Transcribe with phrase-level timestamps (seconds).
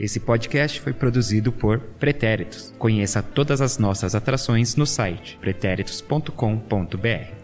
[0.00, 2.72] Esse podcast foi produzido por Pretéritos.
[2.78, 7.34] Conheça todas as nossas atrações no site pretéritos.com.br.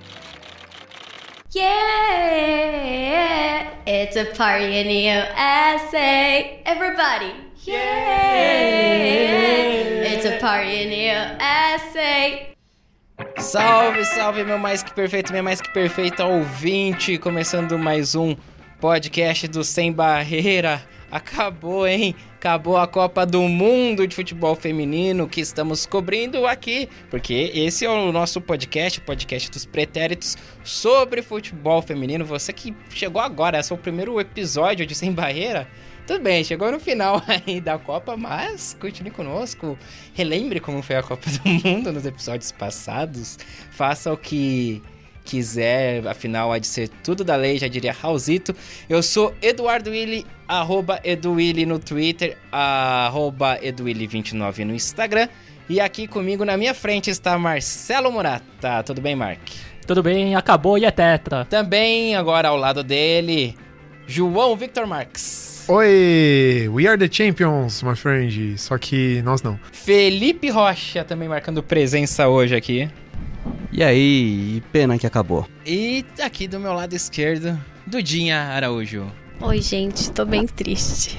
[1.54, 6.62] Yeah, it's a party in the USA.
[6.64, 7.34] Everybody,
[7.66, 7.84] yeah,
[10.15, 12.47] it's a party in the USA.
[13.38, 17.19] Salve, salve, meu mais que perfeito, minha mais que perfeita ouvinte.
[17.19, 18.34] Começando mais um
[18.80, 20.95] podcast do Sem Barreira.
[21.16, 22.14] Acabou, hein?
[22.34, 27.91] Acabou a Copa do Mundo de Futebol Feminino que estamos cobrindo aqui, porque esse é
[27.91, 32.22] o nosso podcast, o podcast dos pretéritos sobre futebol feminino.
[32.27, 35.66] Você que chegou agora, esse é o primeiro episódio de Sem Barreira.
[36.06, 39.78] Tudo bem, chegou no final aí da Copa, mas continue conosco.
[40.12, 43.38] Relembre como foi a Copa do Mundo nos episódios passados.
[43.70, 44.83] Faça o que
[45.26, 48.54] quiser, afinal há de ser tudo da lei, já diria Raulzito.
[48.88, 55.28] Eu sou Eduardo Willi, arroba EduWilli no Twitter, arroba EduWilli29 no Instagram.
[55.68, 58.84] E aqui comigo na minha frente está Marcelo Murata.
[58.84, 59.41] Tudo bem, Mark?
[59.84, 61.44] Tudo bem, acabou e é tetra.
[61.44, 63.56] Também agora ao lado dele,
[64.06, 65.64] João Victor Marques.
[65.68, 68.56] Oi, we are the champions, my friend.
[68.56, 69.58] Só que nós não.
[69.72, 72.88] Felipe Rocha também marcando presença hoje aqui.
[73.77, 75.46] E aí, pena que acabou.
[75.66, 79.12] E aqui do meu lado esquerdo, Dudinha Araújo.
[79.38, 81.18] Oi, gente, tô bem triste.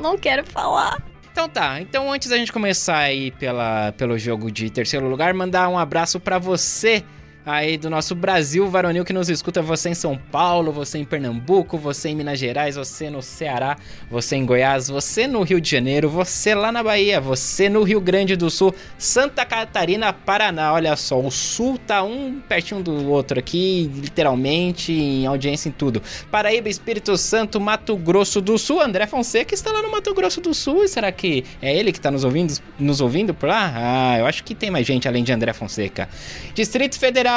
[0.00, 1.02] Não quero falar.
[1.32, 5.68] Então tá, então antes da gente começar aí pela, pelo jogo de terceiro lugar, mandar
[5.68, 7.02] um abraço para você
[7.44, 11.78] aí do nosso Brasil varonil que nos escuta, você em São Paulo, você em Pernambuco,
[11.78, 13.76] você em Minas Gerais, você no Ceará,
[14.10, 18.00] você em Goiás, você no Rio de Janeiro, você lá na Bahia, você no Rio
[18.00, 20.72] Grande do Sul, Santa Catarina, Paraná.
[20.72, 26.02] Olha só, o sul tá um pertinho do outro aqui, literalmente, em audiência em tudo.
[26.30, 30.52] Paraíba, Espírito Santo, Mato Grosso do Sul, André Fonseca está lá no Mato Grosso do
[30.52, 30.84] Sul.
[30.84, 33.72] E será que é ele que está nos ouvindo, nos ouvindo por lá?
[33.74, 36.08] Ah, eu acho que tem mais gente além de André Fonseca.
[36.54, 37.29] Distrito Federal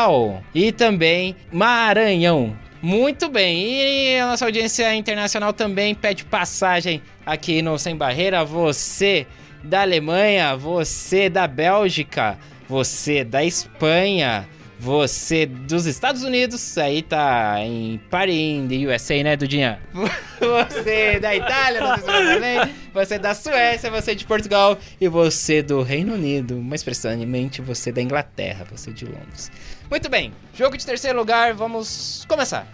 [0.54, 2.58] e também Maranhão.
[2.82, 8.44] Muito bem, e a nossa audiência internacional também pede passagem aqui no Sem Barreira.
[8.44, 9.26] Você
[9.64, 12.38] da Alemanha, você da Bélgica,
[12.68, 14.46] você da Espanha,
[14.80, 19.80] você dos Estados Unidos, aí tá em Paris, USA, né, Dudinha?
[20.44, 22.76] Você da Itália, não sei também.
[22.94, 28.02] Você da Suécia, você de Portugal e você do Reino Unido, mais precisamente você da
[28.02, 29.52] Inglaterra, você de Londres.
[29.90, 32.68] Muito bem, jogo de terceiro lugar, vamos começar.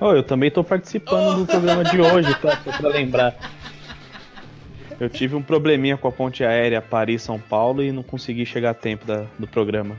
[0.00, 2.60] Oh, eu também tô participando do programa de hoje, tá?
[2.64, 3.34] Só pra lembrar.
[5.00, 8.74] Eu tive um probleminha com a ponte aérea Paris-São Paulo e não consegui chegar a
[8.74, 9.96] tempo da- do programa.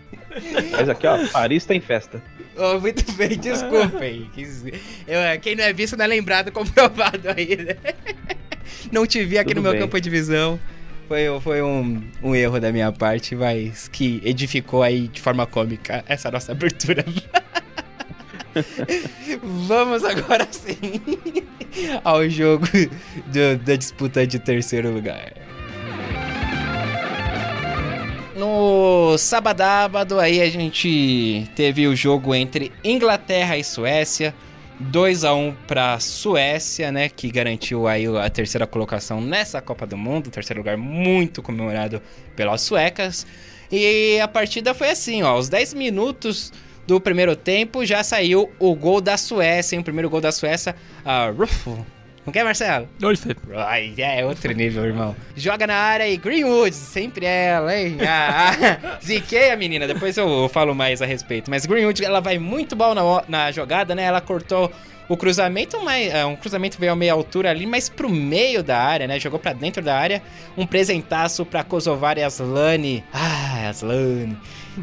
[0.71, 2.21] Mas aqui, ó, Paris tem festa.
[2.55, 4.29] Oh, muito bem, desculpem.
[5.41, 7.75] Quem não é visto não é lembrado, comprovado aí, né?
[8.91, 9.81] Não te vi aqui Tudo no meu bem.
[9.81, 10.59] campo de visão.
[11.07, 16.03] Foi, foi um, um erro da minha parte, mas que edificou aí de forma cômica
[16.07, 17.03] essa nossa abertura.
[19.67, 21.01] Vamos agora sim
[22.03, 22.67] ao jogo
[23.27, 25.33] do- da disputa de terceiro lugar.
[28.35, 34.33] No sábado aí a gente teve o jogo entre Inglaterra e Suécia.
[34.91, 39.97] 2 a 1 para Suécia, né, que garantiu aí a terceira colocação nessa Copa do
[39.97, 42.01] Mundo, terceiro lugar muito comemorado
[42.35, 43.25] pelas suecas.
[43.71, 46.51] E a partida foi assim, ó, aos 10 minutos
[46.85, 49.81] do primeiro tempo já saiu o gol da Suécia, hein?
[49.81, 51.85] o primeiro gol da Suécia, a Ruffo.
[52.25, 52.87] Não quer, Marcelo?
[53.17, 53.35] Fê.
[53.55, 55.15] Ai, é outro nível, irmão.
[55.35, 57.97] Joga na área e Greenwood, sempre ela, hein?
[58.01, 61.49] Ah, ah, ziquei a menina, depois eu falo mais a respeito.
[61.49, 64.03] Mas Greenwood, ela vai muito bom na, na jogada, né?
[64.03, 64.71] Ela cortou
[65.09, 68.79] o cruzamento, mas, é, um cruzamento veio a meia altura ali, mas pro meio da
[68.79, 69.19] área, né?
[69.19, 70.21] Jogou pra dentro da área.
[70.57, 73.03] Um presentaço pra Kosovar e Aslani.
[73.13, 74.37] Ah, Aslani.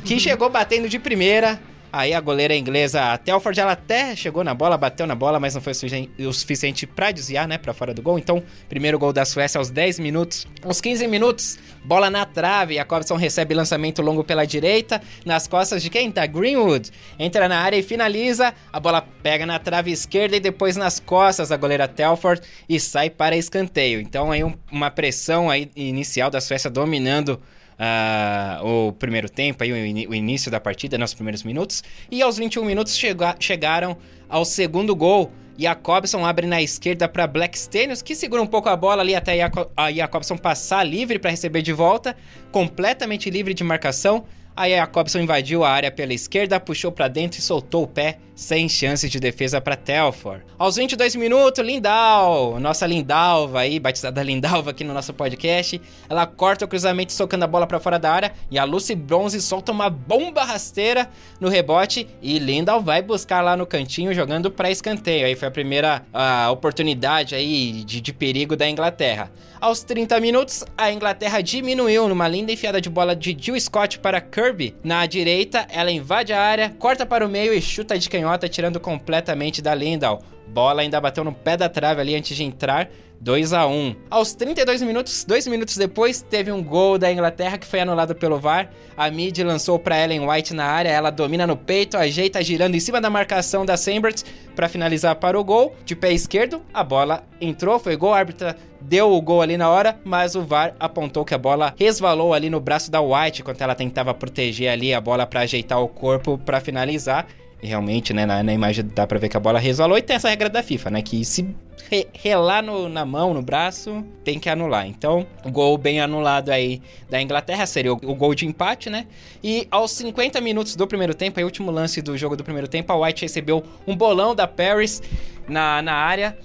[0.04, 1.58] Que chegou batendo de primeira.
[1.92, 5.60] Aí a goleira inglesa, Telford, ela até chegou na bola, bateu na bola, mas não
[5.60, 8.18] foi o sufici- o suficiente pra desviar, né, pra fora do gol.
[8.18, 10.46] Então, primeiro gol da Suécia aos 10 minutos.
[10.64, 15.82] Aos 15 minutos, bola na trave, a Cobson recebe lançamento longo pela direita, nas costas
[15.82, 16.10] de quem?
[16.10, 16.90] Da Greenwood.
[17.18, 21.48] Entra na área e finaliza, a bola pega na trave esquerda e depois nas costas
[21.48, 24.00] da goleira Telford e sai para escanteio.
[24.00, 27.40] Então, aí um- uma pressão aí inicial da Suécia dominando
[27.82, 31.82] ah, o primeiro tempo, aí, o, ini- o início da partida, nos primeiros minutos.
[32.10, 33.96] E aos 21 minutos chega- chegaram
[34.28, 35.32] ao segundo gol.
[35.56, 39.02] E a Cobson abre na esquerda para Black Stenius, que segura um pouco a bola
[39.02, 42.16] ali até a Jaco- a Jacobson passar livre para receber de volta,
[42.50, 44.24] completamente livre de marcação.
[44.56, 48.18] Aí a Cobson invadiu a área pela esquerda, puxou para dentro e soltou o pé,
[48.40, 50.40] sem chance de defesa para Telfor.
[50.58, 55.78] Aos 22 minutos, Lindal, nossa Lindalva aí, batizada Lindalva aqui no nosso podcast,
[56.08, 59.42] ela corta o cruzamento socando a bola para fora da área e a Lucy Bronze
[59.42, 64.70] solta uma bomba rasteira no rebote e Lindal vai buscar lá no cantinho jogando para
[64.70, 65.26] escanteio.
[65.26, 69.30] Aí foi a primeira a oportunidade aí de, de perigo da Inglaterra.
[69.60, 74.18] Aos 30 minutos, a Inglaterra diminuiu numa linda enfiada de bola de Jill Scott para
[74.18, 74.74] Kirby.
[74.82, 78.80] Na direita, ela invade a área, corta para o meio e chuta de canhota, tirando
[78.80, 80.22] completamente da Lindal.
[80.48, 82.88] Bola ainda bateu no pé da trave ali antes de entrar.
[83.20, 87.66] 2 a 1 Aos 32 minutos, dois minutos depois, teve um gol da Inglaterra que
[87.66, 88.70] foi anulado pelo VAR.
[88.96, 92.80] A Mid lançou para Ellen White na área, ela domina no peito, ajeita girando em
[92.80, 94.22] cima da marcação da Sambert
[94.56, 95.76] para finalizar para o gol.
[95.84, 99.68] De pé esquerdo, a bola entrou, foi gol, a árbitra deu o gol ali na
[99.68, 103.60] hora, mas o VAR apontou que a bola resvalou ali no braço da White enquanto
[103.60, 107.26] ela tentava proteger ali a bola para ajeitar o corpo para finalizar.
[107.62, 110.30] Realmente, né, na, na, imagem dá pra ver que a bola resvalou e tem essa
[110.30, 111.02] regra da FIFA, né?
[111.02, 111.46] Que se
[111.90, 114.86] re, relar no, na mão, no braço, tem que anular.
[114.86, 116.80] Então, o gol bem anulado aí
[117.10, 119.06] da Inglaterra seria o, o gol de empate, né?
[119.44, 122.92] E aos 50 minutos do primeiro tempo, aí, último lance do jogo do primeiro tempo,
[122.92, 125.02] a White recebeu um bolão da Paris
[125.46, 126.36] na, na área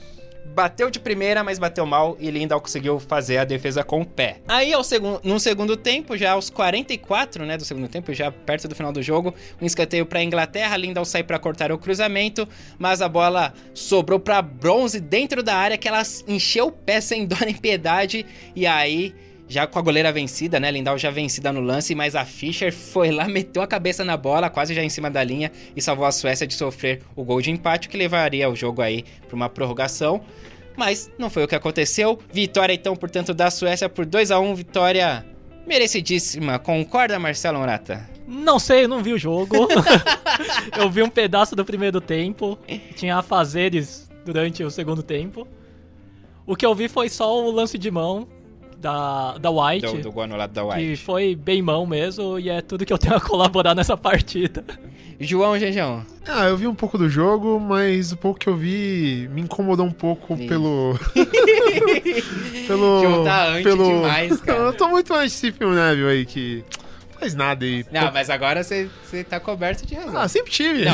[0.55, 4.37] bateu de primeira, mas bateu mal e Lindal conseguiu fazer a defesa com o pé.
[4.47, 8.69] Aí, ao segundo, no segundo tempo, já aos 44, né, do segundo tempo, já perto
[8.69, 12.47] do final do jogo, um escanteio para Inglaterra, Lindal sai para cortar o cruzamento,
[12.79, 17.25] mas a bola sobrou para Bronze dentro da área que ela encheu o pé sem
[17.25, 18.25] dó nem piedade
[18.55, 19.13] e aí
[19.47, 20.71] já com a goleira vencida, né?
[20.71, 24.49] Lindau já vencida no lance, mas a Fischer foi lá, meteu a cabeça na bola,
[24.49, 27.51] quase já em cima da linha, e salvou a Suécia de sofrer o gol de
[27.51, 30.21] empate, que levaria o jogo aí para uma prorrogação.
[30.75, 32.19] Mas não foi o que aconteceu.
[32.31, 35.25] Vitória, então, portanto, da Suécia por 2 a 1 Vitória
[35.65, 36.59] merecidíssima.
[36.59, 38.09] Concorda, Marcelo Morata?
[38.27, 39.55] Não sei, não vi o jogo.
[40.77, 42.57] eu vi um pedaço do primeiro tempo.
[42.95, 45.47] Tinha afazeres durante o segundo tempo.
[46.45, 48.27] O que eu vi foi só o lance de mão
[48.85, 49.87] da, da White.
[49.87, 50.79] Do, do gol anulado da White.
[50.79, 54.63] Que foi bem mão mesmo e é tudo que eu tenho a colaborar nessa partida.
[55.19, 56.05] João Gejão.
[56.27, 59.85] Ah, eu vi um pouco do jogo, mas o pouco que eu vi me incomodou
[59.85, 60.47] um pouco Sim.
[60.47, 60.99] pelo.
[62.67, 63.01] pelo.
[63.01, 63.85] João tá anti pelo...
[63.85, 64.59] demais, cara.
[64.59, 66.63] eu tô muito mais esse Phil Neville aí que.
[67.13, 67.85] não Faz nada aí.
[67.91, 68.89] Não, mas agora você
[69.27, 70.17] tá coberto de razão.
[70.17, 70.85] Ah, sempre tive.
[70.85, 70.93] Não,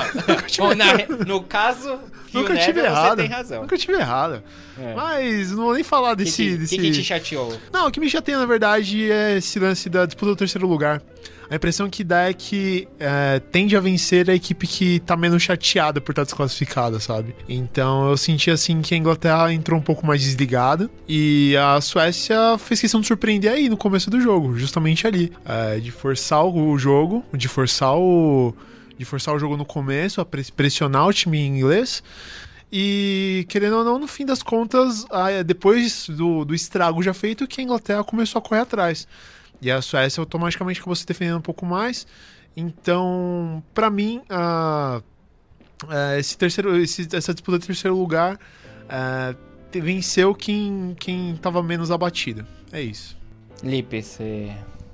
[0.59, 1.99] Bom, na- no caso,
[2.33, 3.09] Nunca tive Neville, errado.
[3.09, 3.61] você tem razão.
[3.61, 4.43] Nunca tive errado.
[4.79, 4.93] É.
[4.95, 6.43] Mas não vou nem falar O que, desse.
[6.43, 6.75] que, desse...
[6.77, 7.59] que que te chateou?
[7.71, 11.01] Não, o que me chateia, na verdade, é esse lance da disputa do terceiro lugar.
[11.49, 15.43] A impressão que dá é que é, tende a vencer a equipe que tá menos
[15.43, 17.35] chateada por estar desclassificada, sabe?
[17.49, 22.57] Então eu senti assim que a Inglaterra entrou um pouco mais desligada e a Suécia
[22.57, 25.29] fez questão de surpreender aí no começo do jogo, justamente ali.
[25.45, 28.55] É, de forçar o jogo, de forçar o.
[29.01, 32.03] De forçar o jogo no começo, a pres- pressionar o time inglês.
[32.71, 37.47] E, querendo ou não, no fim das contas, ah, depois do, do estrago já feito,
[37.47, 39.07] que a Inglaterra começou a correr atrás.
[39.59, 42.05] E a Suécia automaticamente acabou se defendendo um pouco mais.
[42.55, 44.21] Então, pra mim,
[46.19, 48.37] esse terceiro, esse- essa disputa de terceiro lugar
[49.73, 52.45] venceu quem, quem tava menos abatido.
[52.71, 53.17] É isso.
[53.63, 54.51] Lipe, você,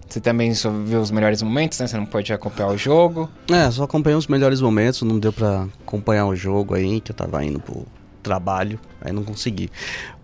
[0.07, 1.87] você também só viu os melhores momentos, né?
[1.87, 3.29] Você não pode acompanhar o jogo.
[3.51, 7.15] É, só acompanhei os melhores momentos, não deu pra acompanhar o jogo aí, que eu
[7.15, 7.85] tava indo pro
[8.23, 9.69] trabalho, aí não consegui.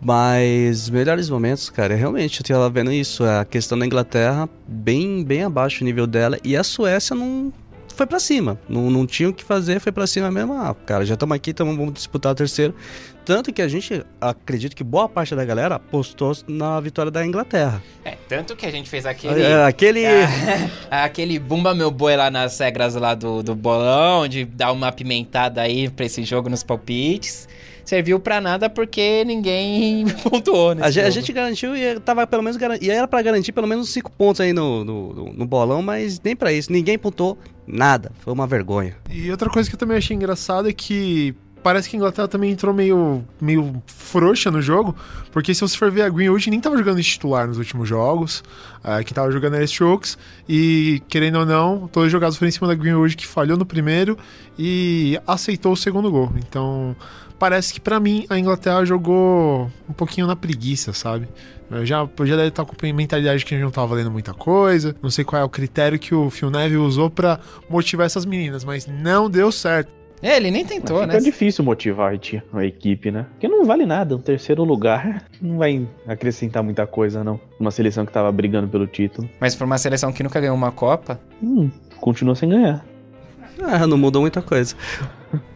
[0.01, 5.44] Mas melhores momentos, cara, realmente eu tava vendo isso, a questão da Inglaterra bem bem
[5.44, 7.52] abaixo o nível dela e a Suécia não
[7.94, 10.54] foi pra cima, não, não tinha o que fazer, foi pra cima mesmo.
[10.54, 12.73] Ah, cara, já estamos aqui, tamo, vamos disputar o terceiro.
[13.26, 17.81] Tanto que a gente acredita que boa parte da galera apostou na vitória da Inglaterra.
[18.04, 19.42] É, tanto que a gente fez aquele...
[19.42, 20.06] É, aquele
[20.92, 24.92] Ah, aquele bumba meu boi lá nas regras lá do, do bolão, de dar uma
[24.92, 27.47] pimentada aí pra esse jogo nos palpites.
[27.85, 30.83] Serviu pra nada porque ninguém pontuou, né?
[30.83, 34.11] A, a gente garantiu e tava pelo menos e era pra garantir pelo menos 5
[34.11, 37.37] pontos aí no, no, no- no bolão, mas nem pra isso, ninguém pontou
[37.68, 38.11] nada.
[38.19, 38.95] Foi uma vergonha.
[39.11, 42.52] E outra coisa que eu também achei engraçado é que parece que a Inglaterra também
[42.52, 44.94] entrou meio, meio frouxa no jogo,
[45.31, 48.44] porque se você for ver a Greenwood nem tava jogando de titular nos últimos jogos,
[48.83, 52.52] uh, que tava jogando era Strokes, e querendo ou não, todos os jogados foram em
[52.52, 54.18] cima da Greenwood que falhou no primeiro
[54.59, 56.33] e aceitou o segundo gol.
[56.37, 56.94] Então,
[57.44, 61.28] parece que pra mim a Inglaterra jogou um pouquinho na preguiça, sabe?
[61.69, 64.09] Eu já, eu já deve estar com a mentalidade que a gente não tava valendo
[64.09, 64.95] muita coisa.
[65.02, 68.64] Não sei qual é o critério que o Phil Neville usou pra motivar essas meninas,
[68.64, 69.92] mas não deu certo.
[70.21, 71.19] É, ele nem tentou, Fica né?
[71.19, 73.26] difícil motivar a ti- a equipe, né?
[73.31, 74.16] Porque não vale nada.
[74.16, 77.38] Um terceiro lugar não vai acrescentar muita coisa, não.
[77.59, 79.30] Uma seleção que tava brigando pelo título.
[79.38, 81.69] Mas pra uma seleção que nunca ganhou uma Copa, Hum,
[82.00, 82.85] continua sem ganhar.
[83.62, 84.76] Ah, não mudou muita coisa.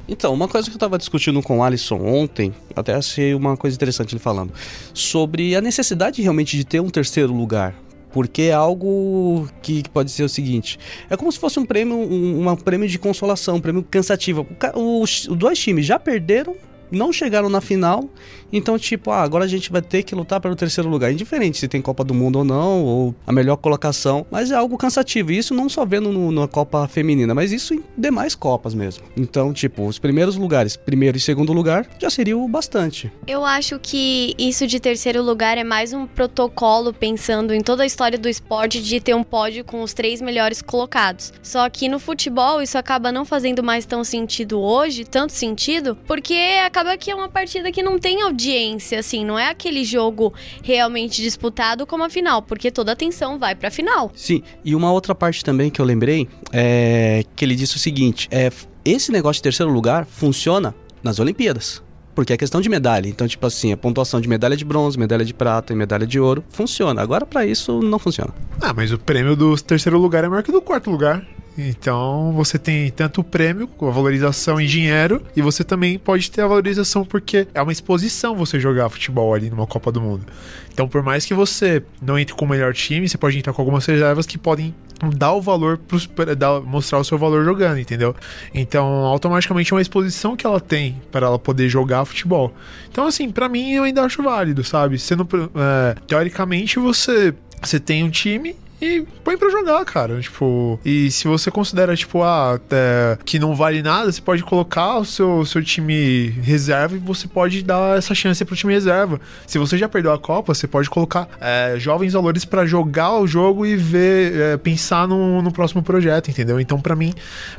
[0.07, 3.75] Então, uma coisa que eu tava discutindo com o Alisson ontem, até achei uma coisa
[3.75, 4.53] interessante ele falando,
[4.93, 7.75] sobre a necessidade realmente de ter um terceiro lugar.
[8.11, 12.49] Porque é algo que, pode ser o seguinte: é como se fosse um prêmio, um,
[12.49, 14.47] um prêmio de consolação, um prêmio cansativo.
[14.75, 16.55] Os dois times já perderam,
[16.91, 18.05] não chegaram na final,
[18.51, 21.11] então, tipo, ah, agora a gente vai ter que lutar pelo terceiro lugar.
[21.11, 24.77] Indiferente se tem Copa do Mundo ou não, ou a melhor colocação, mas é algo
[24.77, 25.31] cansativo.
[25.31, 29.03] E isso não só vendo no- na Copa Feminina, mas isso em demais Copas mesmo.
[29.17, 33.11] Então, tipo, os primeiros lugares, primeiro e segundo lugar, já seria o bastante.
[33.27, 37.85] Eu acho que isso de terceiro lugar é mais um protocolo pensando em toda a
[37.85, 41.33] história do esporte de ter um pódio com os três melhores colocados.
[41.43, 46.33] Só que no futebol isso acaba não fazendo mais tão sentido hoje, tanto sentido, porque
[46.77, 50.31] acaba que é uma partida que não tem audiência, assim, não é aquele jogo
[50.63, 54.11] realmente disputado como a final, porque toda a atenção vai pra final.
[54.15, 58.27] Sim, e uma outra parte também que eu lembrei é que ele disse o seguinte:
[58.31, 58.51] é
[58.85, 61.81] esse negócio de terceiro lugar funciona nas Olimpíadas.
[62.13, 63.07] Porque é questão de medalha.
[63.07, 66.19] Então, tipo assim, a pontuação de medalha de bronze, medalha de prata e medalha de
[66.19, 66.99] ouro funciona.
[66.99, 68.33] Agora, pra isso, não funciona.
[68.59, 71.23] Ah, mas o prêmio do terceiro lugar é maior que o do quarto lugar.
[71.57, 76.41] Então você tem tanto o prêmio, a valorização em dinheiro, e você também pode ter
[76.41, 80.25] a valorização porque é uma exposição você jogar futebol ali numa Copa do Mundo.
[80.71, 83.61] Então, por mais que você não entre com o melhor time, você pode entrar com
[83.61, 84.75] algumas reservas que podem
[85.15, 88.15] dar o valor, pros, dar- mostrar o seu valor jogando, entendeu?
[88.53, 92.53] Então, automaticamente é uma exposição que ela tem para ela poder jogar futebol.
[92.91, 94.99] Então, assim, pra mim eu ainda acho válido, sabe?
[94.99, 100.19] Sendo, é, teoricamente, você, você tem um time e põe pra jogar, cara.
[100.19, 104.97] Tipo, e se você considera, tipo, ah, é, que não vale nada, você pode colocar
[104.97, 109.19] o seu, seu time reserva e você pode dar essa chance pro time reserva.
[109.45, 113.27] Se você já perdeu a Copa, você pode colocar é, jovens valores pra jogar o
[113.27, 116.59] jogo e ver, é, pensar no, no próximo projeto, entendeu?
[116.59, 117.13] Então, pra mim,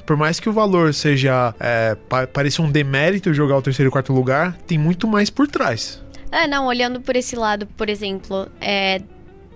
[0.06, 3.92] por mais que o valor seja, é, pa pareça um demérito jogar o terceiro e
[3.92, 6.00] quarto lugar, tem muito mais por trás.
[6.30, 9.00] É, não, olhando por esse lado, por exemplo, é,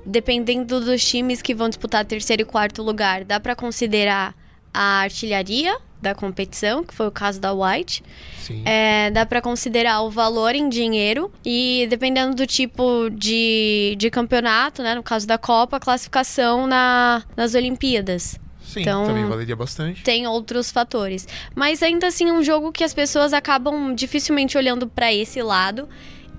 [0.04, 4.34] dependendo dos times que vão disputar terceiro e quarto lugar, dá pra considerar
[4.72, 8.02] a artilharia da competição, que foi o caso da White.
[8.38, 8.62] Sim.
[8.64, 14.82] É, dá pra considerar o valor em dinheiro e dependendo do tipo de, de campeonato,
[14.82, 18.40] né, no caso da Copa, a classificação na, nas Olimpíadas.
[18.64, 20.02] Sim, então- também valeria bastante.
[20.02, 21.28] Tem outros fatores.
[21.54, 25.88] Mas ainda assim é um jogo que as pessoas acabam dificilmente olhando pra esse lado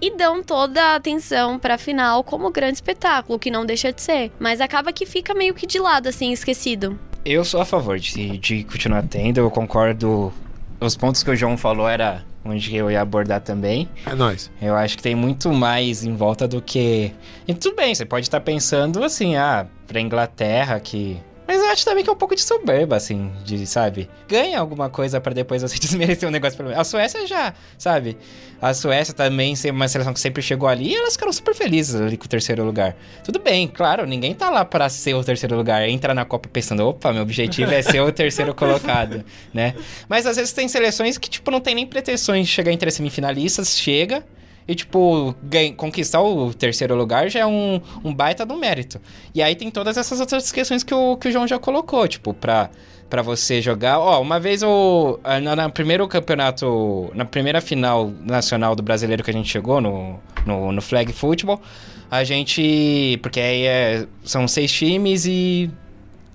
[0.03, 4.33] e dão toda a atenção pra final como grande espetáculo, que não deixa de ser.
[4.37, 6.99] Mas acaba que fica meio que de lado, assim, esquecido.
[7.23, 10.33] Eu sou a favor de, de continuar tendo, eu concordo.
[10.77, 13.87] Os pontos que o João falou era onde eu ia abordar também.
[14.05, 14.51] É nóis.
[14.61, 17.13] Eu acho que tem muito mais em volta do que.
[17.47, 21.17] E tudo bem, você pode estar pensando assim, ah, pra Inglaterra que.
[21.47, 24.09] Mas eu acho também que é um pouco de soberba, assim, de, sabe?
[24.27, 26.73] Ganha alguma coisa pra depois você desmerecer um negócio pra mim.
[26.73, 28.17] A Suécia já, sabe?
[28.61, 31.99] A Suécia também, ser uma seleção que sempre chegou ali, e elas ficaram super felizes
[31.99, 32.95] ali com o terceiro lugar.
[33.23, 35.87] Tudo bem, claro, ninguém tá lá pra ser o terceiro lugar.
[35.87, 39.23] Entra na Copa pensando, opa, meu objetivo é ser o terceiro colocado,
[39.53, 39.75] né?
[40.07, 42.93] Mas às vezes tem seleções que, tipo, não tem nem pretensões de chegar entre as
[42.95, 44.23] semifinalistas, chega.
[44.67, 48.99] E, tipo, ganha- conquistar o terceiro lugar já é um, um baita do mérito.
[49.35, 52.33] E aí tem todas essas outras questões que o, que o João já colocou, tipo,
[52.33, 52.69] pra,
[53.09, 53.99] pra você jogar.
[53.99, 55.19] Ó, uma vez o.
[55.41, 57.11] Na, na primeiro campeonato.
[57.13, 61.61] Na primeira final nacional do brasileiro que a gente chegou, no, no, no Flag Football,
[62.09, 63.19] a gente.
[63.21, 65.69] Porque aí é- são seis times e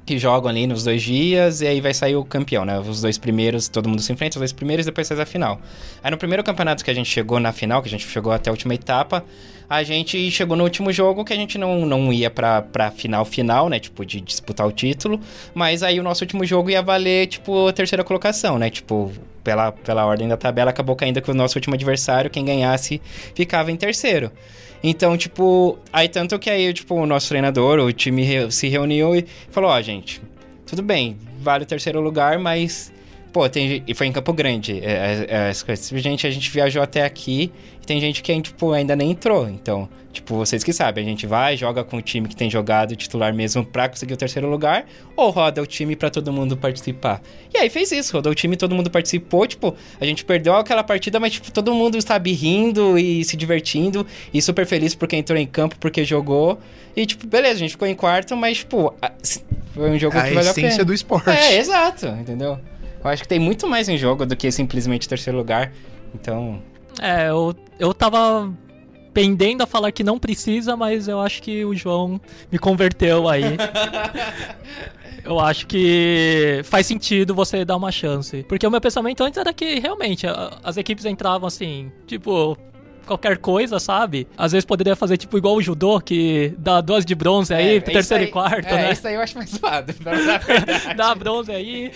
[0.09, 2.79] que jogam ali nos dois dias e aí vai sair o campeão, né?
[2.79, 5.61] Os dois primeiros, todo mundo se enfrenta, os dois primeiros e depois faz a final.
[6.03, 8.49] Aí no primeiro campeonato que a gente chegou na final, que a gente chegou até
[8.49, 9.23] a última etapa,
[9.69, 13.23] a gente chegou no último jogo que a gente não, não ia pra, pra final
[13.27, 13.79] final, né?
[13.79, 15.21] Tipo, de disputar o título,
[15.55, 18.71] mas aí o nosso último jogo ia valer, tipo, a terceira colocação, né?
[18.71, 19.13] Tipo,
[19.45, 22.99] pela, pela ordem da tabela, acabou caindo com o nosso último adversário, quem ganhasse
[23.35, 24.33] ficava em terceiro.
[24.83, 29.25] Então, tipo, aí tanto que aí, tipo, o nosso treinador, o time se reuniu e
[29.51, 30.23] falou, ó, gente,
[30.67, 32.93] tudo bem, vale o terceiro lugar, mas,
[33.33, 36.83] pô, tem, e foi em Campo Grande, é, é, as coisas, gente, a gente viajou
[36.83, 41.05] até aqui e tem gente que, tipo, ainda nem entrou, então, tipo, vocês que sabem,
[41.05, 44.17] a gente vai, joga com o time que tem jogado titular mesmo pra conseguir o
[44.17, 44.85] terceiro lugar,
[45.17, 47.21] ou roda o time pra todo mundo participar.
[47.55, 50.83] E aí fez isso, rodou o time, todo mundo participou, tipo, a gente perdeu aquela
[50.85, 55.39] partida, mas, tipo, todo mundo sabe rindo e se divertindo e super feliz porque entrou
[55.39, 56.59] em campo, porque jogou.
[56.97, 59.13] E, tipo, beleza, a gente ficou em quarto, mas, tipo, a-
[59.73, 60.85] foi um jogo a que valeu a essência pena.
[60.85, 61.31] do esporte.
[61.31, 62.59] É, exato, entendeu?
[63.03, 65.73] Eu acho que tem muito mais em jogo do que simplesmente terceiro lugar.
[66.15, 66.61] Então,
[67.01, 68.53] É, eu, eu tava
[69.13, 73.43] pendendo a falar que não precisa, mas eu acho que o João me converteu aí.
[75.25, 78.45] eu acho que faz sentido você dar uma chance.
[78.45, 80.27] Porque o meu pensamento antes era que realmente
[80.63, 82.57] as equipes entravam assim, tipo,
[83.09, 84.29] qualquer coisa, sabe?
[84.37, 87.81] Às vezes poderia fazer tipo igual o judô, que dá duas de bronze aí, É,
[87.81, 88.93] terceiro isso e quarto, é, né?
[88.93, 89.95] Isso aí eu acho mais zoado.
[90.97, 91.91] Dá bronze aí,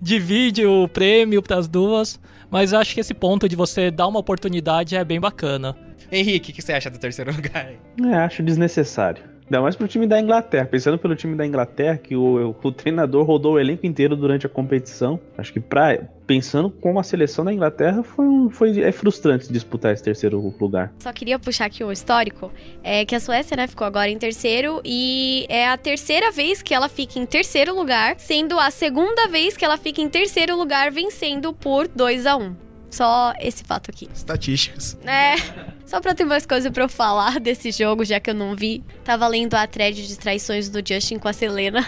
[0.00, 2.20] divide o prêmio pras duas.
[2.50, 5.76] Mas eu acho que esse ponto de você dar uma oportunidade é bem bacana.
[6.10, 7.70] Henrique, o que você acha do terceiro lugar?
[8.02, 9.22] É, acho desnecessário.
[9.48, 10.66] Ainda mais pro time da Inglaterra.
[10.66, 14.48] Pensando pelo time da Inglaterra, que o, o treinador rodou o elenco inteiro durante a
[14.48, 15.18] competição.
[15.38, 19.94] Acho que pra, pensando como a seleção da Inglaterra, foi, um, foi é frustrante disputar
[19.94, 20.92] esse terceiro lugar.
[20.98, 22.52] Só queria puxar aqui o histórico,
[22.84, 26.74] é que a Suécia, né, ficou agora em terceiro e é a terceira vez que
[26.74, 30.90] ela fica em terceiro lugar, sendo a segunda vez que ela fica em terceiro lugar
[30.90, 34.08] vencendo por 2 a 1 Só esse fato aqui.
[34.14, 34.96] Estatísticas.
[35.04, 35.34] É,
[35.84, 38.82] só pra ter mais coisa pra eu falar desse jogo, já que eu não vi.
[39.04, 41.86] Tava lendo a thread de traições do Justin com a Selena.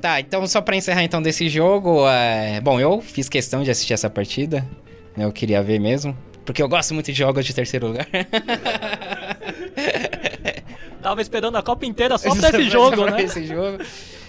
[0.00, 2.60] Tá, então só pra encerrar então desse jogo, é...
[2.60, 4.68] bom, eu fiz questão de assistir essa partida,
[5.16, 6.14] né, eu queria ver mesmo,
[6.44, 8.06] porque eu gosto muito de jogos de terceiro lugar.
[11.02, 13.22] Tava esperando a Copa inteira só pra esse jogo, Pra né?
[13.22, 13.78] esse jogo.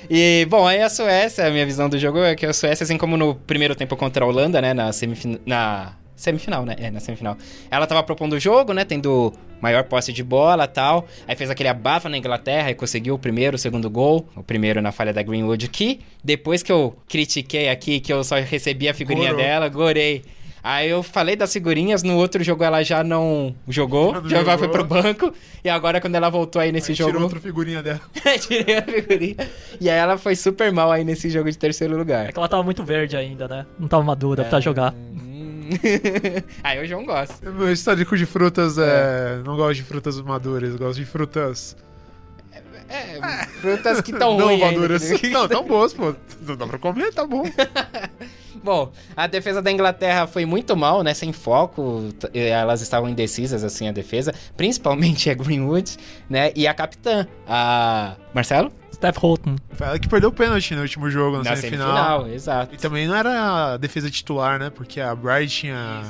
[0.09, 2.97] E, bom, aí a Suécia, a minha visão do jogo é que a Suécia, assim
[2.97, 5.39] como no primeiro tempo contra a Holanda, né, na semifinal...
[5.45, 5.93] Na...
[6.15, 6.75] Semifinal, né?
[6.79, 7.38] É, na semifinal.
[7.69, 8.85] Ela tava propondo o jogo, né?
[8.85, 11.05] Tendo maior posse de bola e tal.
[11.27, 14.25] Aí fez aquele abafa na Inglaterra e conseguiu o primeiro, o segundo gol.
[14.33, 18.35] O primeiro na falha da Greenwood, que depois que eu critiquei aqui, que eu só
[18.38, 19.45] recebi a figurinha Gorou.
[19.45, 20.24] dela, gorei.
[20.67, 24.39] Aí eu falei das figurinhas, no outro jogo ela já não jogou, Já não já
[24.39, 24.57] jogou.
[24.57, 25.31] foi pro banco.
[25.63, 27.12] E agora quando ela voltou aí nesse Aí jogo...
[27.12, 28.01] Tirou outra figurinha dela.
[28.41, 29.48] Tirei a figurinha.
[29.79, 32.29] E aí ela foi super mal aí nesse jogo de terceiro lugar.
[32.29, 33.63] É que ela tava muito verde ainda, né?
[33.77, 34.91] Não tava madura pra jogar.
[36.63, 37.51] Aí o João gosta.
[37.51, 39.41] Meu histórico de frutas é.
[39.45, 41.75] Não gosto de frutas maduras, gosto de frutas
[42.88, 45.12] É, frutas que estão não ruins ainda, maduras.
[45.12, 45.39] entendeu?
[45.42, 46.15] Não, tão boas, pô.
[46.42, 47.44] Não dá pra comer, tá bom.
[48.63, 51.13] Bom, a defesa da Inglaterra foi muito mal, né?
[51.13, 52.10] Sem foco.
[52.20, 54.34] t- Elas estavam indecisas, assim, a defesa.
[54.58, 56.51] Principalmente a Greenwood, né?
[56.56, 58.15] E a capitã, a...
[58.34, 58.72] Marcelo?
[58.92, 59.56] Steph Houghton.
[59.72, 61.88] Foi ela que perdeu o pênalti no último jogo, na, Na semifinal.
[62.21, 62.74] semifinal, exato.
[62.74, 64.71] E também não era a defesa titular, né?
[64.71, 66.04] Porque a Bright tinha,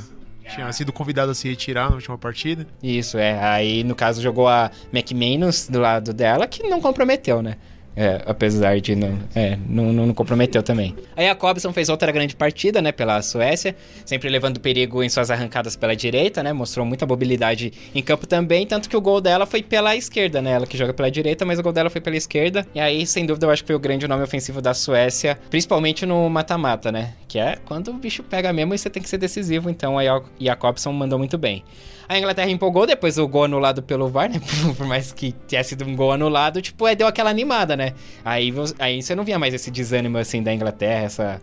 [0.54, 2.66] tinha sido convidada a se retirar na última partida.
[2.82, 3.40] Isso, é.
[3.44, 7.58] Aí, no caso, jogou a McManus do lado dela, que não comprometeu, né?
[7.96, 10.94] É, apesar de não, é, não, não, comprometeu também.
[11.16, 15.32] Aí a Cobson fez outra grande partida, né, pela Suécia, sempre levando perigo em suas
[15.32, 19.46] arrancadas pela direita, né, mostrou muita mobilidade em campo também, tanto que o gol dela
[19.46, 22.18] foi pela esquerda, né, ela que joga pela direita, mas o gol dela foi pela
[22.18, 25.40] esquerda, e aí, sem dúvida, eu acho que foi o grande nome ofensivo da Suécia,
[25.50, 29.08] principalmente no mata-mata, né, que é quando o bicho pega mesmo e você tem que
[29.08, 31.64] ser decisivo, então aí a Jacobson mandou muito bem.
[32.08, 34.40] A Inglaterra empolgou depois do gol anulado pelo VAR, né?
[34.78, 37.94] Por mais que tenha sido um gol anulado, tipo, aí deu aquela animada, né?
[38.24, 41.42] Aí, aí você não via mais esse desânimo, assim, da Inglaterra, essa...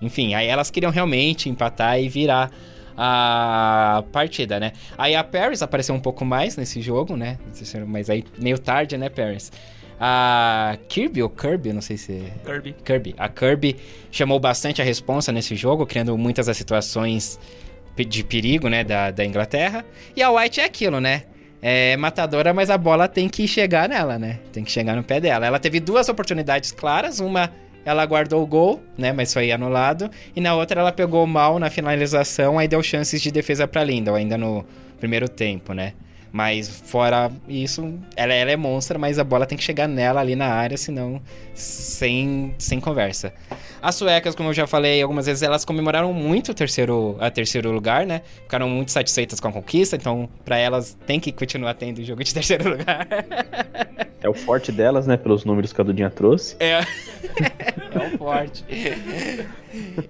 [0.00, 2.50] Enfim, aí elas queriam realmente empatar e virar
[2.96, 4.72] a partida, né?
[4.98, 7.38] Aí a Paris apareceu um pouco mais nesse jogo, né?
[7.86, 9.52] Mas aí meio tarde, né, Paris?
[10.00, 12.24] A Kirby ou Kirby, não sei se...
[12.44, 12.74] Kirby.
[12.84, 13.14] Kirby.
[13.16, 13.76] A Kirby
[14.10, 17.38] chamou bastante a responsa nesse jogo, criando muitas das situações
[17.96, 19.84] de perigo, né, da, da Inglaterra.
[20.16, 21.24] E a White é aquilo, né?
[21.60, 24.40] É matadora, mas a bola tem que chegar nela, né?
[24.52, 25.46] Tem que chegar no pé dela.
[25.46, 27.52] Ela teve duas oportunidades claras, uma
[27.84, 31.68] ela guardou o gol, né, mas foi anulado, e na outra ela pegou mal na
[31.68, 34.64] finalização, aí deu chances de defesa para Lindau, ainda no
[35.00, 35.92] primeiro tempo, né?
[36.32, 40.34] Mas fora isso, ela, ela é monstra, mas a bola tem que chegar nela ali
[40.34, 41.20] na área, senão
[41.52, 43.34] sem, sem conversa.
[43.82, 47.70] As suecas, como eu já falei algumas vezes, elas comemoraram muito o terceiro, a terceiro
[47.70, 48.22] lugar, né?
[48.44, 52.32] Ficaram muito satisfeitas com a conquista, então para elas tem que continuar tendo jogo de
[52.34, 53.06] terceiro lugar.
[54.22, 55.18] É o forte delas, né?
[55.18, 56.56] Pelos números que a Dudinha trouxe.
[56.58, 56.80] É,
[57.92, 58.64] é um forte.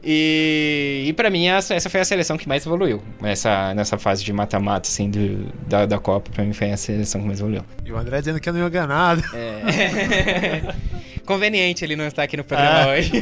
[0.03, 4.25] E, e para mim, essa, essa foi a seleção que mais evoluiu nessa, nessa fase
[4.25, 6.31] de mata-mata, assim, do, da, da Copa.
[6.33, 7.65] Pra mim, foi a seleção que mais evoluiu.
[7.85, 9.23] E o André dizendo que eu não ia ganhar nada.
[9.35, 10.75] É.
[11.25, 12.89] Conveniente ele não estar aqui no programa Ah.
[12.89, 13.13] hoje.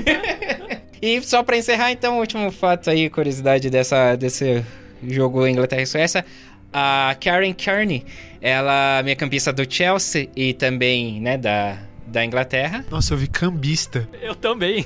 [1.02, 4.64] e só pra encerrar, então, o último fato aí, curiosidade dessa, desse
[5.06, 6.24] jogo Inglaterra e Suécia.
[6.72, 8.04] A Karen Kearney,
[8.40, 11.76] ela é minha campista do Chelsea e também, né, da,
[12.06, 12.84] da Inglaterra.
[12.88, 14.08] Nossa, eu vi cambista.
[14.22, 14.84] Eu também.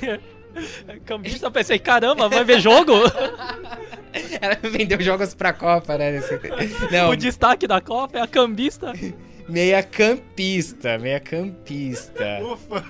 [1.05, 2.93] Cambista, eu pensei, caramba, vai ver jogo?
[4.41, 6.21] Ela vendeu jogos pra Copa, né?
[6.91, 8.93] Não, o destaque da Copa é a cambista.
[9.49, 12.41] Meia campista, meia campista.
[12.43, 12.85] Ufa.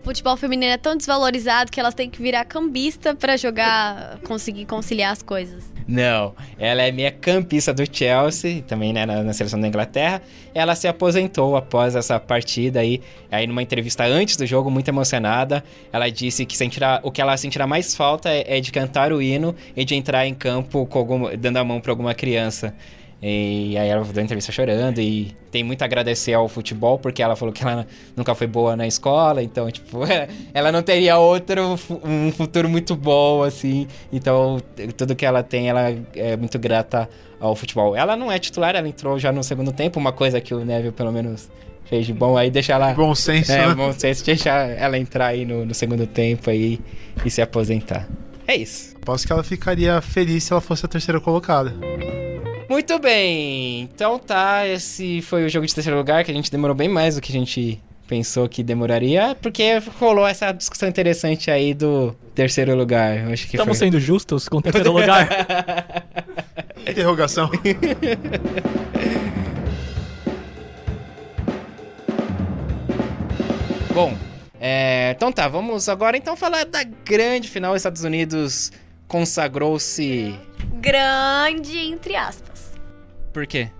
[0.00, 4.64] O futebol feminino é tão desvalorizado que elas têm que virar cambista pra jogar, conseguir
[4.66, 5.64] conciliar as coisas.
[5.88, 10.20] Não, ela é meia campista do Chelsea, também né, na, na seleção da Inglaterra.
[10.52, 15.62] Ela se aposentou após essa partida aí, aí numa entrevista antes do jogo, muito emocionada.
[15.92, 19.22] Ela disse que sentirá, o que ela sentirá mais falta é, é de cantar o
[19.22, 22.74] hino e de entrar em campo com alguma- dando a mão pra alguma criança.
[23.22, 27.34] E aí ela deu entrevista chorando e tem muito a agradecer ao futebol, porque ela
[27.34, 30.00] falou que ela nunca foi boa na escola, então, tipo,
[30.52, 33.86] ela não teria outro, um futuro muito bom, assim.
[34.12, 34.60] Então,
[34.96, 37.08] tudo que ela tem, ela é muito grata
[37.40, 37.96] ao futebol.
[37.96, 40.92] Ela não é titular, ela entrou já no segundo tempo, uma coisa que o Neville,
[40.92, 41.50] pelo menos,
[41.86, 42.92] fez de bom, aí deixa ela...
[42.92, 43.74] Bom senso, É, né?
[43.74, 46.78] bom senso, deixar ela entrar aí no, no segundo tempo aí
[47.24, 48.06] e se aposentar.
[48.46, 48.94] É isso.
[48.96, 51.74] Aposto que ela ficaria feliz se ela fosse a terceira colocada.
[52.68, 56.74] Muito bem, então tá, esse foi o jogo de terceiro lugar, que a gente demorou
[56.74, 61.74] bem mais do que a gente pensou que demoraria, porque rolou essa discussão interessante aí
[61.74, 63.24] do terceiro lugar.
[63.24, 63.86] Eu acho que Estamos foi...
[63.86, 65.28] sendo justos com o terceiro lugar.
[66.88, 67.50] Interrogação.
[73.94, 74.14] Bom,
[74.68, 77.72] é, então tá, vamos agora então falar da grande final.
[77.72, 78.72] Os Estados Unidos
[79.06, 80.34] consagrou-se.
[80.80, 82.72] Grande, entre aspas.
[83.32, 83.70] Por quê?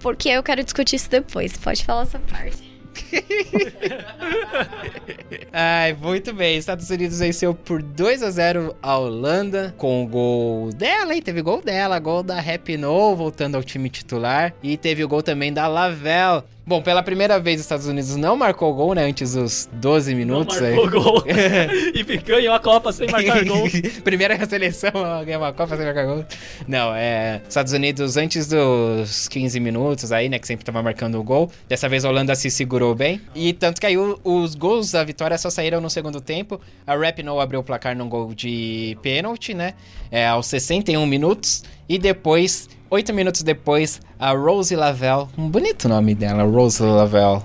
[0.00, 1.56] Porque eu quero discutir isso depois.
[1.56, 2.66] Pode falar essa parte.
[5.52, 6.58] Ai, muito bem.
[6.58, 11.22] Estados Unidos venceu por 2 a 0 a Holanda com o gol dela, hein?
[11.22, 15.52] Teve gol dela, gol da Rapinoe voltando ao time titular e teve o gol também
[15.52, 16.42] da Lavelle.
[16.68, 20.18] Bom, pela primeira vez os Estados Unidos não marcou gol, né, antes dos 12 Não
[20.18, 20.90] minutos marcou aí.
[20.90, 21.24] gol.
[21.94, 23.66] e ganhou a Copa sem marcar gol.
[24.04, 26.26] Primeira seleção a ganhar uma Copa sem marcar gol.
[26.66, 27.40] Não, é.
[27.48, 30.38] Estados Unidos antes dos 15 minutos aí, né?
[30.38, 31.50] Que sempre tava marcando o gol.
[31.66, 33.18] Dessa vez a Holanda se segurou bem.
[33.34, 36.60] E tanto que aí o- os gols da vitória só saíram no segundo tempo.
[36.86, 39.72] A Rapinoe abriu o placar num gol de pênalti, né?
[40.10, 41.64] É, aos 61 minutos.
[41.88, 45.26] E depois, 8 minutos depois, a Rose Lavelle.
[45.36, 47.42] Um bonito nome dela, Rose Lavelle.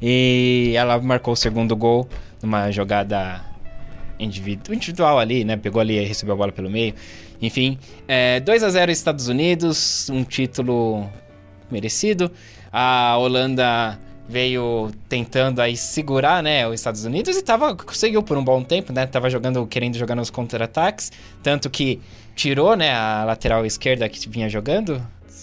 [0.00, 2.06] E ela marcou o segundo gol
[2.42, 3.40] numa jogada
[4.18, 5.56] individu- individual ali, né?
[5.56, 6.94] Pegou ali e recebeu a bola pelo meio.
[7.40, 11.08] Enfim, é, 2 a 0 Estados Unidos, um título
[11.70, 12.30] merecido.
[12.70, 18.44] A Holanda veio tentando aí segurar, né, os Estados Unidos e tava conseguiu por um
[18.44, 19.06] bom tempo, né?
[19.06, 21.10] Tava jogando, querendo jogar nos contra-ataques,
[21.42, 22.00] tanto que
[22.34, 25.02] tirou, né, a lateral esquerda que vinha jogando,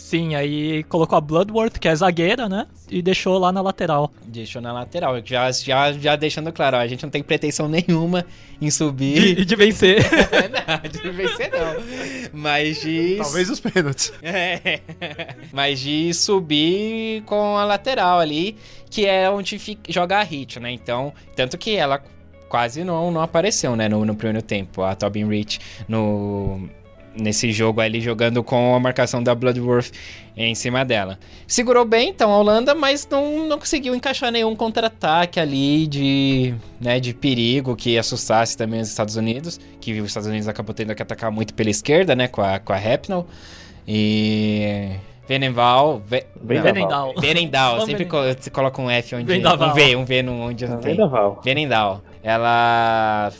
[0.10, 2.65] Sim, aí colocou a Bloodworth, que é zagueira, né?
[2.89, 4.12] E deixou lá na lateral.
[4.25, 5.21] deixou na lateral.
[5.23, 8.25] Já já já deixando claro, ó, a gente não tem pretensão nenhuma
[8.60, 9.38] em subir.
[9.38, 9.99] e de vencer.
[10.49, 11.84] não, de vencer não.
[12.34, 14.12] Mas de Talvez os pênaltis.
[14.23, 14.80] É.
[15.54, 18.58] Mas de subir com a lateral ali,
[18.89, 20.71] que é onde fica, joga a Hit, né?
[20.71, 22.02] Então, tanto que ela
[22.49, 23.88] quase não, não apareceu, né?
[23.88, 26.67] No, no primeiro tempo, a Tobin Rich no
[27.19, 29.91] nesse jogo ali jogando com a marcação da Bloodworth
[30.36, 31.19] em cima dela.
[31.47, 36.99] Segurou bem então a Holanda, mas não, não conseguiu encaixar nenhum contra-ataque ali de, né,
[36.99, 41.01] de perigo que assustasse também os Estados Unidos, que os Estados Unidos acabou tendo que
[41.01, 43.25] atacar muito pela esquerda, né, com a, com a Rapinoe.
[43.88, 44.91] E
[45.27, 46.25] Venenval, Ve...
[46.41, 47.13] Venendal.
[47.15, 49.69] Venendal, sempre você coloca um F onde Vendaval.
[49.69, 50.91] um V, um V no, onde não tem.
[50.91, 51.39] Vendaval.
[51.43, 52.01] Venendal.
[52.23, 53.32] Ela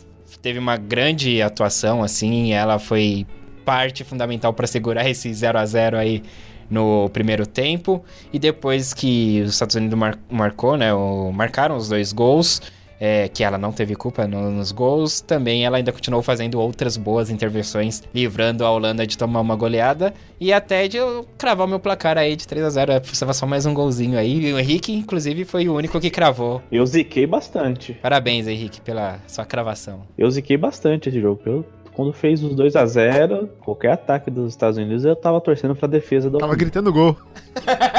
[0.42, 3.26] teve uma grande atuação, assim, ela foi
[3.66, 6.24] parte fundamental para segurar esse 0 a 0 aí
[6.70, 8.04] no primeiro tempo.
[8.32, 12.62] E depois que os Estados Unidos mar- marcou, né, o- marcaram os dois gols,
[13.02, 16.98] é, que ela não teve culpa no- nos gols, também ela ainda continuou fazendo outras
[16.98, 21.70] boas intervenções, livrando a Holanda de tomar uma goleada e até de eu cravar o
[21.70, 24.46] meu placar aí de 3 a 0 Precisava só mais um golzinho aí.
[24.48, 26.62] E o Henrique, inclusive, foi o único que cravou.
[26.70, 27.94] Eu ziquei bastante.
[27.94, 30.02] Parabéns, Henrique, pela sua cravação.
[30.18, 31.40] Eu ziquei bastante esse jogo.
[31.46, 31.66] Eu-
[32.00, 35.86] quando fez os 2 a 0 qualquer ataque dos Estados Unidos, eu tava torcendo pra
[35.86, 36.38] defesa do.
[36.38, 37.18] Tava gritando gol.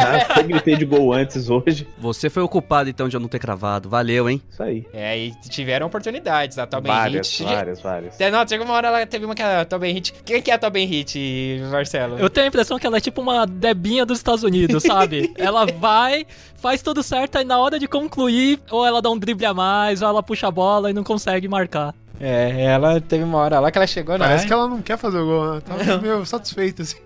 [0.02, 1.86] Ah, eu gritei de gol antes hoje.
[1.98, 3.90] Você foi o culpado, então, de eu não ter cravado.
[3.90, 4.40] Valeu, hein?
[4.48, 4.86] Isso aí.
[4.92, 6.56] É, e tiveram oportunidades.
[6.56, 7.44] A Tobin várias, Hit.
[7.44, 8.20] várias, várias.
[8.20, 10.14] É, Não, chegou uma hora ela teve uma que a Tobin Hit.
[10.24, 12.18] Quem que é a Tobin Hit, Marcelo?
[12.18, 15.30] Eu tenho a impressão que ela é tipo uma debinha dos Estados Unidos, sabe?
[15.36, 19.44] ela vai, faz tudo certo, aí na hora de concluir, ou ela dá um drible
[19.44, 21.94] a mais, ou ela puxa a bola e não consegue marcar.
[22.20, 24.46] É, ela teve uma hora lá que ela chegou na Parece área.
[24.46, 25.60] que ela não quer fazer o gol, né?
[25.62, 26.98] Tava meio satisfeita, assim.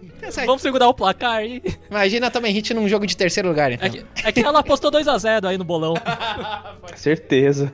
[0.44, 1.62] Vamos segurar o placar aí.
[1.88, 3.86] Imagina a Tobin Hit num jogo de terceiro lugar, então.
[3.86, 5.94] É que, é que ela apostou 2x0 aí no bolão.
[6.96, 7.72] Certeza.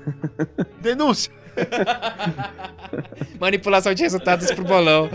[0.83, 1.33] Denúncia!
[3.41, 5.09] Manipulação de resultados pro bolão.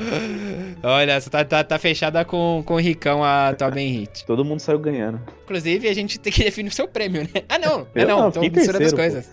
[0.82, 4.26] Olha, você tá, tá, tá fechada com, com o Ricão a Tobin Hit.
[4.26, 5.22] Todo mundo saiu ganhando.
[5.44, 7.44] Inclusive, a gente tem que definir o seu prêmio, né?
[7.48, 7.88] Ah, não.
[7.94, 8.20] Eu ah, não.
[8.22, 9.30] não, Tô fiquei misturando as coisas.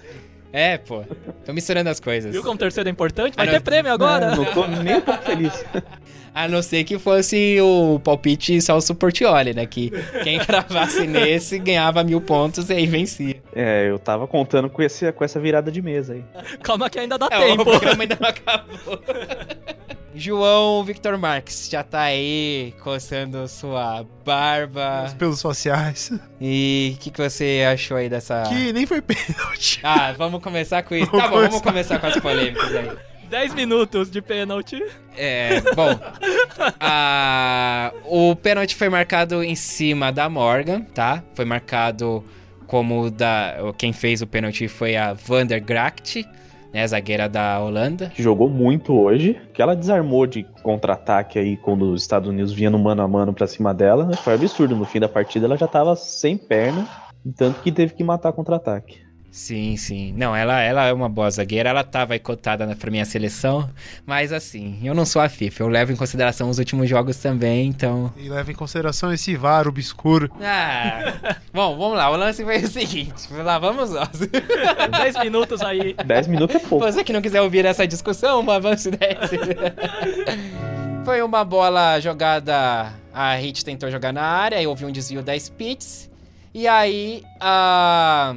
[0.53, 1.03] É, pô.
[1.45, 2.31] Tô misturando as coisas.
[2.33, 3.35] Viu como terceiro é importante?
[3.37, 3.63] Vai Ah, ter não.
[3.63, 4.31] prêmio agora.
[4.37, 5.65] Não, não tô nem um pouco feliz.
[6.35, 9.67] A não ser que fosse o palpite Celso Portioli, né?
[9.67, 9.91] Que
[10.25, 13.37] quem cravasse nesse ganhava mil pontos e aí vencia.
[13.55, 16.25] É, eu tava contando com, esse, com essa virada de mesa aí.
[16.63, 17.61] Calma que ainda dá É, tempo.
[17.63, 18.99] o programa ainda não acabou.
[20.15, 25.05] João Victor Marques já tá aí coçando sua barba.
[25.07, 26.13] Os pelos faciais.
[26.41, 28.43] E o que, que você achou aí dessa.
[28.49, 29.81] Que nem foi pênalti.
[29.83, 31.11] Ah, vamos começar com isso.
[31.11, 31.99] Vamos Tá bom, vamos começar.
[31.99, 32.91] começar com as polêmicas aí.
[33.31, 34.83] 10 minutos de pênalti.
[35.17, 35.99] É, bom.
[36.79, 41.23] a- o pênalti foi marcado em cima da Morgan, tá?
[41.35, 42.23] Foi marcado
[42.67, 43.55] como da.
[43.79, 46.27] Quem fez o pênalti foi a Van der Gracht,
[46.73, 46.87] né?
[46.87, 48.09] Zagueira da Holanda.
[48.09, 49.41] Que jogou muito hoje.
[49.53, 53.33] Que ela desarmou de contra-ataque aí quando os Estados Unidos vinham no mano a mano
[53.33, 54.05] pra cima dela.
[54.05, 54.15] né?
[54.17, 54.75] Foi absurdo.
[54.75, 56.87] No fim da partida ela já tava sem perna.
[57.37, 59.01] Tanto que teve que matar contra-ataque.
[59.33, 60.13] Sim, sim.
[60.15, 61.71] Não, ela, ela é uma boa zagueira.
[61.71, 63.69] Ela tava aí cotada na, pra minha seleção.
[64.05, 65.63] Mas assim, eu não sou a FIFA.
[65.63, 68.13] Eu levo em consideração os últimos jogos também, então.
[68.15, 70.31] E leva em consideração esse VAR obscuro.
[70.39, 71.37] Ah.
[71.51, 72.11] Bom, vamos lá.
[72.11, 73.33] O lance foi o seguinte.
[73.33, 74.11] Lá vamos nós.
[74.21, 75.95] 10 minutos aí.
[75.95, 76.85] 10 minutos é pouco.
[76.85, 79.39] Você que não quiser ouvir essa discussão, um avanço desse.
[81.07, 82.93] Foi uma bola jogada.
[83.15, 86.11] A Hit tentou jogar na área, aí houve um desvio da Spitz.
[86.55, 88.37] E aí a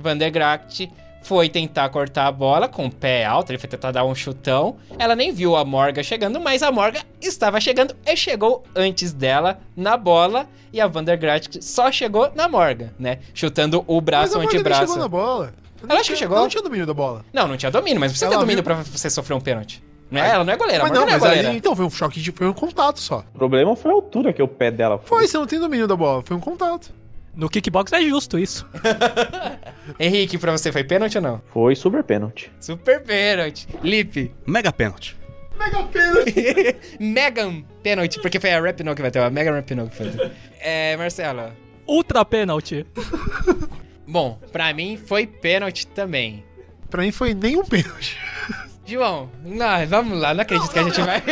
[0.00, 0.90] Van der Gracht
[1.22, 4.76] foi tentar cortar a bola com o pé alto, ele foi tentar dar um chutão.
[4.98, 9.60] Ela nem viu a Morga chegando, mas a Morga estava chegando e chegou antes dela
[9.76, 10.48] na bola.
[10.72, 13.18] E a Van der Gracht só chegou na Morga, né?
[13.34, 14.80] Chutando o Mas braço nem antebraço.
[14.82, 15.52] chegou na bola.
[15.88, 16.36] Ela acho que chegou.
[16.36, 17.24] Ela não tinha domínio da bola.
[17.32, 19.82] Não, não tinha domínio, mas precisa ter Ela domínio viu- pra você sofrer um pênalti.
[20.10, 20.30] Não é?
[20.30, 21.56] Ela não é goleira, mas não, mas não é aí, goleira.
[21.56, 22.32] então foi um choque de.
[22.32, 23.24] Foi um contato só.
[23.34, 25.18] O problema foi a altura que o pé dela foi.
[25.20, 26.22] Foi, você não tem domínio da bola.
[26.24, 26.92] Foi um contato.
[27.34, 28.66] No kickbox é justo isso.
[29.98, 31.42] Henrique, pra você foi pênalti ou não?
[31.52, 32.50] Foi super pênalti.
[32.60, 33.66] Super pênalti.
[33.82, 34.32] Lipe.
[34.46, 35.16] Mega pênalti.
[35.58, 36.76] Mega pênalti.
[36.98, 40.32] Megan pênalti, porque foi a Rapinoe que vai ter, a Megan Rapinoe que vai ter.
[40.60, 41.52] É, Marcelo.
[41.86, 42.86] Ultra pênalti.
[44.06, 46.44] Bom, pra mim foi pênalti também.
[46.90, 48.18] pra mim foi nem um pênalti.
[48.86, 51.22] João, não, vamos lá, não acredito que a gente vai.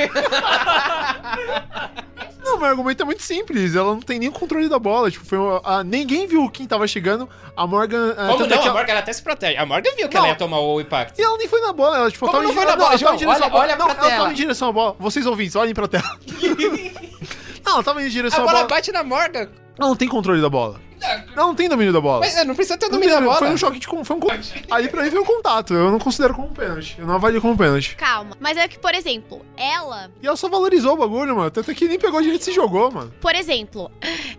[2.50, 3.74] Não, meu argumento é muito simples.
[3.74, 5.10] Ela não tem nem o controle da bola.
[5.10, 7.28] Tipo, foi uma- a- ninguém viu quem tava chegando.
[7.56, 8.14] A Morgan.
[8.16, 8.62] ah, Como tanto é não?
[8.62, 9.56] A ela- Morgan ela até se protege.
[9.56, 10.22] A Morgan viu que Não.
[10.22, 11.18] ela ia tomar o impacto.
[11.18, 12.90] E ela nem foi na bola, ela tipo, Como tava não foi na ela- bola,
[12.94, 13.30] ela tava João?
[13.34, 13.62] Olha- à bola.
[13.64, 14.30] olha não, pra ela tava tela.
[14.30, 14.96] em direção à bola.
[14.98, 16.10] Vocês ouvintes, olhem pra tela.
[17.64, 18.68] não, ela tava em A direção à bola bola.
[18.68, 19.48] bate na Morgan.
[19.78, 20.80] Ela não tem controle da bola.
[21.00, 22.18] Ela não tem domínio da bola.
[22.26, 23.38] Mas não precisa ter o Não domínio tem da bola.
[23.38, 24.30] Foi um choque de con- foi um con-
[24.68, 25.72] Ali pra mim foi um contato.
[25.72, 26.96] Eu não considero como um pênalti.
[26.98, 27.94] Eu não avalio como um pênalti.
[27.94, 28.36] Calma.
[28.40, 31.52] Mas é que, por exemplo, ela, E ela só valorizou o bagulho, mano.
[31.52, 33.12] Tanto é que nem pegou direito e se jogou, mano.
[33.20, 33.88] por exemplo,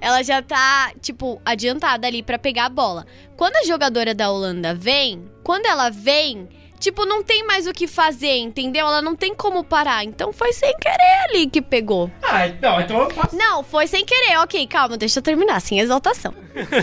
[0.02, 3.06] ela já tá, tipo, adiantada ali pra pegar a bola.
[3.38, 6.50] Quando a jogadora da Holanda vem, quando ela vem,
[6.80, 8.88] tipo, não tem mais o que fazer, entendeu?
[8.88, 10.04] Ela não tem como parar.
[10.04, 12.10] Então foi sem querer ali que pegou.
[12.24, 13.36] Ah, não, então eu passo.
[13.36, 14.38] Não, foi sem querer.
[14.40, 16.34] Ok, calma, deixa eu terminar, sem exaltação.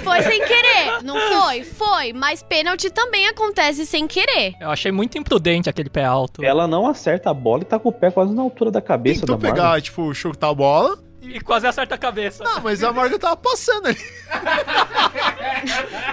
[0.03, 1.63] Foi sem querer, não foi?
[1.65, 4.55] Foi, mas pênalti também acontece sem querer.
[4.61, 6.45] Eu achei muito imprudente aquele pé alto.
[6.45, 9.21] Ela não acerta a bola e tá com o pé quase na altura da cabeça
[9.21, 11.06] Tentou da pegar, tipo, chutar a bola.
[11.29, 12.45] E quase acerta a cabeça.
[12.47, 13.99] Ah, mas a Morgan tava passando ali.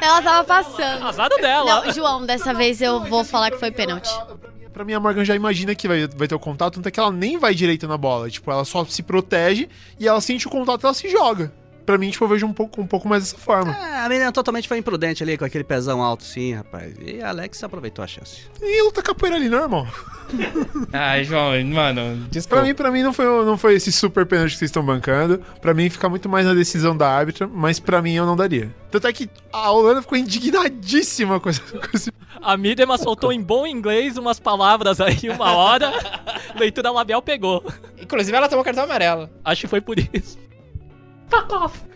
[0.02, 1.08] Ela tava passando.
[1.08, 1.86] Azado dela.
[1.86, 4.10] Não, João, dessa vez eu vou falar que foi pênalti.
[4.74, 7.00] Pra mim, a Morgan já imagina que vai, vai ter o contato, tanto é que
[7.00, 8.30] ela nem vai direito na bola.
[8.30, 11.54] Tipo, ela só se protege e ela sente o contato e ela se joga.
[11.86, 13.76] Pra mim, tipo, eu vejo um pouco, um pouco mais dessa forma.
[13.76, 16.94] É, a menina totalmente foi imprudente ali com aquele pezão alto, sim, rapaz.
[17.02, 18.42] E a Alex aproveitou a chance.
[18.62, 19.88] E luta capoeira ali, normal.
[20.94, 22.58] Ai, João, mano, desculpa.
[22.58, 25.42] Pra mim, pra mim não, foi, não foi esse super pênalti que vocês estão bancando.
[25.62, 28.74] Pra mim, fica muito mais na decisão da árbitra, mas pra mim eu não daria.
[28.90, 31.62] Tanto é que a Holanda ficou indignadíssima com esse.
[31.62, 32.12] Com esse...
[32.42, 35.92] A Midema soltou em bom inglês umas palavras aí uma hora.
[36.58, 37.64] Leitura labial pegou.
[38.00, 39.30] Inclusive, ela tomou cartão amarelo.
[39.44, 40.38] Acho que foi por isso.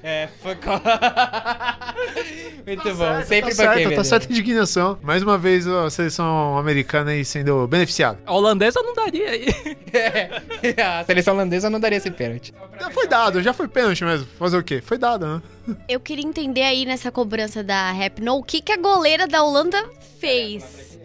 [0.04, 0.56] É, foi.
[0.56, 0.72] co-
[2.66, 3.22] Muito bom.
[3.26, 4.98] Sempre tá banquei certo, tá certa a indignação.
[5.02, 8.20] Mais uma vez a seleção americana aí sendo beneficiada.
[8.26, 9.48] A holandesa não daria aí.
[9.94, 10.30] É,
[10.82, 12.54] a seleção holandesa não daria esse pênalti.
[12.80, 14.28] Já foi dado, já foi pênalti mesmo.
[14.38, 14.82] Fazer o quê?
[14.82, 15.76] Foi dado, né?
[15.88, 19.84] Eu queria entender aí nessa cobrança da Rapno o que, que a goleira da Holanda
[20.20, 20.98] fez.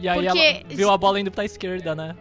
[0.00, 2.14] E aí Porque- ela viu a bola indo pra esquerda, né?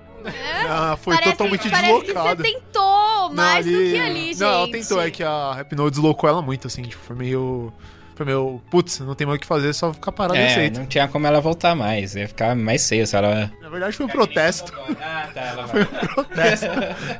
[0.69, 2.35] Ah, foi parece, totalmente parece deslocada.
[2.35, 4.39] que você tentou mais Não, do que ali, gente.
[4.39, 7.71] Não, ela tentou, é que a Rapinoe deslocou ela muito, assim, tipo, foi meio.
[8.15, 10.79] Falei, meu, putz, não tem mais o que fazer, só ficar parado e É, aceito.
[10.79, 12.13] não tinha como ela voltar mais.
[12.13, 13.51] Ia ficar mais feio se ela.
[13.59, 14.71] Na verdade foi um protesto.
[15.01, 16.03] Ah, tá, ela Foi vai.
[16.03, 16.67] um protesto.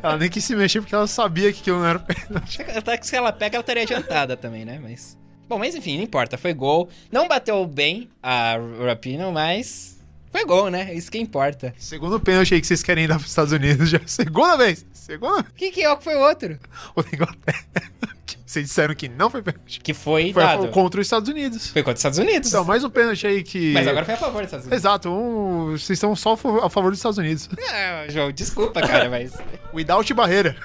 [0.03, 2.61] ela nem quis se mexer porque ela sabia que aquilo não era pênalti.
[2.61, 4.79] Até que se ela pega, ela estaria adiantada também, né?
[4.83, 5.17] Mas.
[5.49, 6.37] Bom, mas enfim, não importa.
[6.37, 6.87] Foi gol.
[7.11, 9.92] Não bateu bem a Rapino, mas.
[10.33, 10.91] Foi gol, né?
[10.95, 11.75] Isso que importa.
[11.77, 13.99] Segundo pênalti aí que vocês querem dar pros Estados Unidos já.
[14.07, 14.83] Segunda vez.
[14.91, 15.41] Segunda.
[15.41, 16.57] O que, que é o que foi o outro?
[16.95, 17.63] O da Inglaterra.
[18.25, 19.81] Que Vocês disseram que não foi pênalti.
[19.81, 20.69] Que foi, Foi dado.
[20.69, 21.67] contra os Estados Unidos.
[21.67, 22.47] Foi contra os Estados Unidos.
[22.47, 23.73] Então, mais um pênalti aí que.
[23.73, 24.79] Mas agora foi a favor dos Estados Unidos.
[24.81, 25.71] Exato, um...
[25.71, 27.49] vocês estão só a favor dos Estados Unidos.
[27.69, 29.33] Ah, João, desculpa, cara, mas.
[29.73, 30.55] Without barreira.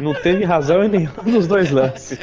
[0.00, 2.18] Não teve razão em nenhum dos dois lances.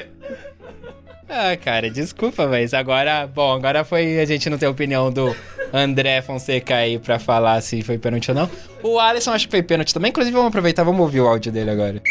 [1.30, 3.28] Ah, cara, desculpa, mas agora.
[3.28, 5.36] Bom, agora foi a gente não ter a opinião do
[5.72, 8.50] André Fonseca aí pra falar se foi pênalti ou não.
[8.82, 10.10] O Alisson acho que foi pênalti também.
[10.10, 12.02] Inclusive, vamos aproveitar, vamos ouvir o áudio dele agora.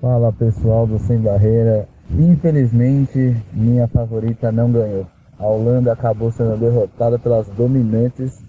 [0.00, 1.86] Fala pessoal do Sem Barreira.
[2.10, 5.06] Infelizmente, minha favorita não ganhou.
[5.38, 8.40] A Holanda acabou sendo derrotada pelas dominantes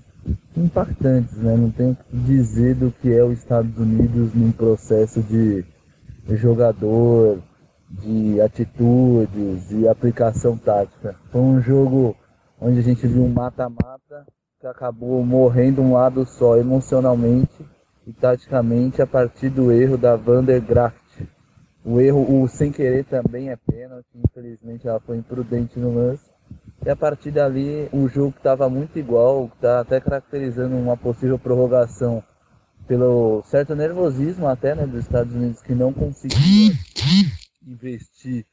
[0.55, 1.55] impactantes, né?
[1.57, 5.65] Não tenho o que dizer do que é os Estados Unidos num processo de
[6.29, 7.39] jogador,
[7.89, 11.15] de atitudes e aplicação tática.
[11.31, 12.15] Foi um jogo
[12.59, 14.25] onde a gente viu um mata-mata
[14.59, 17.65] que acabou morrendo um lado só emocionalmente
[18.05, 20.99] e taticamente a partir do erro da Van der Gracht.
[21.83, 26.29] O erro, o sem querer também é pênalti, infelizmente ela foi imprudente no lance.
[26.85, 32.23] E a partir dali, o jogo estava muito igual, está até caracterizando uma possível prorrogação
[32.87, 36.73] pelo certo nervosismo até né, dos Estados Unidos que não conseguia
[37.71, 38.45] investir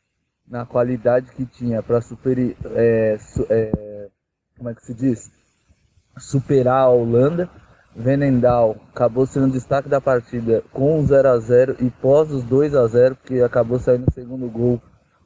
[0.47, 4.09] na qualidade que tinha para superar, é, su- é,
[4.57, 5.31] como é que se diz,
[6.19, 7.49] superar a Holanda.
[7.99, 12.75] Venendal acabou sendo destaque da partida com o 0 a 0 e pós os 2
[12.75, 14.83] a 0 porque acabou saindo o segundo gol,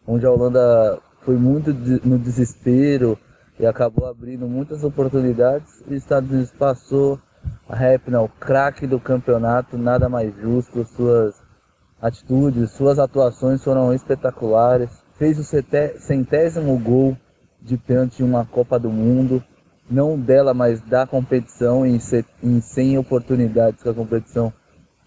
[0.06, 1.72] onde a Holanda foi muito
[2.06, 3.18] no desespero
[3.58, 5.80] e acabou abrindo muitas oportunidades.
[5.88, 7.18] E os Estados Unidos passou
[7.68, 11.39] a Rapinoe, o craque do campeonato, nada mais justo, suas
[12.00, 14.90] atitudes, suas atuações foram espetaculares.
[15.14, 17.16] Fez o centésimo gol
[17.60, 19.42] de pênalti em uma Copa do Mundo,
[19.90, 24.52] não dela, mas da competição, em, se- em 100 oportunidades que a competição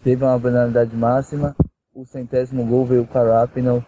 [0.03, 1.55] teve uma penalidade máxima.
[1.95, 3.83] O centésimo gol veio com a Rapinoe.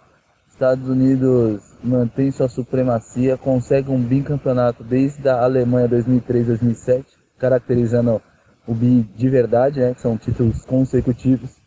[0.49, 7.03] Estados Unidos mantém sua supremacia, consegue um bicampeonato desde a Alemanha 2003-2007,
[7.37, 8.21] caracterizando
[8.65, 11.64] o bi de verdade, né, que são títulos consecutivos.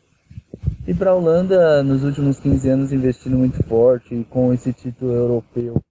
[0.86, 5.82] E para a Holanda, nos últimos 15 anos, investindo muito forte, com esse título europeu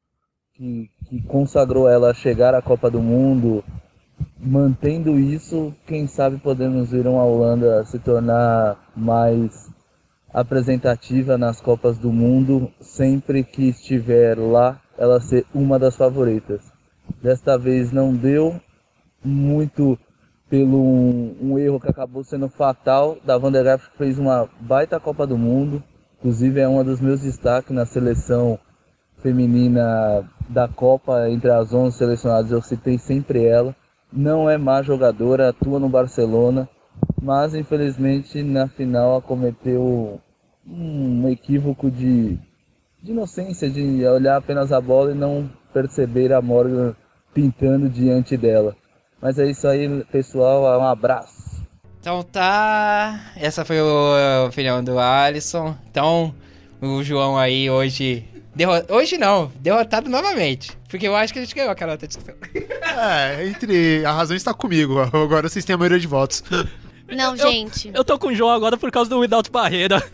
[0.54, 3.64] que, que consagrou ela a chegar à Copa do Mundo,
[4.40, 9.70] mantendo isso, quem sabe podemos ver uma Holanda se tornar mais
[10.34, 16.62] apresentativa nas Copas do Mundo, sempre que estiver lá, ela ser uma das favoritas.
[17.22, 18.60] Desta vez não deu,
[19.24, 19.98] muito
[20.50, 24.50] pelo um, um erro que acabou sendo fatal da Van der Graaf, que fez uma
[24.60, 25.84] baita Copa do Mundo,
[26.20, 28.58] inclusive é uma dos meus destaques na seleção
[29.22, 33.76] feminina da Copa, entre as 11 selecionadas, eu citei sempre ela.
[34.12, 36.70] Não é má jogadora, atua no Barcelona,
[37.22, 40.22] mas infelizmente na final cometeu
[40.66, 42.40] um equívoco de,
[43.02, 46.96] de inocência, de olhar apenas a bola e não perceber a Morgan
[47.34, 48.76] pintando diante dela.
[49.22, 50.80] Mas é isso aí, pessoal.
[50.80, 51.66] Um abraço.
[52.00, 53.20] Então tá.
[53.36, 55.76] Essa foi o- a opinião do Alisson.
[55.90, 56.34] Então,
[56.82, 58.26] o João aí hoje.
[58.56, 60.78] derro- Hoje não, derrotado novamente.
[60.90, 62.36] Porque eu acho que a gente ganhou aquela outra discussão.
[63.00, 64.04] É, entre.
[64.06, 65.00] A razão está comigo.
[65.00, 66.44] Agora vocês têm a maioria de votos.
[67.10, 67.92] Não, gente.
[67.94, 70.02] Eu tô com o João agora por causa do Without Barreira.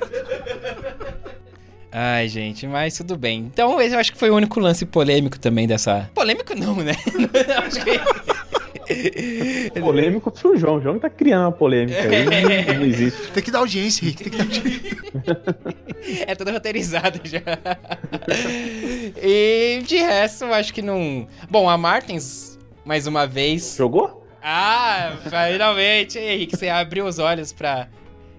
[1.92, 3.40] Ai, gente, mas tudo bem.
[3.42, 6.10] Então, esse eu acho que foi o único lance polêmico também dessa.
[6.16, 6.94] Polêmico não, né?
[7.66, 8.33] acho que.
[9.80, 10.78] Polêmico pro João.
[10.78, 12.26] O João tá criando uma polêmica aí.
[12.68, 13.32] Não, não existe.
[13.32, 14.24] Tem que dar audiência, Rick.
[14.24, 15.04] Tem que dar audiência.
[16.28, 17.40] É tudo roteirizado já.
[19.22, 21.28] e de resto, eu acho que não.
[21.50, 23.76] Bom, a Martins, mais uma vez.
[23.78, 24.28] Jogou?
[24.42, 25.14] Ah,
[25.52, 27.88] finalmente, Henrique, você abriu os olhos pra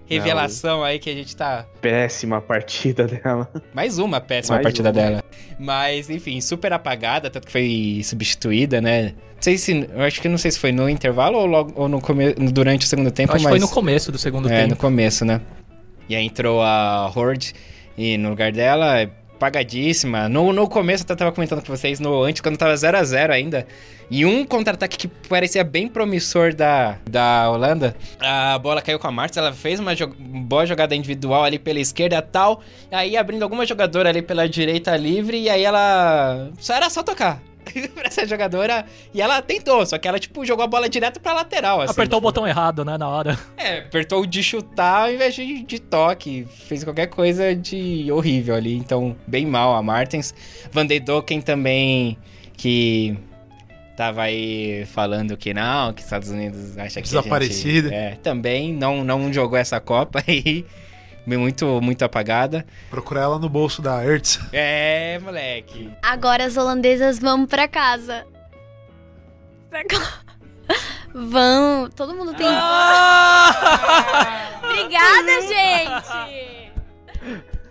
[0.06, 1.66] revelação aí que a gente tá.
[1.80, 3.50] Péssima partida dela.
[3.72, 4.92] Mais uma péssima Mais partida uma.
[4.92, 5.24] dela.
[5.58, 9.14] Mas, enfim, super apagada, tanto que foi substituída, né?
[9.36, 9.88] Não sei se.
[9.94, 12.86] Eu acho que não sei se foi no intervalo ou, logo, ou no come, durante
[12.86, 13.52] o segundo tempo, Acho que mas.
[13.52, 14.80] foi no começo do segundo É, no tempo.
[14.80, 15.40] começo, né?
[16.08, 17.54] E aí entrou a Horde
[17.96, 20.28] e no lugar dela, apagadíssima.
[20.28, 23.04] No, no começo, eu até tava comentando com vocês, no antes, quando tava 0 a
[23.04, 23.66] 0 ainda.
[24.10, 27.96] E um contra-ataque que parecia bem promissor da, da Holanda.
[28.20, 31.80] A bola caiu com a Martins, ela fez uma jo boa jogada individual ali pela
[31.80, 32.60] esquerda tal.
[32.90, 35.40] Aí abrindo alguma jogadora ali pela direita livre.
[35.40, 36.50] E aí ela.
[36.58, 37.40] Só era só tocar.
[37.94, 38.84] pra essa jogadora.
[39.12, 41.80] E ela tentou, só que ela, tipo, jogou a bola direto pra lateral.
[41.80, 42.28] Assim, Apertou tipo.
[42.28, 43.38] o botão errado, né, na hora.
[43.56, 46.46] É, apertou o de chutar ao invés de, de toque.
[46.66, 48.74] Fez qualquer coisa de horrível ali.
[48.76, 50.34] Então, bem mal a Martins.
[50.70, 52.18] Van de Doken também,
[52.56, 53.16] que
[53.96, 57.08] tava aí falando que não, que Estados Unidos acha que.
[57.16, 57.88] a Desaparecida.
[57.88, 60.66] gente- é, também não, não jogou essa Copa aí.
[61.26, 62.66] Muito, muito apagada.
[62.90, 64.38] Procurar ela no bolso da Hertz.
[64.52, 65.90] É, moleque.
[66.02, 68.26] Agora as holandesas vão pra casa.
[71.14, 71.88] Vão.
[71.90, 72.46] Todo mundo tem.
[74.62, 76.72] Obrigada, gente!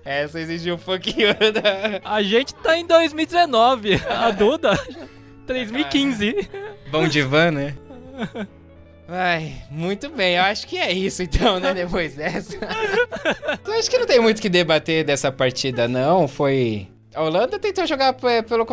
[0.06, 2.01] Essa exigiu um pouquinho da.
[2.04, 4.01] A gente tá em 2019.
[4.10, 4.78] A Duda,
[5.47, 6.49] 2015.
[6.91, 7.78] Bom de van, né?
[9.08, 10.36] Ai, muito bem.
[10.36, 11.74] Eu acho que é isso então, né?
[11.74, 12.56] Depois dessa.
[12.56, 16.28] então, acho que não tem muito o que debater dessa partida, não.
[16.28, 16.88] Foi.
[17.14, 18.66] A Holanda tentou jogar p- pelo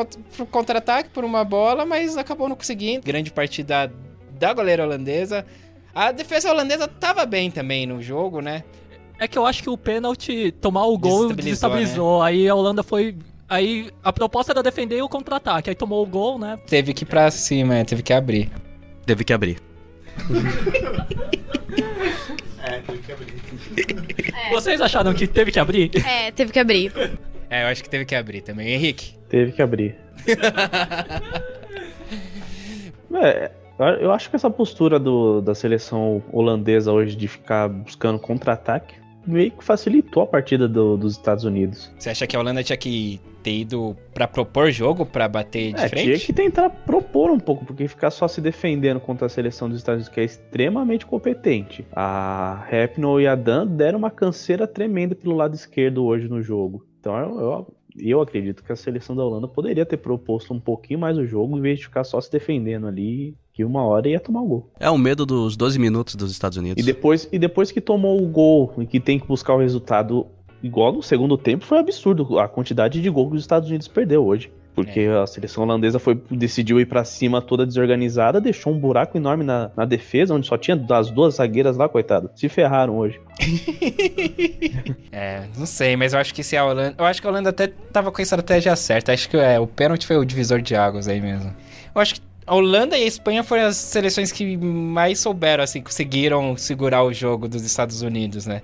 [0.50, 3.04] contra-ataque por uma bola, mas acabou não conseguindo.
[3.04, 3.92] Grande partida
[4.38, 5.44] da goleira holandesa.
[5.94, 8.64] A defesa holandesa tava bem também no jogo, né?
[9.18, 12.22] É que eu acho que o pênalti, tomar o gol, Desestabilizou, desestabilizou.
[12.22, 13.14] Aí a Holanda foi.
[13.46, 15.68] Aí a proposta era defender o contra-ataque.
[15.68, 16.58] Aí tomou o gol, né?
[16.66, 18.50] Teve que ir pra cima, é, teve que abrir.
[22.86, 24.50] Teve que abrir.
[24.50, 25.90] Vocês acharam que teve que abrir?
[26.06, 26.92] É, teve que abrir.
[27.48, 28.68] É, eu acho que teve que abrir também.
[28.74, 29.14] Henrique.
[29.28, 29.96] Teve que abrir.
[33.12, 33.50] É,
[34.00, 38.94] eu acho que essa postura do- da seleção holandesa hoje de ficar buscando contra-ataque
[39.26, 41.92] meio que facilitou a partida do- dos Estados Unidos.
[41.98, 45.80] Você acha que a Holanda tinha que ter ido pra propor jogo, pra bater de
[45.80, 46.04] É, frente?
[46.06, 49.78] tinha que tentar propor um pouco, porque ficar só se defendendo contra a seleção dos
[49.78, 51.86] Estados Unidos, que é extremamente competente.
[51.92, 56.84] A Rapinoe e a Dan deram uma canseira tremenda pelo lado esquerdo hoje no jogo.
[57.00, 60.98] Então eu, eu, eu acredito que a seleção da Holanda poderia ter proposto um pouquinho
[61.00, 64.18] mais o jogo, em vez de ficar só se defendendo ali, que uma hora ia
[64.18, 64.70] tomar o gol.
[64.80, 66.82] É o medo dos 12 minutos dos Estados Unidos.
[66.82, 70.26] E depois, e depois que tomou o gol e que tem que buscar o resultado
[70.62, 74.24] igual no segundo tempo, foi absurdo a quantidade de gol que os Estados Unidos perdeu
[74.24, 74.50] hoje.
[74.74, 79.44] Porque a seleção holandesa foi, decidiu ir pra cima toda desorganizada, deixou um buraco enorme
[79.44, 82.30] na, na defesa, onde só tinha das duas zagueiras lá, coitado.
[82.34, 83.20] Se ferraram hoje.
[85.12, 86.94] É, não sei, mas eu acho que se a Holanda.
[86.96, 89.12] Eu acho que a Holanda até tava com a estratégia certa.
[89.12, 91.52] Acho que é, o pênalti foi o divisor de águas aí mesmo.
[91.94, 95.80] Eu acho que a Holanda e a Espanha foram as seleções que mais souberam, assim,
[95.80, 98.62] conseguiram segurar o jogo dos Estados Unidos, né?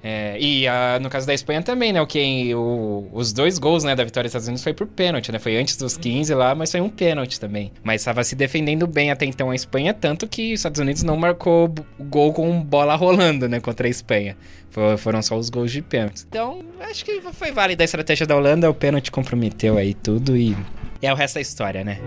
[0.00, 2.00] É, e a- no caso da Espanha também, né?
[2.00, 5.32] O, que, o- os dois gols né, da vitória dos Estados Unidos foi por pênalti,
[5.32, 5.40] né?
[5.40, 7.72] Foi antes dos 15 lá, mas foi um pênalti também.
[7.82, 11.16] Mas estava se defendendo bem até então a Espanha, tanto que os Estados Unidos não
[11.16, 13.58] marcou gol com bola rolando, né?
[13.58, 14.36] Contra a Espanha.
[14.70, 16.24] Fo- Foram só os gols de pênalti.
[16.28, 18.70] Então, acho que foi válida a estratégia da Holanda.
[18.70, 20.56] O pênalti comprometeu aí tudo e
[21.02, 21.98] é o resto da história, né?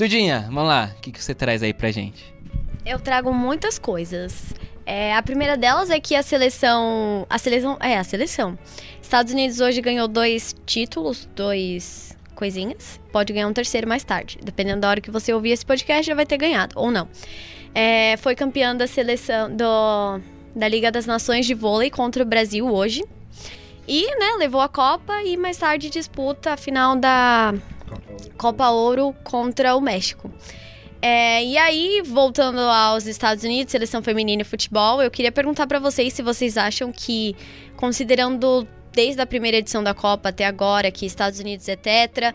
[0.00, 0.94] Dudinha, vamos lá.
[0.96, 2.34] O que, que você traz aí pra gente?
[2.86, 4.54] Eu trago muitas coisas.
[4.86, 7.26] É, a primeira delas é que a seleção.
[7.28, 7.76] A seleção.
[7.78, 8.58] É, a seleção.
[9.02, 12.98] Estados Unidos hoje ganhou dois títulos, dois coisinhas.
[13.12, 14.38] Pode ganhar um terceiro mais tarde.
[14.42, 17.06] Dependendo da hora que você ouvir esse podcast, já vai ter ganhado, ou não.
[17.74, 20.18] É, foi campeã da seleção do,
[20.56, 23.04] da Liga das Nações de vôlei contra o Brasil hoje.
[23.86, 27.52] E, né, levou a Copa e mais tarde disputa a final da
[28.36, 30.30] Copa Ouro contra o México.
[31.02, 35.78] É, e aí, voltando aos Estados Unidos, seleção feminina e futebol, eu queria perguntar pra
[35.78, 37.34] vocês se vocês acham que,
[37.76, 42.34] considerando desde a primeira edição da Copa até agora, que Estados Unidos é tetra,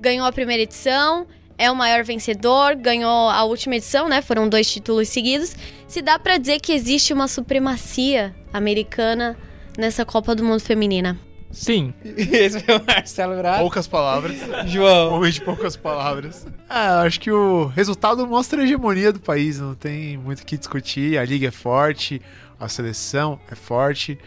[0.00, 1.26] ganhou a primeira edição,
[1.58, 4.22] é o maior vencedor, ganhou a última edição, né?
[4.22, 5.54] Foram dois títulos seguidos.
[5.86, 9.36] Se dá pra dizer que existe uma supremacia americana
[9.76, 11.18] nessa Copa do Mundo feminina?
[11.50, 11.94] Sim.
[12.04, 13.60] Esse foi o Marcelo Braga.
[13.60, 14.36] Poucas palavras.
[14.66, 15.14] João.
[15.14, 16.46] Homem de poucas palavras.
[16.68, 20.56] Ah, acho que o resultado mostra a hegemonia do país, não tem muito o que
[20.56, 21.18] discutir.
[21.18, 22.20] A liga é forte,
[22.58, 24.18] a seleção é forte.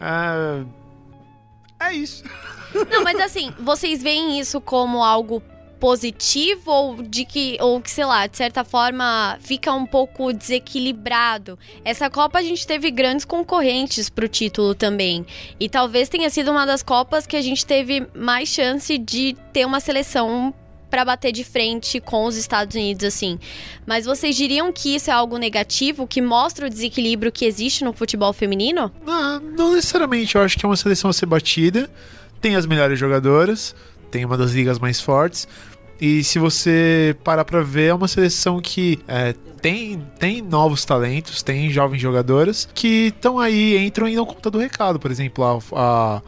[0.00, 0.64] Ah,
[1.80, 2.24] é isso.
[2.90, 5.42] Não, mas assim, vocês veem isso como algo
[5.82, 11.58] positivo ou de que, ou que, sei lá, de certa forma fica um pouco desequilibrado.
[11.84, 15.26] Essa Copa a gente teve grandes concorrentes pro título também.
[15.58, 19.66] E talvez tenha sido uma das Copas que a gente teve mais chance de ter
[19.66, 20.54] uma seleção
[20.88, 23.36] pra bater de frente com os Estados Unidos, assim.
[23.84, 27.92] Mas vocês diriam que isso é algo negativo, que mostra o desequilíbrio que existe no
[27.92, 28.92] futebol feminino?
[29.04, 31.90] Não, não necessariamente, eu acho que é uma seleção a ser batida.
[32.40, 33.74] tem as melhores jogadoras,
[34.12, 35.48] tem uma das ligas mais fortes.
[36.04, 41.44] E se você parar pra ver, é uma seleção que é, tem, tem novos talentos,
[41.44, 44.98] tem jovens jogadoras que estão aí, entram e dão conta do recado.
[44.98, 46.20] Por exemplo, a,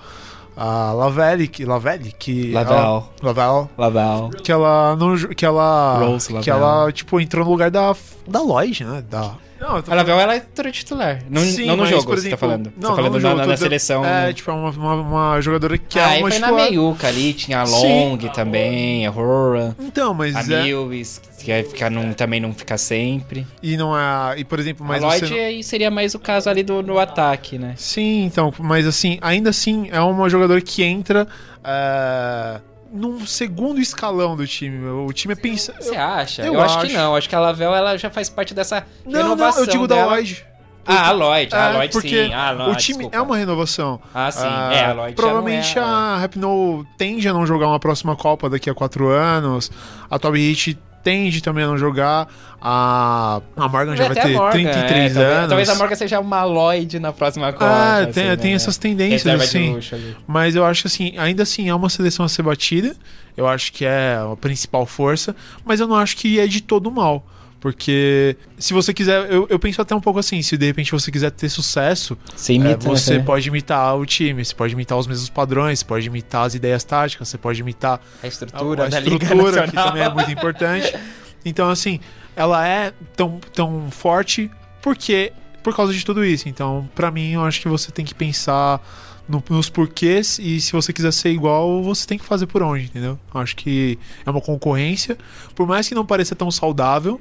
[0.57, 2.53] a, a Lavelle, que, Lavelle, que.
[2.53, 2.77] Lavel.
[2.79, 4.31] ela- Lavel, Laval.
[4.31, 5.17] que ela não.
[5.17, 5.99] Que ela.
[5.99, 6.57] Rose que Lavelle.
[6.57, 7.97] ela, tipo, entrou no lugar da.
[8.29, 9.03] Da Lloyd, né?
[9.11, 9.35] Da.
[9.67, 10.41] Não, A Lavel, ela é
[10.71, 11.23] titular.
[11.31, 12.65] Não, Sim, não no mas, jogo, por você tá exemplo, falando.
[12.67, 14.05] Você não, tá falando não na, jogo, na- na seleção.
[14.05, 16.71] É, tipo, é uma, uma, uma jogadora que é ah, e uma foi na titular.
[16.71, 18.11] meiuca ali, tinha a Sim.
[18.11, 20.63] Long também, a Rora, Então, mas a é.
[20.65, 23.47] Mills, que ficar num- também não fica sempre.
[23.63, 24.39] E não é.
[24.39, 25.35] E, por exemplo, mas a Lloyd você.
[25.35, 27.73] não- aí seria mais o caso ali do, no ataque, né?
[27.77, 31.27] Sim, então, mas assim, ainda assim, é uma jogadora que entra.
[31.65, 32.61] é,
[32.95, 34.87] num segundo escalão do time.
[34.89, 35.75] O time é pensar.
[35.81, 36.43] Você acha?
[36.43, 36.79] eu Eu, acho.
[36.79, 36.87] acho.
[36.87, 37.17] que não.
[37.17, 39.97] Acho que a Lavel ela já faz parte dessa Não, renovação não, eu digo da
[39.97, 40.13] dela.
[40.13, 40.47] Lloyd.
[40.87, 41.55] Ah, a Lloyd.
[41.55, 42.33] a É, Lloyd porque sim.
[42.35, 43.17] Ah, Lloyd, o time desculpa.
[43.17, 44.01] é uma renovação.
[44.15, 44.41] Ah, sim.
[44.47, 45.89] Ah, é, a Lloyd já Provavelmente não é a...
[45.89, 49.71] a Rapinoe tende a não jogar uma próxima Copa daqui a quatro anos.
[50.11, 52.27] A Toby Hit tende também a não jogar.
[52.61, 55.49] A, a Morgan já vai ter Morgan, 33 é, talvez- anos.
[55.49, 57.67] Talvez a Morgan seja uma Lloyd na próxima Copa.
[57.67, 58.37] Ah, assim, tem, né?
[58.37, 59.79] tem essas tendências, assim.
[60.27, 62.97] Mas eu acho que assim, ainda assim é uma seleção a ser batida.
[63.37, 65.37] Eu acho que é a principal força.
[65.65, 67.25] Mas eu não acho que é de todo mal.
[67.65, 71.11] Porque se você quiser, eu, eu penso até um pouco assim, se de repente você
[71.11, 73.25] quiser ter sucesso, Você é, imita, você né?
[73.25, 76.85] pode imitar o time, você pode imitar os mesmos padrões, você pode imitar as ideias
[76.85, 80.95] táticas, você pode imitar A a, estrutura a Liga estrutura, que também é muito importante.
[81.43, 82.01] Então, assim,
[82.37, 84.51] ela é tão, tão forte
[84.83, 86.47] porque por causa de tudo isso.
[86.51, 88.79] Então, pra mim, eu acho que você tem que pensar
[89.27, 92.85] no- nos porquês e se você quiser ser igual, você tem que fazer por onde,
[92.85, 93.19] entendeu?
[93.35, 95.17] Eu acho que é uma concorrência,
[95.55, 97.19] por mais que não pareça tão saudável,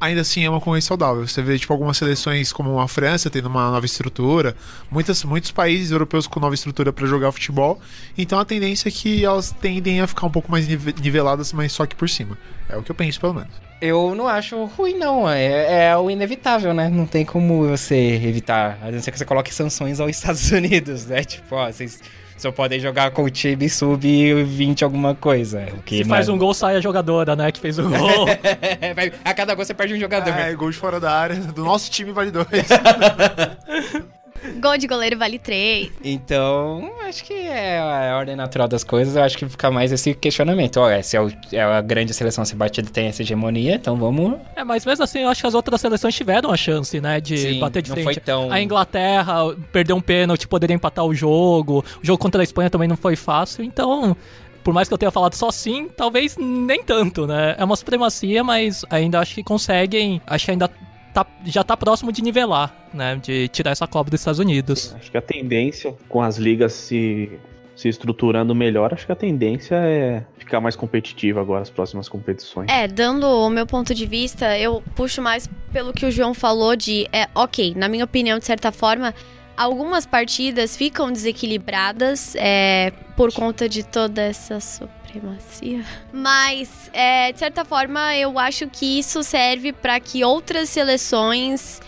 [0.00, 1.26] ainda assim é uma concorrência saudável.
[1.26, 4.56] Você vê, tipo, algumas seleções como a França tendo uma nova estrutura,
[4.90, 7.80] muitas, muitos países europeus com nova estrutura para jogar futebol.
[8.16, 11.72] Então a tendência é que elas tendem a ficar um pouco mais nive- niveladas, mas
[11.72, 12.38] só que por cima.
[12.68, 13.50] É o que eu penso, pelo menos.
[13.80, 15.28] Eu não acho ruim, não.
[15.28, 16.88] É, é o inevitável, né?
[16.88, 18.78] Não tem como você evitar.
[18.82, 21.22] A não ser que você coloque sanções aos Estados Unidos, né?
[21.22, 22.00] Tipo, ó, vocês
[22.38, 25.66] só podem jogar com o time sub-20 alguma coisa.
[25.84, 27.50] Que Se faz um gol, sai a jogadora, né?
[27.50, 28.26] Que fez o gol.
[29.24, 30.30] A cada gol você perde um jogador.
[30.30, 31.36] É, gol de fora da área.
[31.36, 32.46] Do nosso time vale dois.
[34.60, 35.90] Gol de goleiro vale 3.
[36.04, 39.16] Então, acho que é a ordem natural das coisas.
[39.16, 40.78] Eu acho que fica mais esse questionamento.
[40.78, 43.96] Ó, se é, o- é a grande seleção a ser batida tem essa hegemonia, então
[43.96, 44.34] vamos.
[44.56, 47.20] é, mas mesmo assim, eu acho que as outras seleções tiveram a chance, né?
[47.20, 48.04] De Sim, bater de não frente.
[48.04, 49.34] foi tão- A Inglaterra
[49.72, 51.84] perdeu um pênalti, poderia empatar o jogo.
[52.02, 53.64] O jogo contra a Espanha também não foi fácil.
[53.64, 54.16] Então,
[54.64, 57.54] por mais que eu tenha falado só sim, talvez nem tanto, né?
[57.58, 60.20] É uma supremacia, mas ainda acho que conseguem.
[60.26, 60.70] Acho que ainda
[61.12, 63.16] tá, já tá próximo de nivelar, né?
[63.16, 64.94] De tirar essa cobra dos Estados Unidos.
[64.98, 67.38] Acho que a tendência, com as ligas se,
[67.74, 72.68] se estruturando melhor, acho que a tendência é ficar mais competitiva agora as próximas competições.
[72.70, 76.74] É, dando o meu ponto de vista, eu puxo mais pelo que o João falou
[76.74, 79.14] de, é, ok, na minha opinião, de certa forma,
[79.58, 85.84] algumas partidas ficam desequilibradas é, por conta de toda essa supremacia.
[86.12, 91.80] Mas, é, de certa forma, eu acho que isso serve para que outras seleções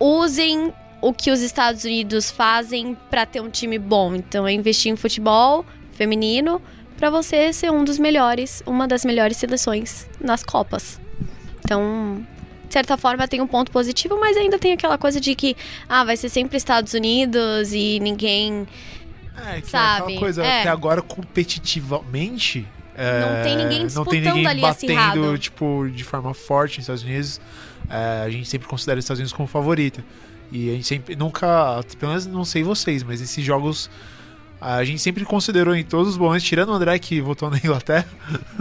[0.00, 4.16] usem o que os Estados Unidos fazem para ter um time bom.
[4.16, 6.60] Então, é investir em futebol feminino
[6.96, 11.00] para você ser um dos melhores, uma das melhores seleções nas Copas.
[11.64, 12.26] Então,
[12.72, 15.54] de certa forma tem um ponto positivo, mas ainda tem aquela coisa de que
[15.86, 18.66] ah, vai ser sempre Estados Unidos e ninguém
[19.36, 20.60] É, que é Sabe, aquela coisa, é.
[20.60, 22.66] até agora competitivamente.
[22.96, 25.38] é, Não tem ninguém Não tem disputando ninguém ali batendo, acirrado.
[25.38, 27.40] tipo, de forma forte nos Estados Unidos.
[27.90, 30.02] É, a gente sempre considera os Estados Unidos como favorita.
[30.50, 33.90] E a gente sempre, nunca, pelo menos não sei vocês, mas esses jogos
[34.62, 38.06] a gente sempre considerou em todos os momentos, tirando o André que votou na Inglaterra,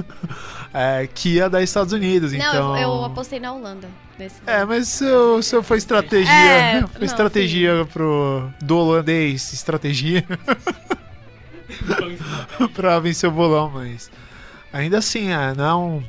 [0.73, 2.31] é, que ia dar Estados Unidos.
[2.31, 2.75] Não, então...
[2.75, 3.87] eu, eu apostei na Holanda.
[4.17, 6.31] Nesse É, mas seu, seu foi estratégia.
[6.31, 8.49] É, foi não, estratégia pro.
[8.59, 10.25] Do holandês, estratégia.
[12.73, 14.09] pra vencer o bolão, mas.
[14.73, 16.03] Ainda assim, é, não.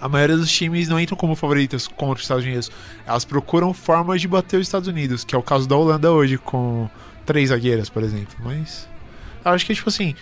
[0.00, 2.70] A maioria dos times não entram como favoritas contra os Estados Unidos.
[3.06, 6.38] Elas procuram formas de bater os Estados Unidos, que é o caso da Holanda hoje,
[6.38, 6.88] com
[7.26, 8.36] três zagueiras, por exemplo.
[8.40, 8.91] Mas.
[9.44, 10.14] Eu acho que, tipo assim.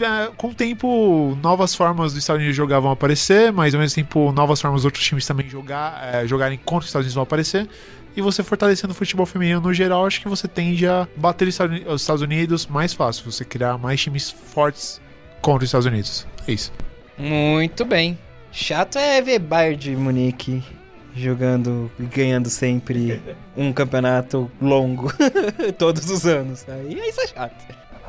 [0.00, 3.94] é, Com o tempo, novas formas dos Estados Unidos jogar vão aparecer, mas ao mesmo
[3.94, 7.22] tempo, novas formas dos outros times também jogar, é, jogarem contra os Estados Unidos vão
[7.22, 7.68] aparecer.
[8.16, 11.54] E você fortalecendo o futebol feminino no geral, acho que você tende a bater os
[11.54, 13.30] Estados Uni- os Estados Unidos mais fácil.
[13.30, 15.00] Você criar mais times fortes
[15.42, 16.26] contra os Estados Unidos.
[16.46, 16.72] É isso.
[17.18, 18.16] Muito bem.
[18.52, 20.62] Chato é ver Bayern de Munique
[21.16, 23.20] jogando e ganhando sempre
[23.56, 25.12] um campeonato longo
[25.76, 26.64] todos os anos.
[26.68, 27.64] Aí isso é chato.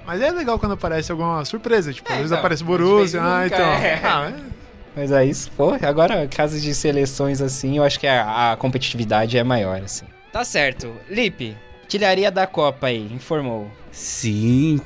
[0.05, 3.45] Mas é legal quando aparece alguma surpresa, tipo, às vezes então, aparece de Borussia, ah,
[3.47, 3.59] então.
[3.59, 4.01] é.
[4.03, 4.55] Ah, é.
[4.95, 9.37] Mas é isso, pô, agora, casos de seleções assim, eu acho que a, a competitividade
[9.37, 10.05] é maior, assim.
[10.31, 10.93] Tá certo.
[11.09, 13.67] Lipe, artilharia da Copa aí, informou.
[13.91, 14.79] Sim,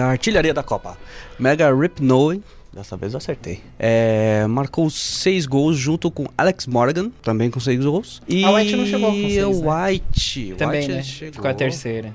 [0.00, 0.96] a artilharia da Copa.
[1.38, 2.40] Mega Rip Noe,
[2.72, 3.60] dessa vez eu acertei.
[3.78, 8.22] É, marcou seis gols junto com Alex Morgan, também com seis gols.
[8.28, 9.86] E A White não chegou com seis, o né?
[9.86, 11.02] White, Também, White né?
[11.02, 11.34] chegou.
[11.34, 12.14] Ficou a terceira.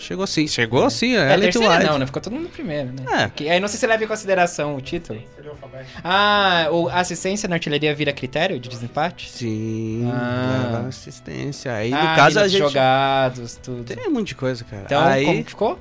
[0.00, 1.86] Chegou sim, chegou sim, É, é, terceira White.
[1.86, 2.06] não, né?
[2.06, 3.24] Ficou todo mundo primeiro, né?
[3.24, 3.28] É.
[3.28, 5.22] Que- aí não sei se leva em consideração o título.
[6.02, 9.30] Ah, o a assistência na artilharia vira critério de desempate?
[9.30, 10.84] Sim, Ah.
[10.88, 11.72] assistência.
[11.74, 12.60] Aí ah, no caso a gente.
[12.60, 13.84] jogados, tudo.
[13.84, 14.82] Tem um monte de coisa, cara.
[14.86, 15.78] Então, Aí, como que ficou?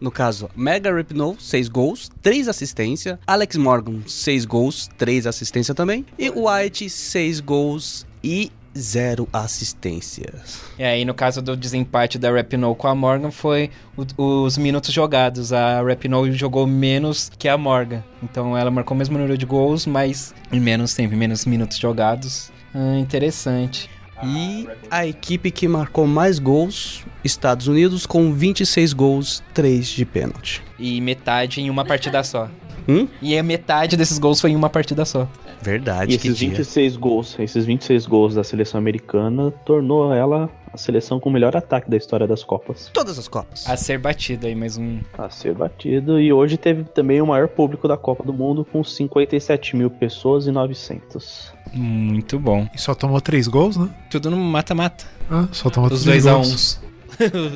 [0.00, 3.18] no caso, Mega Ripno, 6 gols, 3 assistência.
[3.26, 6.06] Alex Morgan, 6 gols, 3 assistência também.
[6.18, 10.60] E White, 6 gols e 0 assistências.
[10.78, 13.70] E aí, no caso do desempate da Rapinoe com a Morgan, foi
[14.16, 15.52] o- os minutos jogados.
[15.52, 18.02] A Rapinoe jogou menos que a Morgan.
[18.22, 21.78] Então, ela marcou o mesmo número de gols, mas em menos tempo, em menos minutos
[21.78, 22.50] jogados.
[22.74, 23.88] Ah, interessante.
[24.24, 30.60] E a equipe que marcou mais gols, Estados Unidos, com 26 gols, 3 de pênalti.
[30.78, 32.48] E metade em uma partida só.
[32.88, 33.06] Hum?
[33.20, 35.28] E a metade desses gols foi em uma partida só.
[35.60, 36.48] Verdade, E que esses dia.
[36.50, 41.56] 26 gols, esses 26 gols da seleção americana tornou ela a seleção com o melhor
[41.56, 42.90] ataque da história das Copas.
[42.94, 43.68] Todas as Copas.
[43.68, 45.00] A ser batido aí, mais um.
[45.18, 46.20] A ser batido.
[46.20, 50.46] E hoje teve também o maior público da Copa do Mundo, com 57 mil pessoas
[50.46, 51.52] e 900.
[51.74, 52.66] Muito bom.
[52.74, 53.88] E só tomou três gols, né?
[54.10, 55.04] Tudo no mata-mata.
[55.30, 56.52] Ah, só tomou Os três dois a gols.
[56.54, 56.80] uns.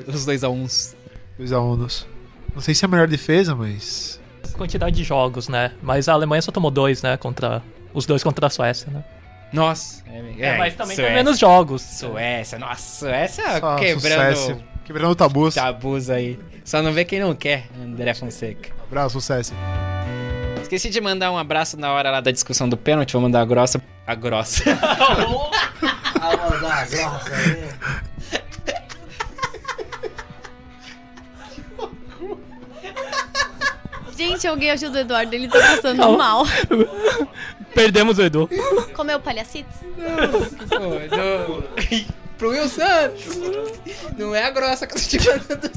[0.14, 0.96] Os dois a uns.
[1.38, 2.06] 2 a 1 nos.
[2.54, 4.20] Não sei se é a melhor defesa, mas.
[4.52, 5.72] Quantidade de jogos, né?
[5.82, 7.16] Mas a Alemanha só tomou dois, né?
[7.16, 7.62] Contra.
[7.94, 9.04] Os dois contra a Suécia, né?
[9.52, 10.02] Nossa.
[10.38, 11.14] É, mas também tem Suécia.
[11.14, 11.82] menos jogos.
[11.82, 14.64] Suécia, nossa, Suécia Só quebrando sucesso.
[14.84, 15.54] Quebrando tabus.
[15.54, 16.38] tabus aí.
[16.64, 18.70] Só não vê quem não quer, André Fonseca.
[18.86, 19.52] Abraço, sucesso.
[20.62, 23.44] Esqueci de mandar um abraço na hora lá da discussão do pênalti, vou mandar a
[23.44, 23.82] grossa.
[24.06, 24.64] A grossa.
[34.16, 36.44] Gente, alguém ajuda o Eduardo, ele tá passando mal.
[37.74, 38.48] Perdemos o Edu.
[38.94, 39.74] Comeu palhacitos?
[40.68, 40.76] Pô,
[41.16, 41.62] não-
[42.38, 43.38] Pro Will Santos.
[44.18, 45.70] Não é a grossa que eu tô te mandando.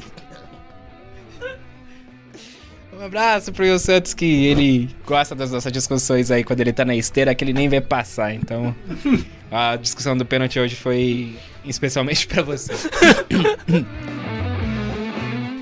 [2.98, 6.82] Um abraço pro Will Santos, que ele gosta das nossas discussões aí quando ele tá
[6.84, 8.34] na esteira, que ele nem vê passar.
[8.34, 8.74] Então,
[9.52, 12.72] a discussão do pênalti hoje foi especialmente pra você.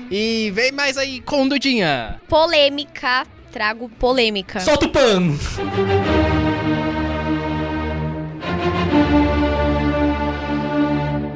[0.09, 2.19] E vem mais aí com Dudinha.
[2.27, 3.25] Polêmica.
[3.51, 4.59] Trago polêmica.
[4.59, 5.37] Solta o pan!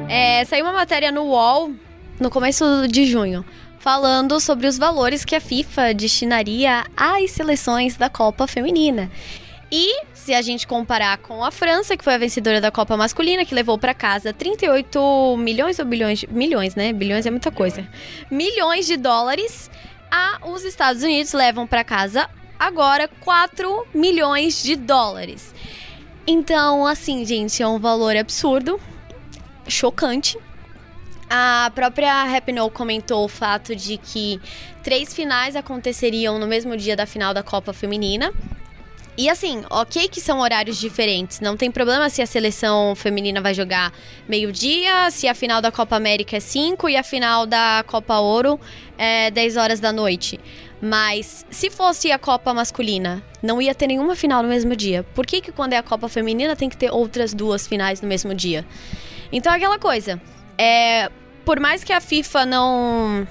[0.08, 1.72] É, saiu uma matéria no UOL
[2.20, 3.44] no começo de junho,
[3.78, 9.10] falando sobre os valores que a FIFA destinaria às seleções da Copa Feminina.
[9.72, 13.44] E se a gente comparar com a França, que foi a vencedora da Copa Masculina,
[13.44, 16.92] que levou para casa 38 milhões ou bilhões, de- milhões, né?
[16.92, 17.86] Bilhões é muita coisa.
[18.30, 19.70] Milhões de dólares,
[20.10, 25.54] a os Estados Unidos levam para casa agora 4 milhões de dólares.
[26.26, 28.78] Então, assim, gente, é um valor absurdo
[29.66, 30.38] chocante.
[31.28, 34.40] A própria Rapinoe comentou o fato de que
[34.82, 38.32] três finais aconteceriam no mesmo dia da final da Copa Feminina.
[39.16, 43.52] E assim, ok que são horários diferentes, não tem problema se a seleção feminina vai
[43.52, 43.92] jogar
[44.28, 48.58] meio-dia, se a final da Copa América é 5 e a final da Copa Ouro
[48.96, 50.40] é 10 horas da noite.
[50.80, 55.04] Mas se fosse a Copa masculina, não ia ter nenhuma final no mesmo dia.
[55.14, 58.08] Por que, que quando é a Copa feminina tem que ter outras duas finais no
[58.08, 58.64] mesmo dia?
[59.30, 60.20] Então, aquela coisa.
[60.56, 61.10] É,
[61.44, 63.28] por mais que a FIFA não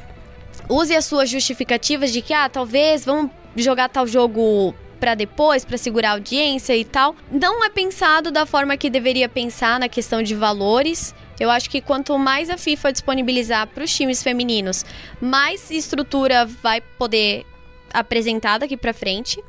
[0.70, 5.78] use as suas justificativas de que, ah, talvez vamos jogar tal jogo pra depois, pra
[5.78, 10.22] segurar a audiência e tal, não é pensado da forma que deveria pensar na questão
[10.22, 11.16] de valores.
[11.40, 14.86] Eu acho que quanto mais a FIFA disponibilizar para os times femininos,
[15.22, 17.46] mais estrutura vai poder
[17.94, 19.42] apresentar daqui pra frente.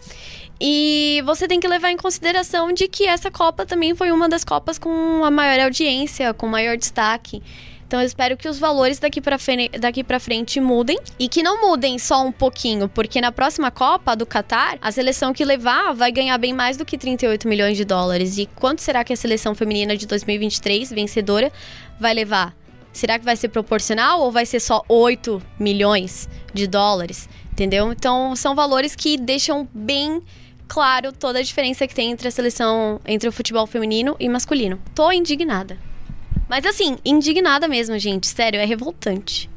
[0.61, 4.45] E você tem que levar em consideração de que essa Copa também foi uma das
[4.45, 7.43] Copas com a maior audiência, com maior destaque.
[7.91, 10.97] Então eu espero que os valores daqui frente, daqui pra frente mudem.
[11.19, 15.33] E que não mudem só um pouquinho, porque na próxima Copa do Catar, a seleção
[15.33, 18.39] que levar vai ganhar bem mais do que 38 milhões de dólares.
[18.39, 21.51] E quanto será que a seleção feminina de 2023, vencedora,
[21.99, 22.55] vai levar?
[22.93, 27.29] Será que vai ser proporcional ou vai ser só 8 milhões de dólares?
[27.51, 27.91] Entendeu?
[27.91, 30.23] Então são valores que deixam bem
[30.69, 34.81] claro toda a diferença que tem entre a seleção, entre o futebol feminino e masculino.
[34.95, 35.90] Tô indignada.
[36.51, 38.27] Mas assim, indignada mesmo, gente.
[38.27, 39.49] Sério, é revoltante.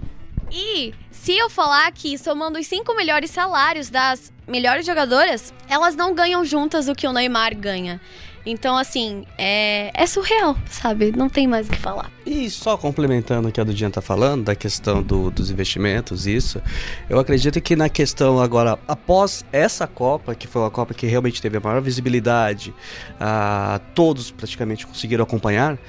[0.51, 6.13] E se eu falar que somando os cinco melhores salários das melhores jogadoras, elas não
[6.13, 7.99] ganham juntas o que o Neymar ganha.
[8.45, 11.13] Então, assim, é, é surreal, sabe?
[11.15, 12.11] Não tem mais o que falar.
[12.25, 16.61] E só complementando o que a Dudinha tá falando, da questão do, dos investimentos, isso,
[17.09, 21.41] eu acredito que na questão agora, após essa Copa, que foi uma Copa que realmente
[21.41, 22.73] teve a maior visibilidade,
[23.17, 25.79] a, todos praticamente conseguiram acompanhar,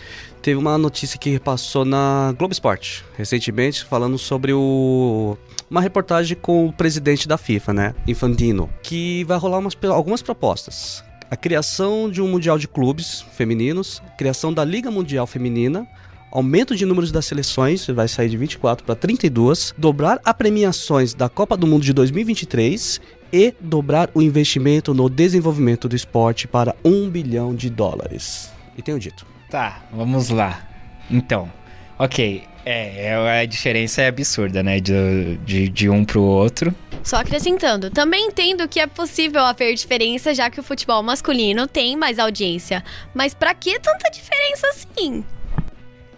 [0.44, 5.38] teve uma notícia que passou na Globo Esporte, recentemente, falando sobre o
[5.70, 11.02] uma reportagem com o presidente da FIFA, né, Infantino, que vai rolar umas, algumas propostas
[11.30, 15.84] a criação de um Mundial de Clubes femininos, criação da Liga Mundial Feminina,
[16.30, 21.28] aumento de números das seleções, vai sair de 24 para 32, dobrar a premiações da
[21.28, 23.00] Copa do Mundo de 2023
[23.32, 28.52] e dobrar o investimento no desenvolvimento do esporte para 1 bilhão de dólares.
[28.76, 29.33] E tenho dito.
[29.54, 30.66] Tá, vamos lá.
[31.08, 31.48] Então,
[31.96, 34.80] ok, é, é, a diferença é absurda, né?
[34.80, 36.74] De, de, de um pro outro.
[37.04, 41.94] Só acrescentando, também entendo que é possível haver diferença, já que o futebol masculino tem
[41.94, 42.82] mais audiência.
[43.14, 45.24] Mas para que tanta diferença assim?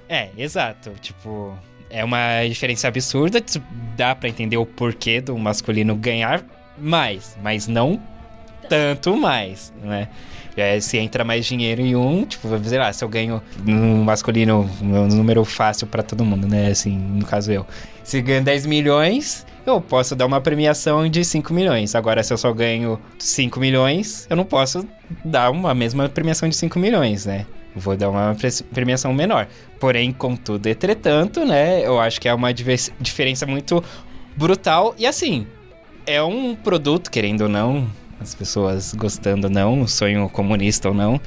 [0.08, 0.92] É, exato.
[1.02, 1.54] Tipo,
[1.90, 3.44] é uma diferença absurda.
[3.98, 6.42] Dá para entender o porquê do masculino ganhar
[6.78, 8.02] mais, mas não
[8.66, 10.08] tanto mais, né?
[10.56, 14.68] É, se entra mais dinheiro em um, tipo, dizer lá, se eu ganho no masculino
[14.80, 16.68] um número fácil para todo mundo, né?
[16.68, 17.66] Assim, no caso eu.
[18.02, 21.94] Se ganho 10 milhões, eu posso dar uma premiação de 5 milhões.
[21.94, 24.86] Agora, se eu só ganho 5 milhões, eu não posso
[25.24, 27.44] dar uma mesma premiação de 5 milhões, né?
[27.74, 28.34] Vou dar uma
[28.72, 29.46] premiação menor.
[29.78, 31.84] Porém, contudo, entretanto, né?
[31.84, 33.84] Eu acho que é uma diferença muito
[34.34, 34.94] brutal.
[34.96, 35.46] E assim,
[36.06, 37.86] é um produto, querendo ou não,
[38.20, 41.20] as pessoas gostando ou não, o sonho comunista ou não,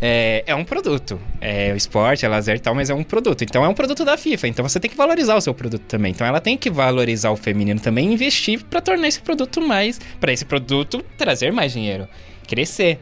[0.00, 1.18] é, é um produto.
[1.40, 3.42] É o esporte, é lazer e tal, mas é um produto.
[3.42, 4.48] Então é um produto da FIFA.
[4.48, 6.12] Então você tem que valorizar o seu produto também.
[6.12, 10.00] Então ela tem que valorizar o feminino também investir para tornar esse produto mais.
[10.20, 12.08] para esse produto trazer mais dinheiro,
[12.46, 13.00] crescer.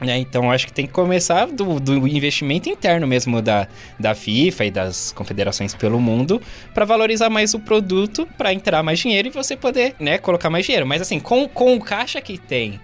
[0.00, 0.18] Né?
[0.18, 4.70] Então acho que tem que começar do, do investimento interno mesmo da, da FIFA e
[4.70, 6.40] das confederações pelo mundo
[6.72, 10.64] para valorizar mais o produto, para entrar mais dinheiro e você poder né, colocar mais
[10.64, 10.86] dinheiro.
[10.86, 12.80] Mas assim, com, com o caixa que tem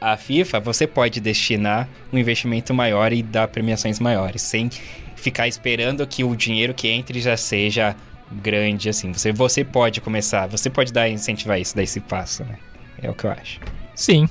[0.00, 4.70] a FIFA, você pode destinar um investimento maior e dar premiações maiores, sem
[5.16, 7.96] ficar esperando que o dinheiro que entre já seja
[8.30, 9.12] grande assim.
[9.12, 12.58] Você, você pode começar, você pode dar incentivar isso, dar esse passo, né?
[13.02, 13.60] É o que eu acho.
[13.94, 14.28] Sim,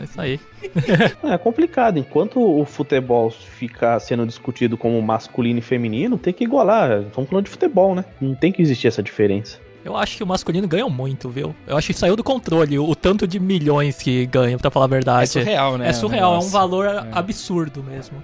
[0.00, 0.40] é isso aí.
[1.24, 1.98] é complicado.
[1.98, 7.02] Enquanto o futebol ficar sendo discutido como masculino e feminino, tem que igualar.
[7.02, 8.04] Estamos falando de futebol, né?
[8.20, 9.58] Não tem que existir essa diferença.
[9.84, 11.54] Eu acho que o masculino ganha muito, viu?
[11.66, 14.88] Eu acho que saiu do controle o, tanto de milhões que ganham, pra falar a
[14.88, 15.24] verdade.
[15.24, 15.88] É surreal, né?
[15.88, 17.06] É surreal, é um valor é.
[17.12, 18.22] absurdo mesmo.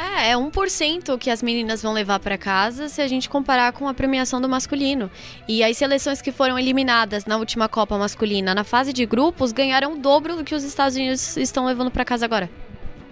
[0.00, 3.86] É, é 1% que as meninas vão levar para casa se a gente comparar com
[3.86, 5.10] a premiação do masculino.
[5.46, 9.92] E as seleções que foram eliminadas na última Copa masculina na fase de grupos ganharam
[9.92, 12.48] o dobro do que os Estados Unidos estão levando para casa agora.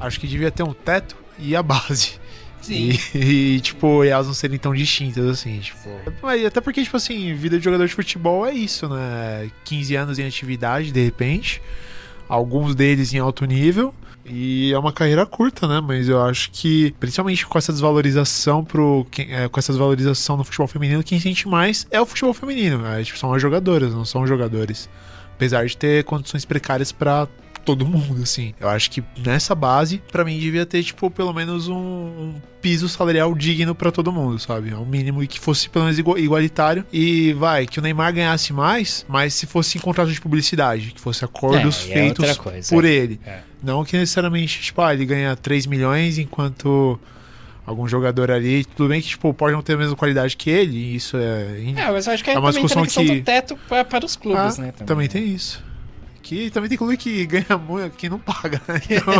[0.00, 2.18] Acho que devia ter um teto e a base.
[2.62, 2.92] Sim.
[3.14, 3.18] E,
[3.56, 5.90] e, tipo, elas não serem tão distintas assim, tipo.
[6.22, 9.50] Mas até porque, tipo assim, vida de jogador de futebol é isso, né?
[9.64, 11.60] 15 anos em atividade, de repente.
[12.28, 13.94] Alguns deles em alto nível.
[14.30, 15.80] E é uma carreira curta, né?
[15.80, 19.06] Mas eu acho que, principalmente com essa desvalorização pro.
[19.18, 22.78] É, com essa desvalorização no futebol feminino, quem sente mais é o futebol feminino.
[22.78, 23.02] Né?
[23.04, 24.88] Tipo, são as jogadoras, não são os jogadores.
[25.34, 27.28] Apesar de ter condições precárias para
[27.68, 28.54] todo mundo, assim.
[28.58, 32.88] Eu acho que nessa base, para mim, devia ter, tipo, pelo menos um, um piso
[32.88, 34.72] salarial digno para todo mundo, sabe?
[34.72, 36.86] o mínimo e que fosse pelo menos igualitário.
[36.90, 41.00] E vai, que o Neymar ganhasse mais, mas se fosse em contrato de publicidade, que
[41.00, 43.20] fosse acordos é, é feitos é coisa, por ele.
[43.26, 43.40] É.
[43.62, 46.98] Não que necessariamente, tipo, ah, ele ganha 3 milhões enquanto
[47.66, 48.64] algum jogador ali.
[48.64, 51.60] Tudo bem que, tipo, pode não ter a mesma qualidade que ele, isso é.
[51.76, 53.04] É, mas eu acho que é, é uma discussão que.
[53.04, 54.72] do teto para, para os clubes, ah, né?
[54.72, 54.86] Também.
[54.86, 55.67] também tem isso
[56.28, 58.78] que também tem clube que ganha muito, que não paga, né?
[58.90, 59.14] Então...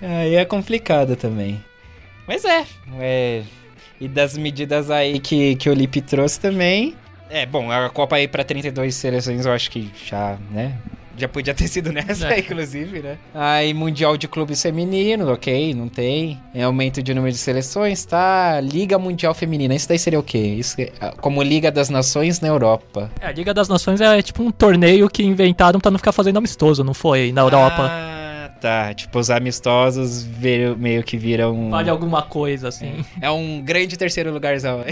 [0.00, 1.62] Aí é complicado também.
[2.26, 2.64] Mas é,
[2.98, 3.42] é.
[4.00, 6.94] E das medidas aí que, que o Lipe trouxe também.
[7.28, 10.78] É, bom, a Copa aí pra 32 seleções eu acho que já, né?
[11.18, 12.38] Já podia ter sido nessa, é.
[12.38, 13.18] inclusive, né?
[13.34, 16.40] Aí, Mundial de Clubes Feminino, ok, não tem.
[16.54, 18.60] É aumento de número de seleções, tá?
[18.60, 20.38] Liga Mundial Feminina, isso daí seria o quê?
[20.38, 20.90] Isso, é,
[21.20, 23.10] como Liga das Nações na Europa.
[23.20, 26.36] É, a Liga das Nações é tipo um torneio que inventaram pra não ficar fazendo
[26.36, 27.32] amistoso, não foi?
[27.32, 27.90] Na Europa.
[27.90, 28.94] Ah, tá.
[28.94, 30.24] Tipo, os amistosos
[30.76, 31.70] meio que viram.
[31.70, 33.04] Vale alguma coisa, assim.
[33.20, 34.84] É, é um grande terceiro lugarzão.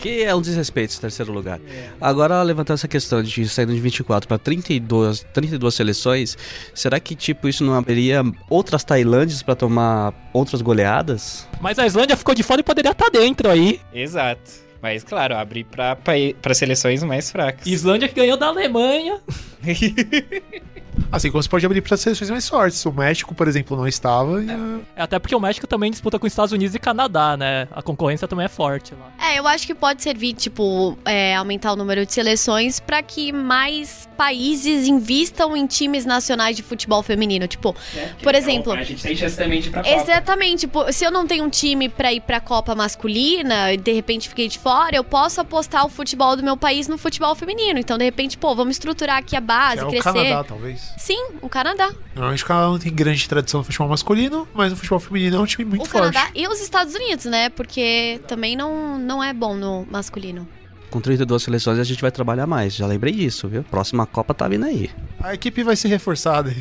[0.00, 1.60] Que é um desrespeito esse terceiro lugar.
[2.00, 6.38] Agora, levantando essa questão de saindo de 24 para 32, 32 seleções,
[6.74, 11.46] será que, tipo, isso não abriria outras Tailândias para tomar outras goleadas?
[11.60, 13.80] Mas a Islândia ficou de fora e poderia estar dentro aí.
[13.92, 14.70] Exato.
[14.82, 17.66] Mas, claro, abrir pra seleções mais fracas.
[17.66, 19.20] Islândia que ganhou da Alemanha.
[21.10, 22.84] Assim como você pode abrir para seleções mais fortes.
[22.84, 24.42] O México, por exemplo, não estava.
[24.42, 27.36] E, ah, É, Até porque o México também disputa com os Estados Unidos e Canadá,
[27.36, 27.68] né?
[27.72, 29.12] A concorrência também é forte lá.
[29.30, 33.32] É, eu acho que pode servir, tipo, é, aumentar o número de seleções pra que
[33.32, 37.46] mais países invistam em times nacionais de futebol feminino.
[37.46, 37.74] Tipo,
[38.22, 38.72] por exemplo.
[38.72, 41.50] A gente tem chance também de ir pra Exatamente, tipo, se eu não tenho um
[41.50, 45.84] time pra ir pra Copa masculina e de repente fiquei de fora, eu posso apostar
[45.86, 47.78] o futebol do meu país no futebol feminino.
[47.78, 50.04] Então, de repente, pô, vamos estruturar aqui a que base, é o crescer.
[50.04, 50.89] Canadá, talvez.
[50.96, 51.92] Sim, o Canadá.
[52.14, 55.40] Normalmente o Canadá não tem grande tradição no futebol masculino, mas no futebol feminino é
[55.40, 56.12] um time muito o forte.
[56.12, 57.48] Canadá e os Estados Unidos, né?
[57.48, 60.46] Porque também não, não é bom no masculino.
[60.90, 63.62] Com 32 seleções a gente vai trabalhar mais, já lembrei disso, viu?
[63.62, 64.90] Próxima Copa tá vindo aí.
[65.22, 66.52] A equipe vai ser reforçada.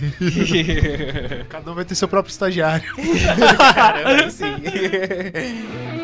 [1.50, 2.94] Cada um vai ter seu próprio estagiário.
[3.58, 4.54] Caramba, sim.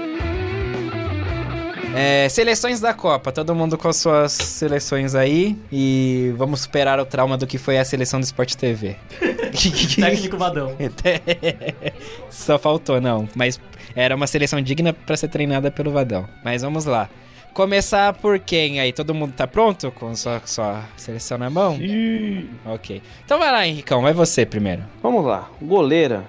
[1.96, 7.38] É, seleções da Copa, todo mundo com suas seleções aí e vamos superar o trauma
[7.38, 8.96] do que foi a seleção do Sport TV.
[10.00, 10.76] Técnico Vadão.
[12.30, 13.60] Só faltou, não, mas
[13.96, 16.28] era uma seleção digna pra ser treinada pelo Vadão.
[16.44, 17.10] Mas vamos lá.
[17.54, 18.92] Começar por quem aí?
[18.92, 21.78] Todo mundo tá pronto com sua, sua seleção na mão?
[21.80, 23.02] Ih, Ok.
[23.24, 24.84] Então vai lá, Henricão, vai você primeiro.
[25.02, 25.50] Vamos lá.
[25.62, 26.26] Goleira,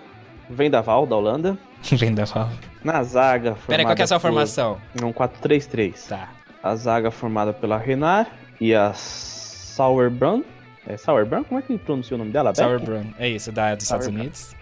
[0.49, 1.59] Vendaval, da Holanda.
[1.91, 2.49] Vendaval.
[2.87, 4.79] Na zaga, Peraí, qual que é a sua por- formação?
[5.03, 6.07] Um 4-3-3.
[6.09, 6.29] Tá.
[6.63, 8.29] A zaga formada pela Renar
[8.61, 10.43] e a Sauerbrunn.
[10.87, 11.43] É Sauerbrunn?
[11.43, 12.55] Como é que pronuncia o nome dela?
[12.55, 13.07] Sauerbrunn.
[13.19, 14.07] É isso, da, dos Estados.
[14.07, 14.55] Unidos.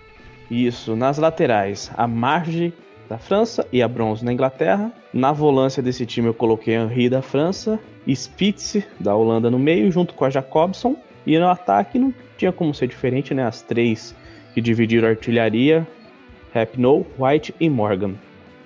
[0.50, 2.72] Isso, nas laterais, a Marge
[3.10, 4.90] da França e a Bronze na Inglaterra.
[5.12, 10.14] Na volância desse time eu coloquei Henri da França, Spitz da Holanda no meio, junto
[10.14, 10.96] com a Jacobson.
[11.26, 13.44] E no ataque não tinha como ser diferente, né?
[13.46, 14.14] As três
[14.54, 15.86] que dividiram a artilharia,
[16.54, 18.14] Rapinoe, White e Morgan.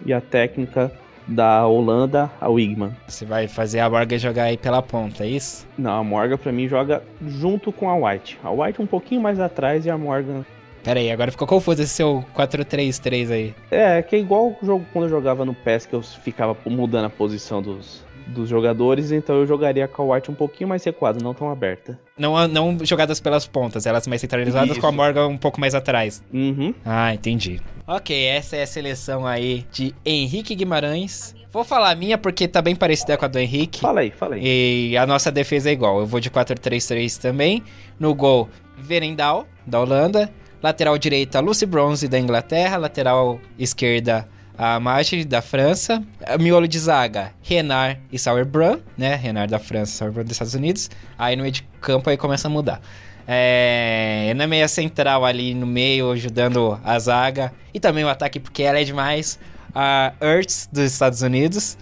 [0.04, 0.92] E a técnica
[1.26, 2.92] da Holanda, a Wigman.
[3.06, 5.66] Você vai fazer a Morgan jogar aí pela ponta, é isso?
[5.76, 8.38] Não, a Morgan pra mim joga junto com a White.
[8.42, 10.44] A White um pouquinho mais atrás e a Morgan
[10.82, 13.54] Pera aí, agora ficou confuso esse seu 4-3-3 aí.
[13.70, 17.04] É, que é igual o jogo quando eu jogava no PES, que eu ficava mudando
[17.04, 21.22] a posição dos, dos jogadores, então eu jogaria com a White um pouquinho mais recuado,
[21.22, 21.98] não tão aberta.
[22.16, 24.80] Não, não jogadas pelas pontas, elas mais centralizadas Isso.
[24.80, 26.22] com a Morgan um pouco mais atrás.
[26.32, 26.74] Uhum.
[26.84, 27.60] Ah, entendi.
[27.86, 31.34] Ok, essa é a seleção aí de Henrique Guimarães.
[31.50, 33.80] Vou falar a minha porque tá bem parecida com a do Henrique.
[33.80, 34.90] Fala aí, fala aí.
[34.90, 36.00] E a nossa defesa é igual.
[36.00, 37.62] Eu vou de 4-3-3 também.
[37.98, 40.30] No gol, Verendal, da Holanda.
[40.62, 42.76] Lateral direita, Lucy Bronze, da Inglaterra.
[42.76, 44.28] Lateral esquerda,
[44.58, 46.02] a Marge, da França.
[46.40, 49.14] Miolo de zaga, Renard e Sauerbrunn, né?
[49.14, 50.90] Renard da França, Sauerbrunn dos Estados Unidos.
[51.16, 52.80] Aí no meio de campo aí começa a mudar.
[53.26, 57.52] É, na meia central ali no meio, ajudando a zaga.
[57.72, 59.38] E também o ataque, porque ela é demais.
[59.72, 61.78] A Ertz, dos Estados Unidos.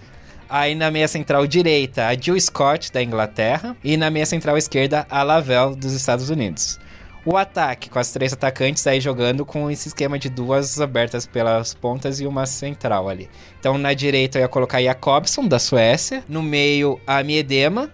[0.49, 3.75] Aí na meia central direita, a Jill Scott, da Inglaterra.
[3.83, 6.79] E na meia central esquerda, a Lavelle, dos Estados Unidos.
[7.27, 11.75] O ataque, com as três atacantes aí jogando com esse esquema de duas abertas pelas
[11.75, 13.29] pontas e uma central ali.
[13.59, 16.23] Então na direita eu ia colocar a Jacobson, da Suécia.
[16.29, 17.91] No meio, a Miedema.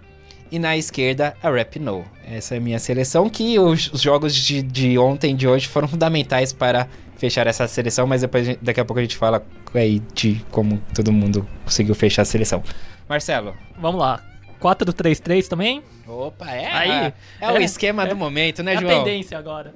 [0.51, 2.05] E na esquerda, a Rapinoe.
[2.31, 5.67] Essa é a minha seleção, que os, os jogos de, de ontem e de hoje
[5.67, 10.03] foram fundamentais para fechar essa seleção, mas depois, daqui a pouco a gente fala aí
[10.13, 12.63] de como todo mundo conseguiu fechar a seleção.
[13.09, 13.55] Marcelo.
[13.79, 14.23] Vamos lá.
[14.63, 15.83] 4-3-3 também?
[16.07, 16.67] Opa, é?
[16.73, 18.07] Aí, é, o é, esquema é.
[18.07, 19.05] do momento, né, é a João?
[19.05, 19.75] tendência agora.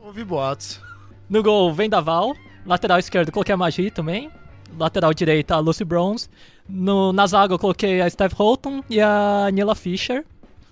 [0.00, 0.80] Ouvi boatos.
[1.28, 2.34] No gol, Vendaval.
[2.64, 4.30] Lateral esquerdo, coloquei a Magi também.
[4.78, 6.28] Lateral direita, a Lucy Bronze.
[6.68, 10.24] No, na zaga, eu coloquei a Steph Holton e a Nila Fischer.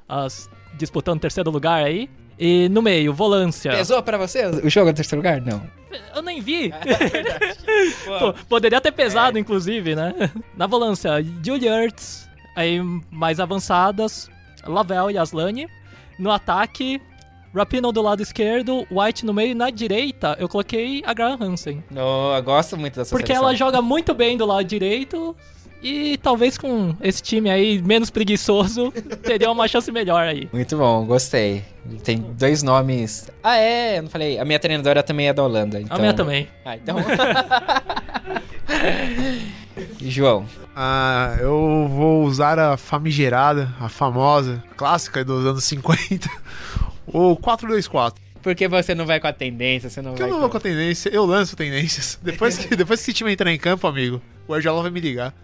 [0.09, 2.09] As disputando terceiro lugar aí.
[2.39, 3.71] E no meio, volância.
[3.71, 5.43] Pesou pra você o jogo no terceiro lugar?
[5.43, 5.63] Não.
[6.15, 6.73] Eu nem vi.
[8.07, 10.15] Pô, Pô, poderia ter pesado, inclusive, né?
[10.57, 12.81] Na volância, Julie Ertz, aí
[13.11, 14.29] mais avançadas,
[14.67, 15.69] Lavelle e Aslane.
[16.19, 17.01] No ataque,
[17.55, 19.51] Rapino do lado esquerdo, White no meio.
[19.51, 21.83] E na direita, eu coloquei a Graham Hansen.
[21.91, 23.49] no, eu gosto muito dessa Porque seleção.
[23.49, 25.37] ela joga muito bem do lado direito.
[25.83, 28.93] E talvez com esse time aí menos preguiçoso,
[29.25, 30.47] teria uma chance melhor aí.
[30.53, 31.65] Muito bom, gostei.
[32.05, 33.31] Tem dois nomes.
[33.43, 34.39] Ah, é, eu não falei.
[34.39, 35.81] A minha treinadora também é da Holanda.
[35.81, 35.97] Então...
[35.97, 36.47] A minha também.
[36.67, 36.97] Ah, então.
[40.01, 40.47] João.
[40.75, 46.29] Ah, eu vou usar a famigerada, a famosa, clássica dos anos 50,
[47.07, 48.23] o 424.
[48.43, 49.91] Por que você não vai com a tendência?
[49.91, 52.19] Você não Porque vai eu não vou com a tendência, eu lanço tendências.
[52.23, 55.35] Depois que, depois que esse time entrar em campo, amigo, o Guardiola vai me ligar.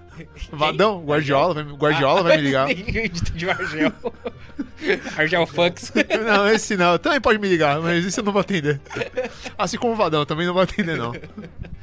[0.51, 2.69] Vadão, Guardiola, vai, Guardiola vai me ligar.
[2.69, 3.93] de Argel.
[5.17, 5.93] Argel Fux.
[6.25, 6.99] Não, esse não.
[6.99, 8.81] Também pode me ligar, mas esse eu não vou atender.
[9.59, 11.13] Assim como o Vadão, também não vou atender, não.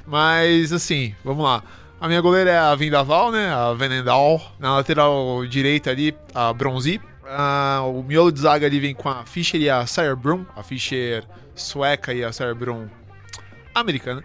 [0.08, 1.64] Mas, assim, vamos lá.
[2.04, 3.49] A minha goleira é a Vindaval, né?
[3.49, 4.41] A Venendal.
[4.60, 6.99] Na lateral direita ali, a Bronzi.
[7.26, 10.45] Ah, o miolo de zaga ali vem com a Fischer e a Sayerbrum.
[10.54, 11.24] A Fischer
[11.56, 12.89] sueca e a Sayerbrum
[13.74, 14.22] americana.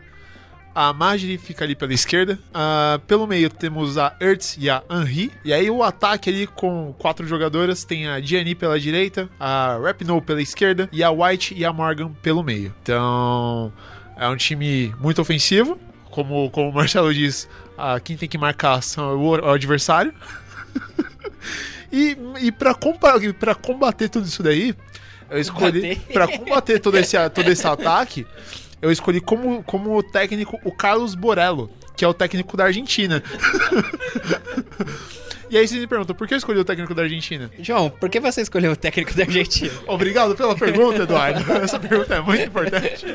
[0.74, 2.37] A Marjorie fica ali pela esquerda.
[2.53, 5.31] Ah, pelo meio temos a Ertz e a Henri.
[5.45, 10.20] E aí o ataque ali com quatro jogadoras tem a Gianni pela direita, a Rapinoe
[10.20, 12.74] pela esquerda e a White e a Morgan pelo meio.
[12.83, 13.72] Então
[14.16, 15.79] é um time muito ofensivo.
[16.19, 20.12] Como, como o Marcelo diz, ah, quem tem que marcar são o, o adversário.
[21.93, 24.75] e e para combater, combater tudo isso daí,
[25.31, 25.95] eu escolhi.
[26.12, 28.27] Pra combater todo esse, todo esse ataque,
[28.83, 33.23] eu escolhi como, como técnico o Carlos Borello, que é o técnico da Argentina.
[35.49, 37.49] e aí você me pergunta, por que eu escolhi o técnico da Argentina?
[37.61, 39.73] João, por que você escolheu o técnico da Argentina?
[39.87, 41.53] Obrigado pela pergunta, Eduardo.
[41.62, 43.07] Essa pergunta é muito importante.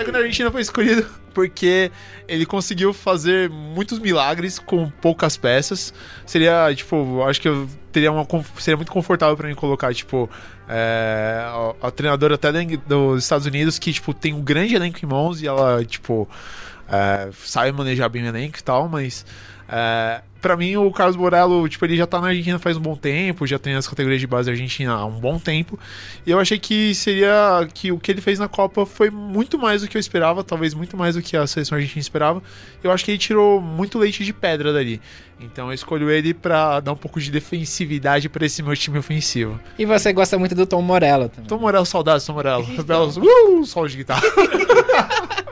[0.00, 1.92] Técnico da Argentina foi escolhido porque
[2.26, 5.92] ele conseguiu fazer muitos milagres com poucas peças.
[6.26, 8.26] Seria, tipo, acho que eu teria uma,
[8.58, 10.28] seria muito confortável pra mim colocar, tipo,
[10.68, 12.50] é, a, a treinadora até
[12.86, 16.28] dos Estados Unidos que, tipo, tem um grande elenco em mãos e ela, tipo,
[16.88, 19.24] é, sabe manejar bem o elenco e tal, mas
[19.68, 22.96] é, para mim o Carlos Borello, tipo, ele já tá na Argentina faz um bom
[22.96, 25.78] tempo, já tem as categorias de base da Argentina há um bom tempo,
[26.26, 29.82] e eu achei que seria que o que ele fez na Copa foi muito mais
[29.82, 32.42] do que eu esperava, talvez muito mais do que a seleção argentina esperava.
[32.82, 35.00] Eu acho que ele tirou muito leite de pedra dali.
[35.38, 39.58] Então eu escolho ele pra dar um pouco de defensividade pra esse meu time ofensivo.
[39.78, 41.48] E você gosta muito do Tom Morello também.
[41.48, 42.66] Tom Morello, saudades, Tom Morello.
[42.84, 44.22] Belos, uh, solo de guitarra.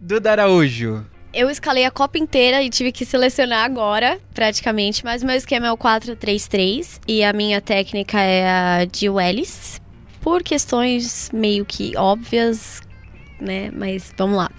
[0.00, 1.04] Duda Araújo.
[1.32, 5.72] Eu escalei a Copa inteira e tive que selecionar agora, praticamente, mas meu esquema é
[5.72, 9.80] o 4-3-3 e a minha técnica é a de Wellis,
[10.20, 12.82] por questões meio que óbvias,
[13.40, 13.70] né?
[13.72, 14.50] Mas vamos lá.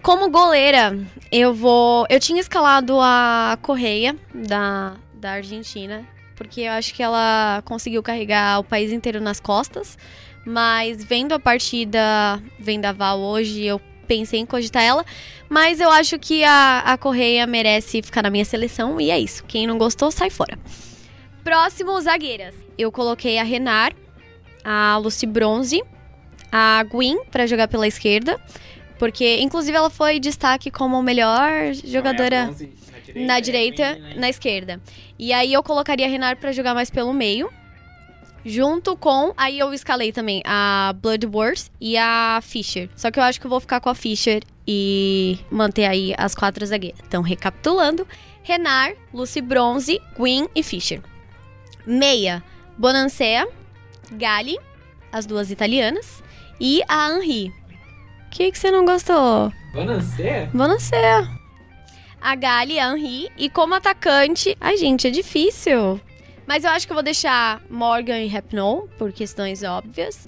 [0.00, 0.96] Como goleira,
[1.32, 2.06] eu vou.
[2.08, 8.60] Eu tinha escalado a Correia da, da Argentina, porque eu acho que ela conseguiu carregar
[8.60, 9.98] o país inteiro nas costas.
[10.46, 15.04] Mas vendo a partida Vendaval hoje, eu pensei em cogitar ela.
[15.48, 19.44] Mas eu acho que a, a Correia merece ficar na minha seleção e é isso.
[19.44, 20.58] Quem não gostou, sai fora.
[21.42, 22.54] Próximo, zagueiras.
[22.76, 23.92] Eu coloquei a Renar,
[24.62, 25.82] a Lucy Bronze,
[26.52, 28.38] a Gwen pra jogar pela esquerda.
[28.98, 32.50] Porque, inclusive, ela foi destaque como melhor jogadora
[33.14, 34.80] na direita, na esquerda.
[35.18, 37.48] E aí eu colocaria a Renar pra jogar mais pelo meio.
[38.44, 39.32] Junto com.
[39.36, 42.88] Aí eu escalei também a Blood Wars e a Fisher.
[42.96, 46.34] Só que eu acho que eu vou ficar com a Fisher e manter aí as
[46.34, 47.00] quatro zagueiras.
[47.06, 48.06] Então, recapitulando:
[48.42, 51.00] Renar, Lucy Bronze, Gwen e Fisher.
[51.86, 52.42] Meia:
[52.76, 53.48] Bonancea,
[54.12, 54.58] Gali,
[55.12, 56.22] as duas italianas,
[56.60, 57.48] e a Henri.
[58.26, 59.52] O que, que você não gostou?
[59.72, 60.50] Bonancea?
[60.52, 61.28] Bonancea.
[62.20, 63.30] A Gali, a Henri.
[63.36, 64.56] E como atacante.
[64.60, 66.00] Ai, gente, é difícil.
[66.48, 70.26] Mas eu acho que eu vou deixar Morgan e Rapinoe, por questões óbvias.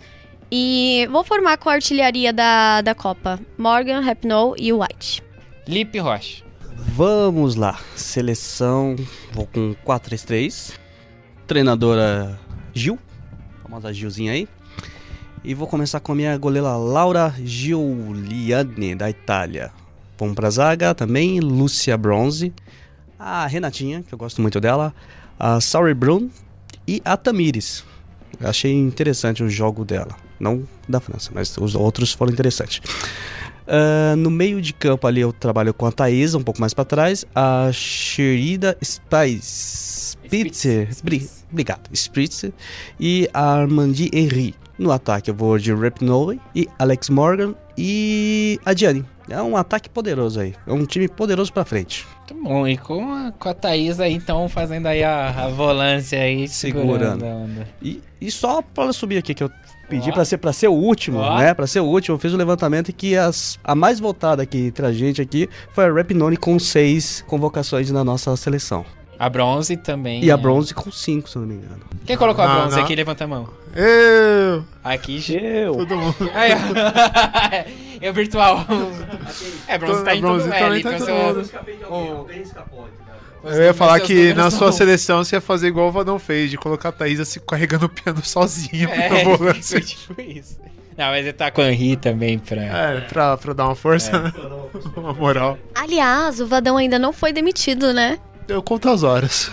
[0.53, 3.41] E vou formar com a artilharia da, da Copa.
[3.57, 5.23] Morgan, Rapinoe e White.
[5.67, 6.45] Lipe Rocha.
[6.77, 7.81] Vamos lá.
[7.97, 8.97] Seleção.
[9.33, 10.79] Vou com 4-3-3.
[11.47, 12.39] Treinadora
[12.75, 12.99] Gil.
[13.63, 14.47] Famosa Gilzinha aí.
[15.43, 19.73] E vou começar com a minha goleira Laura Giuliani, da Itália.
[20.19, 21.41] Vamos pra zaga também.
[21.41, 22.53] Lúcia Bronze.
[23.19, 24.95] A Renatinha, que eu gosto muito dela.
[25.41, 26.29] A Sauri Brun.
[26.87, 27.83] E a Tamires.
[28.41, 30.15] Achei interessante o jogo dela.
[30.39, 32.81] Não da França, mas os outros foram interessantes.
[33.67, 36.85] Ah, no meio de campo ali eu trabalho com a Thaisa, um pouco mais pra
[36.85, 37.25] trás.
[37.35, 40.17] A Sherida Spice.
[40.27, 40.89] Spitzer.
[41.05, 41.89] Bri- Obrigado.
[41.93, 42.53] Spritzer.
[42.99, 44.55] E Armandi Henry.
[44.79, 49.05] No ataque eu vou de Rapinoe e Alex Morgan e a Gianni.
[49.29, 50.55] É um ataque poderoso aí.
[50.67, 52.07] É um time poderoso pra frente.
[52.31, 52.67] Muito bom.
[52.67, 57.21] E com a, com a Thaís aí, então, fazendo aí a, a volância aí, segurando.
[57.21, 57.67] Segurando.
[57.83, 59.51] E, e só pra subir aqui que eu
[59.89, 60.13] pedi Ó.
[60.13, 61.39] pra ser para ser o último, Ó.
[61.39, 61.53] né?
[61.53, 64.67] Pra ser o último, eu fiz o levantamento e que as, a mais votada aqui
[64.67, 68.85] entre a gente aqui foi a Rapinone com seis convocações na nossa seleção.
[69.21, 70.25] A bronze também.
[70.25, 70.37] E a é.
[70.39, 71.81] bronze com cinco, se eu não me engano.
[72.07, 72.83] Quem colocou a Não, bronze não.
[72.85, 72.97] aqui?
[72.97, 73.49] Levanta a mão.
[73.77, 75.75] Eu, Aqui, Eu.
[75.75, 76.17] todo mundo.
[76.35, 76.53] Aí,
[78.01, 78.67] é o virtual.
[79.69, 81.51] É, bronze tá em Bronze É, tá em então todo mundo.
[81.91, 82.27] o-
[83.49, 86.57] Eu ia falar que na sua seleção você ia fazer igual o Vadão fez, de
[86.57, 89.79] colocar a Thaís assim, carregando o piano sozinha É, na volância.
[89.79, 90.59] foi tipo isso.
[90.97, 92.61] Não, mas ele tá com o Henry também pra.
[92.63, 94.33] É, pra, pra dar uma força, né?
[94.97, 95.59] Uma moral.
[95.75, 98.19] Aliás, o Vadão ainda não foi demitido, né?
[98.51, 99.51] Eu conto as horas.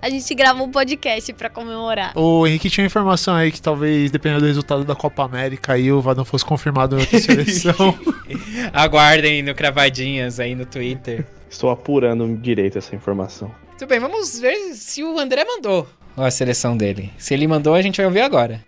[0.00, 2.16] A gente grava um podcast pra comemorar.
[2.16, 6.00] O Henrique tinha informação aí que talvez, dependendo do resultado da Copa América, aí o
[6.00, 7.98] Vadão fosse confirmado na outra seleção.
[8.72, 11.26] Aguardem no Cravadinhas aí no Twitter.
[11.50, 13.54] Estou apurando direito essa informação.
[13.78, 17.12] Tudo bem, vamos ver se o André mandou a seleção dele.
[17.18, 18.64] Se ele mandou, a gente vai ouvir agora.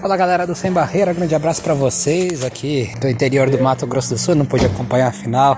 [0.00, 4.08] Fala galera do Sem Barreira, grande abraço para vocês aqui do interior do Mato Grosso
[4.08, 5.56] do Sul, não pude acompanhar a final,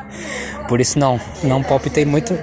[0.68, 2.35] por isso não, não palpitei muito,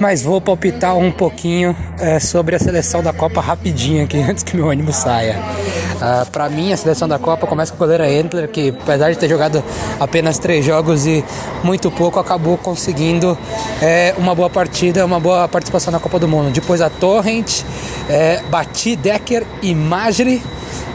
[0.00, 4.56] mas vou palpitar um pouquinho é, sobre a seleção da Copa rapidinho aqui, antes que
[4.56, 5.38] meu ônibus saia.
[5.38, 9.18] Uh, para mim, a seleção da Copa começa com o goleiro Endler, que apesar de
[9.18, 9.62] ter jogado
[10.00, 11.22] apenas três jogos e
[11.62, 13.36] muito pouco, acabou conseguindo
[13.82, 16.50] é, uma boa partida, uma boa participação na Copa do Mundo.
[16.50, 17.62] Depois a Torrent,
[18.08, 20.42] é, Bati, Decker e Magri.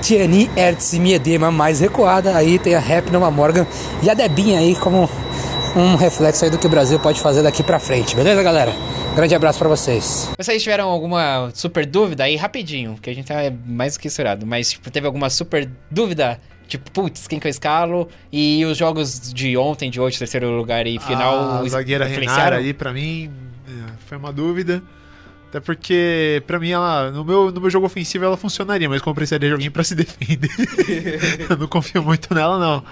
[0.01, 2.35] Tiani Ertz e Miedema mais recuada.
[2.37, 3.65] Aí tem a Rap Nova Morgan
[4.03, 5.09] e a Debinha aí como
[5.75, 8.15] um reflexo aí do que o Brasil pode fazer daqui pra frente.
[8.15, 8.73] Beleza, galera?
[9.15, 10.31] Grande abraço para vocês.
[10.37, 14.45] Vocês tiveram alguma super dúvida aí rapidinho, porque a gente tá mais do que estourado,
[14.45, 16.39] mas tipo, teve alguma super dúvida?
[16.67, 18.07] Tipo, putz, quem que eu escalo?
[18.31, 21.63] E os jogos de ontem, de hoje, terceiro lugar e final.
[21.63, 23.29] A zagueira Renara aí, pra mim,
[23.67, 24.81] é, foi uma dúvida.
[25.49, 29.11] Até porque, pra mim, ela no meu, no meu jogo ofensivo ela funcionaria, mas como
[29.11, 30.49] eu precisaria de alguém pra se defender,
[31.49, 32.83] eu não confio muito nela, não.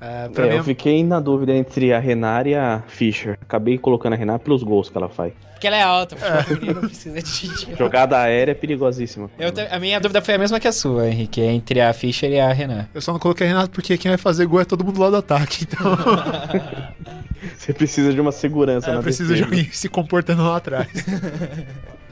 [0.00, 0.56] É, é, mim...
[0.56, 3.38] Eu fiquei na dúvida entre a Renar e a Fischer.
[3.40, 5.32] Acabei colocando a Renar pelos gols que ela faz.
[5.52, 6.54] Porque ela é alta, é.
[6.72, 9.30] não precisa de Jogada aérea é perigosíssima.
[9.38, 12.40] Eu, a minha dúvida foi a mesma que a sua, Henrique, entre a Fischer e
[12.40, 12.88] a Renar.
[12.94, 15.10] Eu só não coloquei a Renar porque quem vai fazer gol é todo mundo lá
[15.10, 15.96] do ataque, então.
[17.56, 20.88] Você precisa de uma segurança é, na precisa de alguém se comportando lá atrás.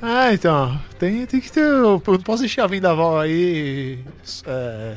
[0.00, 0.78] Ah, então.
[0.98, 1.60] Tem, tem que ter.
[1.60, 3.98] Eu não posso deixar a vendaval aí.
[4.46, 4.94] É,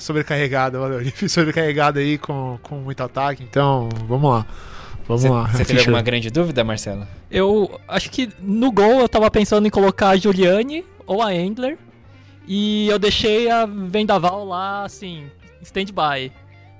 [0.00, 1.00] sobrecarregada, valeu.
[1.28, 3.42] Sobrecarregada aí com, com muito ataque.
[3.42, 4.46] Então, vamos lá.
[5.06, 5.46] Vamos cê, lá.
[5.48, 7.06] Você teve alguma grande dúvida, Marcelo?
[7.30, 11.78] Eu acho que no gol eu tava pensando em colocar a Juliane ou a Endler.
[12.46, 15.26] E eu deixei a Vendaval lá, assim,
[15.62, 16.32] stand-by.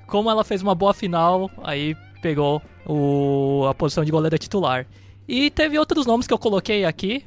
[0.06, 4.86] Como ela fez uma boa final, aí pegou o, a posição de goleira titular.
[5.28, 7.24] E teve outros nomes que eu coloquei aqui,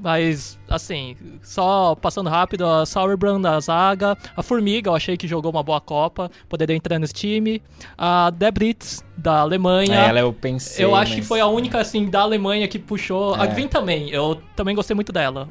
[0.00, 5.50] mas, assim, só passando rápido, a Sauerbrand da zaga, a Formiga, eu achei que jogou
[5.50, 7.62] uma boa Copa, poderia entrar nesse time.
[7.96, 9.94] A Debritz, da Alemanha.
[9.94, 10.84] É, ela eu pensei.
[10.84, 11.20] Eu acho mas...
[11.20, 13.34] que foi a única, assim, da Alemanha que puxou.
[13.36, 13.40] É.
[13.40, 15.48] A Gvin também, eu também gostei muito dela.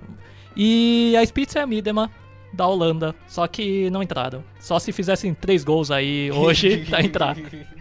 [0.55, 2.09] E a Spitz é a Midema,
[2.55, 3.13] da Holanda.
[3.27, 4.43] Só que não entraram.
[4.59, 7.35] Só se fizessem três gols aí hoje pra entrar.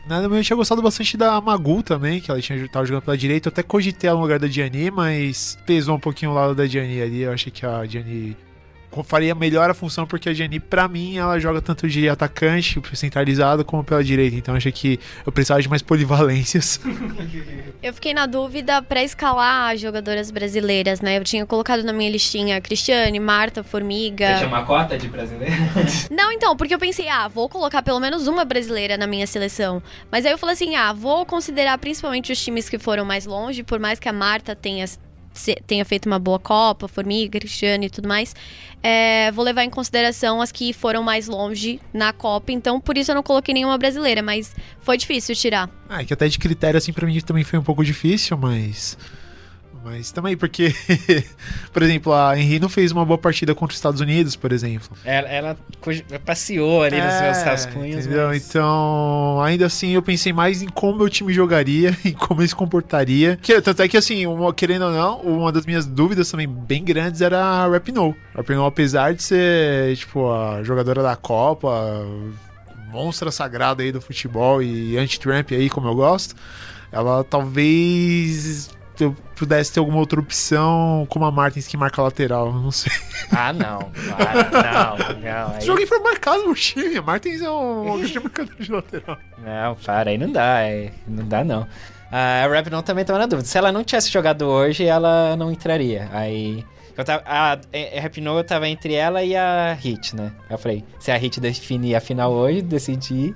[0.06, 3.16] Nada, mas eu tinha gostado bastante da Magu também, que ela tinha, tava jogando pela
[3.16, 3.48] direita.
[3.48, 6.66] Eu até cogitei ela no lugar da Diani, mas pesou um pouquinho o lado da
[6.66, 7.22] Diani ali.
[7.22, 8.36] Eu achei que a Diani
[9.02, 13.64] faria melhor a função, porque a Jenny, pra mim, ela joga tanto de atacante, centralizado,
[13.64, 14.36] como pela direita.
[14.36, 16.80] Então achei que eu precisava de mais polivalências.
[17.82, 21.18] Eu fiquei na dúvida para escalar as jogadoras brasileiras, né?
[21.18, 24.26] Eu tinha colocado na minha listinha Cristiane, Marta, Formiga.
[24.26, 25.54] Você tinha uma cota de brasileira?
[26.10, 29.82] Não, então, porque eu pensei, ah, vou colocar pelo menos uma brasileira na minha seleção.
[30.10, 33.62] Mas aí eu falei assim, ah, vou considerar principalmente os times que foram mais longe,
[33.62, 34.86] por mais que a Marta tenha
[35.66, 38.34] tenha feito uma boa Copa, Formiga, Cristiano e tudo mais.
[38.82, 43.10] É, vou levar em consideração as que foram mais longe na Copa, então por isso
[43.10, 45.70] eu não coloquei nenhuma brasileira, mas foi difícil tirar.
[45.88, 48.96] Ah, é que até de critério assim pra mim também foi um pouco difícil, mas
[49.84, 50.74] mas também porque,
[51.70, 54.96] por exemplo, a Henry não fez uma boa partida contra os Estados Unidos, por exemplo.
[55.04, 55.58] Ela, ela
[56.24, 58.06] passeou ali é, nos seus rascunhos.
[58.06, 58.28] Entendeu?
[58.28, 58.48] Mas...
[58.48, 62.56] Então, ainda assim, eu pensei mais em como meu time jogaria, em como ele se
[62.56, 63.38] comportaria.
[63.42, 66.82] Que, tanto é que, assim, uma, querendo ou não, uma das minhas dúvidas também bem
[66.82, 68.14] grandes era a Rapinoe.
[68.34, 72.02] A Rapinoe, apesar de ser, tipo, a jogadora da Copa,
[72.90, 76.34] monstra sagrada aí do futebol e anti-Trump aí, como eu gosto,
[76.90, 78.70] ela talvez
[79.02, 82.92] eu pudesse ter alguma outra opção, como a Martins que marca lateral, não sei.
[83.32, 83.90] Ah, não.
[84.16, 85.54] Para, não, não.
[85.56, 85.60] Aí...
[85.62, 86.96] Joguei foi marcado no time.
[86.96, 89.18] A Martins é um grande marcador de lateral.
[89.38, 90.60] Não, para, aí não dá.
[90.60, 91.66] É, não dá, não.
[92.12, 93.48] A Rap não também tava na dúvida.
[93.48, 96.08] Se ela não tivesse jogado hoje, ela não entraria.
[96.12, 96.64] Aí.
[96.96, 100.30] Eu tava, a, eu tava entre ela e a Hit, né?
[100.48, 103.34] Eu falei, se a Hit definir a final hoje, decidi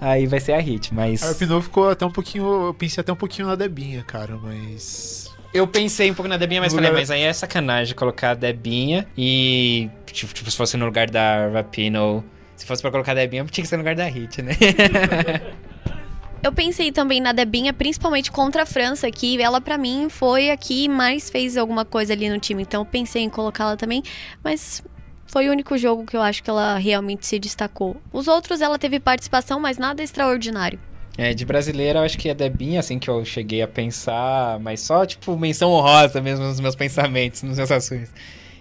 [0.00, 1.22] aí vai ser a hit, mas.
[1.22, 2.66] A Pinot ficou até um pouquinho.
[2.66, 5.30] Eu pensei até um pouquinho na Debinha, cara, mas.
[5.52, 7.00] Eu pensei um pouco na Debinha, mas no falei, lugar...
[7.00, 9.90] mas aí é sacanagem colocar a Debinha e.
[10.06, 12.24] Tipo, tipo, se fosse no lugar da Rapino.
[12.56, 14.52] Se fosse pra colocar a Debinha, tinha que ser no lugar da Hit, né?
[16.42, 20.56] Eu pensei também na Debinha, principalmente contra a França, que ela para mim foi a
[20.56, 22.62] que mais fez alguma coisa ali no time.
[22.62, 24.02] Então eu pensei em colocá-la também,
[24.42, 24.82] mas
[25.30, 27.96] Foi o único jogo que eu acho que ela realmente se destacou.
[28.12, 30.76] Os outros ela teve participação, mas nada extraordinário.
[31.16, 34.80] É, de brasileira eu acho que é Debinha, assim, que eu cheguei a pensar, mas
[34.80, 38.12] só, tipo, menção honrosa mesmo nos meus pensamentos, nos meus ações.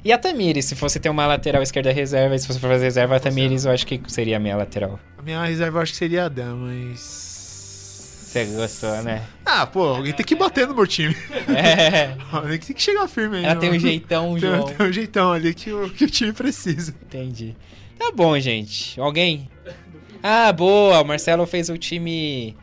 [0.05, 2.85] E a Tamires, se fosse ter uma lateral esquerda reserva, e se fosse for fazer
[2.85, 4.99] reserva, a Tamires eu acho que seria a minha lateral.
[5.17, 7.28] A minha reserva eu acho que seria a Dan, mas.
[8.29, 9.23] Você gostou, né?
[9.43, 11.15] Ah, pô, alguém tem que bater no meu time.
[11.47, 12.15] É.
[12.31, 13.45] Alguém tem que chegar firme aí.
[13.45, 14.65] Ela tem um jeitão, Tem, João.
[14.65, 16.93] tem um jeitão ali que o, que o time precisa.
[17.01, 17.55] Entendi.
[17.97, 19.01] Tá bom, gente.
[19.01, 19.49] Alguém?
[20.21, 21.01] Ah, boa.
[21.01, 22.55] O Marcelo fez o time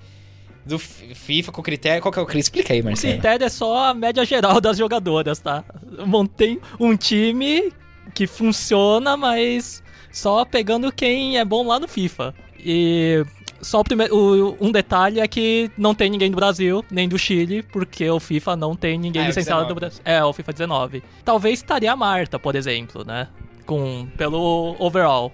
[0.65, 2.01] do FIFA com critério.
[2.01, 2.43] Qual que é o critério?
[2.45, 3.15] Explica aí, O Marcelo.
[3.15, 5.65] critério é só a média geral das jogadoras, tá?
[5.99, 7.73] Eu montei um time
[8.15, 9.83] que funciona, mas
[10.13, 12.33] só pegando quem é bom lá no FIFA.
[12.59, 13.25] E
[13.67, 17.19] só o primeiro, o- um detalhe é que não tem ninguém do Brasil, nem do
[17.19, 19.75] Chile, porque o FIFA não tem ninguém é licenciado 19.
[19.75, 20.01] do Brasil.
[20.05, 21.03] É, o FIFA 19.
[21.25, 23.29] Talvez estaria a Marta, por exemplo, né?
[23.67, 25.33] Com, pelo overall.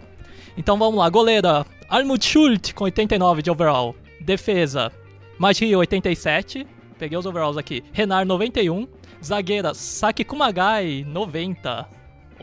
[0.56, 3.94] Então vamos lá, goleira, Almut Schult com 89 de overall.
[4.20, 4.90] Defesa,
[5.38, 6.66] Magi 87.
[6.98, 7.82] Peguei os overalls aqui.
[7.92, 8.86] Renar 91.
[9.24, 11.86] Zagueira, Saki Kumagai 90.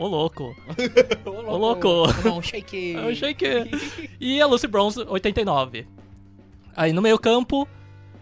[0.00, 0.56] Ô louco.
[1.26, 2.04] Ô louco.
[2.24, 2.92] Não, shake.
[2.94, 3.66] Eu achei que.
[4.18, 5.86] E a Lucy Bronze 89.
[6.74, 7.68] Aí no meio campo,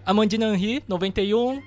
[0.04, 1.62] Amandine Henry 91.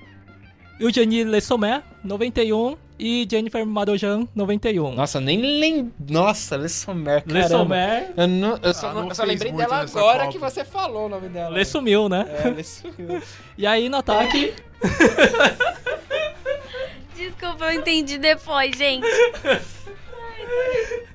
[0.78, 2.76] Eugenie Le Sommer 91.
[2.98, 4.94] E Jennifer Marojan 91.
[4.94, 5.92] Nossa, nem lembro.
[6.08, 7.48] Nossa, Le Sommer, Le caramba.
[7.58, 8.12] Sommer.
[8.16, 10.32] Eu, não, eu só, Ah, não eu só lembrei dela agora Copa.
[10.32, 11.56] que você falou o nome dela.
[11.56, 12.26] Le sumiu, né?
[12.44, 13.20] É, Le sumiu.
[13.58, 14.54] E aí no ataque.
[17.16, 19.06] Desculpa, eu entendi depois, gente.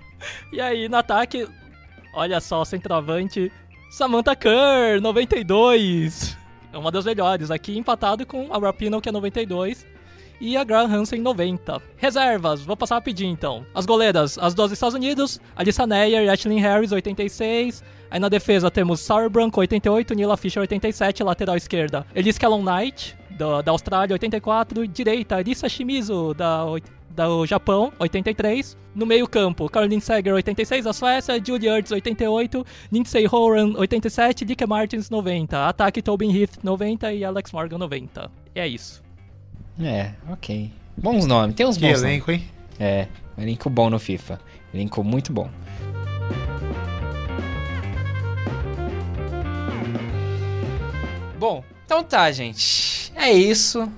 [0.51, 1.47] E aí, no ataque,
[2.13, 3.51] olha só, centroavante,
[3.89, 6.37] Samantha Kerr, 92.
[6.71, 7.51] É uma das melhores.
[7.51, 9.85] Aqui empatado com a Rapino, que é 92.
[10.39, 11.81] E a Graham Hansen, 90.
[11.97, 13.65] Reservas, vou passar rapidinho então.
[13.73, 17.83] As goleiras, as duas dos Estados Unidos, Alissa Neyer e Ashley Harris, 86.
[18.11, 21.23] Aí na defesa temos Sauerbrunn, com 88, Nila Fischer, 87.
[21.23, 24.87] Lateral esquerda, Elise Callum Knight, da, da Austrália, 84.
[24.87, 26.63] Direita, Arisa Shimizu, da,
[27.15, 28.75] do Japão, 83.
[28.95, 35.09] No meio-campo, Caroline Seger, 86, da Suécia, Julie Ertz, 88, Lindsay Horan, 87, Dick Martins,
[35.11, 35.67] 90.
[35.67, 38.31] Ataque, Tobin Heath, 90 e Alex Morgan, 90.
[38.55, 39.03] E é isso.
[39.79, 40.71] É, ok.
[40.97, 42.03] Bons nomes, tem uns Que bons nomes.
[42.03, 42.43] elenco, hein?
[42.79, 43.07] É,
[43.37, 44.39] elenco bom no FIFA.
[44.73, 45.47] Elenco muito bom.
[51.39, 52.96] Bom, então tá, gente.
[53.17, 53.91] É isso.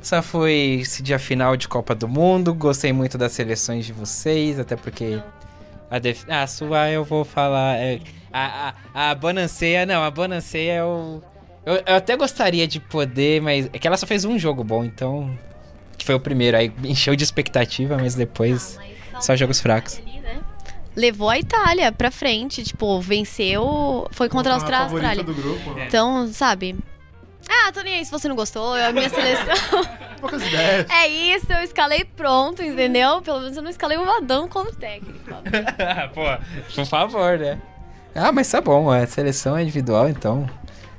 [0.00, 2.52] Essa foi esse dia final de Copa do Mundo.
[2.52, 5.22] Gostei muito das seleções de vocês, até porque.
[5.88, 6.24] A, def...
[6.28, 7.76] ah, a sua eu vou falar.
[7.76, 8.00] é,
[8.32, 11.22] a, a, a Bonanceia, não, a Bonanceia eu,
[11.64, 11.74] eu.
[11.86, 13.70] Eu até gostaria de poder, mas.
[13.72, 15.38] É que ela só fez um jogo bom, então.
[15.96, 18.78] Que foi o primeiro, aí encheu de expectativa, mas depois.
[19.20, 20.00] Só jogos fracos.
[20.96, 24.08] Levou a Itália pra frente, tipo, venceu.
[24.10, 25.22] Foi contra a Contra a Austrália.
[25.22, 25.74] grupo.
[25.74, 25.86] né?
[25.86, 26.76] Então, sabe?
[27.48, 29.84] Ah, tô nem aí se você não gostou, é a minha seleção.
[30.20, 30.86] Poucas ideias.
[30.88, 33.20] é isso, eu escalei pronto, entendeu?
[33.22, 35.18] Pelo menos eu não escalei o Vadão como técnico.
[36.14, 36.22] Pô,
[36.74, 37.60] por favor, né?
[38.14, 40.48] Ah, mas tá bom, a seleção é individual, então.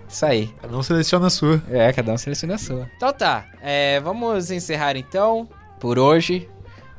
[0.08, 0.54] Isso aí.
[0.70, 1.62] Não seleciona a sua.
[1.72, 2.90] É, cada um seleciona a sua.
[2.98, 5.48] Então tá, é, vamos encerrar então,
[5.80, 6.50] por hoje.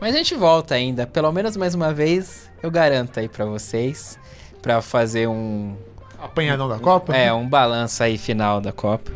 [0.01, 4.19] Mas a gente volta ainda, pelo menos mais uma vez, eu garanto aí pra vocês,
[4.61, 5.77] pra fazer um,
[6.24, 7.14] Apanhadão da Copa?
[7.16, 9.10] é, um balanço aí final da Copa.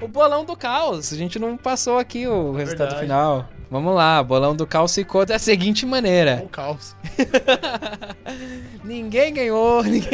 [0.00, 3.00] O bolão do caos, a gente não passou aqui o resultado Verdade.
[3.02, 3.48] final.
[3.70, 6.42] Vamos lá, o bolão do caos ficou da seguinte maneira.
[6.44, 6.96] Um caos.
[8.84, 9.82] Ninguém ganhou.
[9.82, 10.08] Ninguém...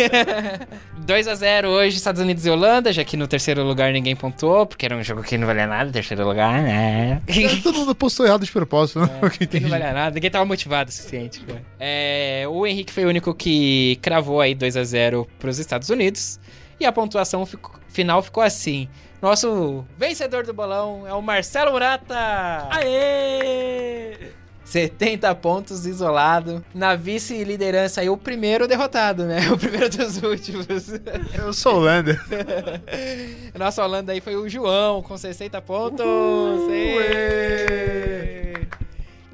[1.04, 4.64] 2 a 0 hoje, Estados Unidos e Holanda, já que no terceiro lugar ninguém pontuou,
[4.64, 7.20] porque era um jogo que não valia nada, terceiro lugar, né?
[7.62, 9.08] Todo mundo postou errado de propósito, né?
[9.38, 9.60] Entendi.
[9.64, 11.40] não valia nada, ninguém tava motivado o suficiente.
[11.40, 11.62] cara.
[11.78, 16.40] É, o Henrique foi o único que cravou aí 2 a 0 pros Estados Unidos.
[16.80, 18.88] E a pontuação ficou- final ficou assim.
[19.24, 22.68] Nosso vencedor do bolão é o Marcelo Murata!
[22.70, 24.18] Aê!
[24.66, 26.62] 70 pontos isolado.
[26.74, 29.48] Na vice-liderança aí, o primeiro derrotado, né?
[29.50, 30.66] O primeiro dos últimos.
[31.32, 32.20] Eu sou Holanda.
[33.58, 36.04] Nossa Holanda aí foi o João, com 60 pontos.
[36.70, 38.52] Ê!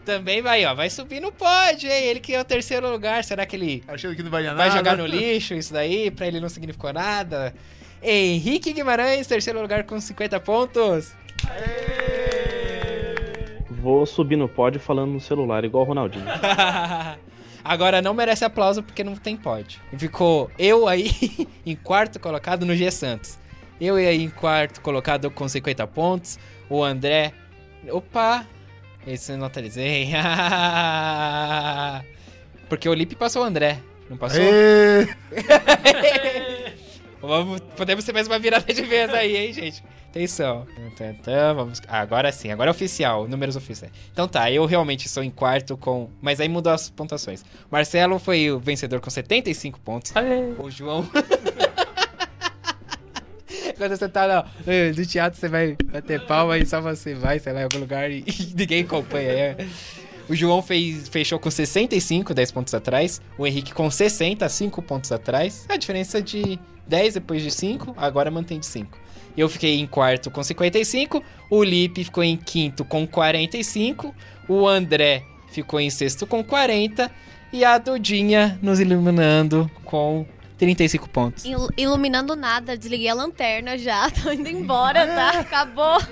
[0.04, 2.04] Também vai, ó, vai subir no pódio, hein?
[2.04, 3.24] Ele que é o terceiro lugar.
[3.24, 4.78] Será que ele Achando que não valia vai nada.
[4.78, 6.12] jogar no lixo isso daí?
[6.12, 7.52] Pra ele não significou nada?
[8.02, 11.12] Henrique Guimarães, terceiro lugar com 50 pontos.
[13.70, 16.24] Vou subir no pódio falando no celular, igual o Ronaldinho.
[17.64, 19.80] Agora não merece aplauso porque não tem pódio.
[19.92, 21.10] E ficou eu aí
[21.64, 23.38] em quarto colocado no G Santos.
[23.80, 26.38] Eu aí em quarto colocado com 50 pontos.
[26.68, 27.32] O André.
[27.90, 28.46] Opa!
[29.06, 30.10] Esse eu não atualizei.
[32.68, 33.78] Porque o Lipe passou o André.
[34.08, 34.42] Não passou?
[37.20, 39.84] Vamos, podemos ter mais uma virada de vez aí, hein, gente?
[40.08, 40.66] Atenção.
[41.22, 41.80] Tan, Vamos...
[41.86, 43.92] ah, agora sim, agora é oficial, números oficiais.
[44.12, 46.08] Então tá, eu realmente sou em quarto com.
[46.20, 47.44] Mas aí mudou as pontuações.
[47.70, 50.16] Marcelo foi o vencedor com 75 pontos.
[50.16, 50.52] Aê.
[50.58, 51.08] O João.
[53.76, 54.26] Quando você tá
[54.66, 57.78] no, no teatro, você vai bater palma e só você vai, sei lá, em algum
[57.78, 59.30] lugar e, e ninguém acompanha.
[59.30, 59.56] é.
[60.28, 63.20] O João fez, fechou com 65, 10 pontos atrás.
[63.36, 65.66] O Henrique com 60, 5 pontos atrás.
[65.68, 66.58] A diferença de
[66.90, 68.98] 10 depois de 5, agora mantém de 5.
[69.36, 71.22] Eu fiquei em quarto com 55.
[71.48, 74.12] O Lipe ficou em quinto com 45.
[74.48, 75.22] O André
[75.52, 77.10] ficou em sexto com 40.
[77.52, 80.26] E a Dudinha nos iluminando com
[80.58, 81.44] 35 pontos.
[81.44, 85.40] Il- iluminando nada, desliguei a lanterna já, tô indo embora, tá?
[85.40, 85.98] Acabou.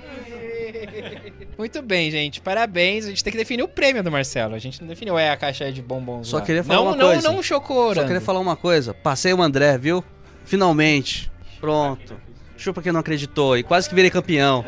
[1.58, 2.40] Muito bem, gente.
[2.40, 3.04] Parabéns.
[3.04, 4.54] A gente tem que definir o prêmio do Marcelo.
[4.54, 5.18] A gente não definiu.
[5.18, 6.28] É a caixa de bombons.
[6.28, 6.42] Só lá.
[6.44, 7.32] queria falar não, uma não, coisa.
[7.32, 8.94] Não, chocou, Só queria falar uma coisa.
[8.94, 10.04] Passei o André, viu?
[10.48, 11.30] Finalmente.
[11.60, 12.18] Pronto.
[12.56, 13.56] Chupa quem não acreditou.
[13.56, 14.64] E quase que virei campeão.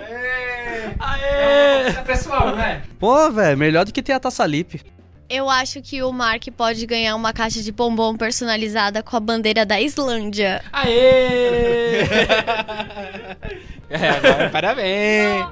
[0.99, 1.93] Aê!
[2.05, 2.83] pessoal, né?
[2.99, 4.83] Pô, velho, melhor do que ter a taça Lipe.
[5.29, 9.65] Eu acho que o Mark pode ganhar uma caixa de bombom personalizada com a bandeira
[9.65, 10.63] da Islândia.
[10.73, 12.03] Aê!
[13.93, 15.47] É, agora, parabéns.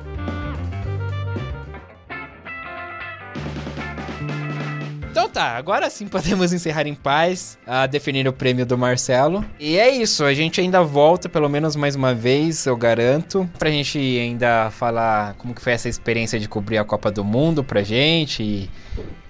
[5.10, 9.44] Então tá, agora sim podemos encerrar em paz a definir o prêmio do Marcelo.
[9.58, 13.70] E é isso, a gente ainda volta pelo menos mais uma vez, eu garanto, pra
[13.70, 17.82] gente ainda falar como que foi essa experiência de cobrir a Copa do Mundo pra
[17.82, 18.70] gente e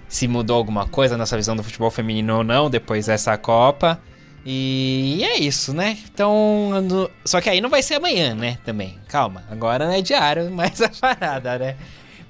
[0.07, 3.99] se mudou alguma coisa na nossa visão do futebol feminino ou não depois dessa Copa.
[4.45, 5.97] E é isso, né?
[6.11, 6.71] Então,
[7.25, 8.57] só que aí não vai ser amanhã, né?
[8.63, 8.97] Também.
[9.07, 11.75] Calma, agora não é diário, mais a parada, né?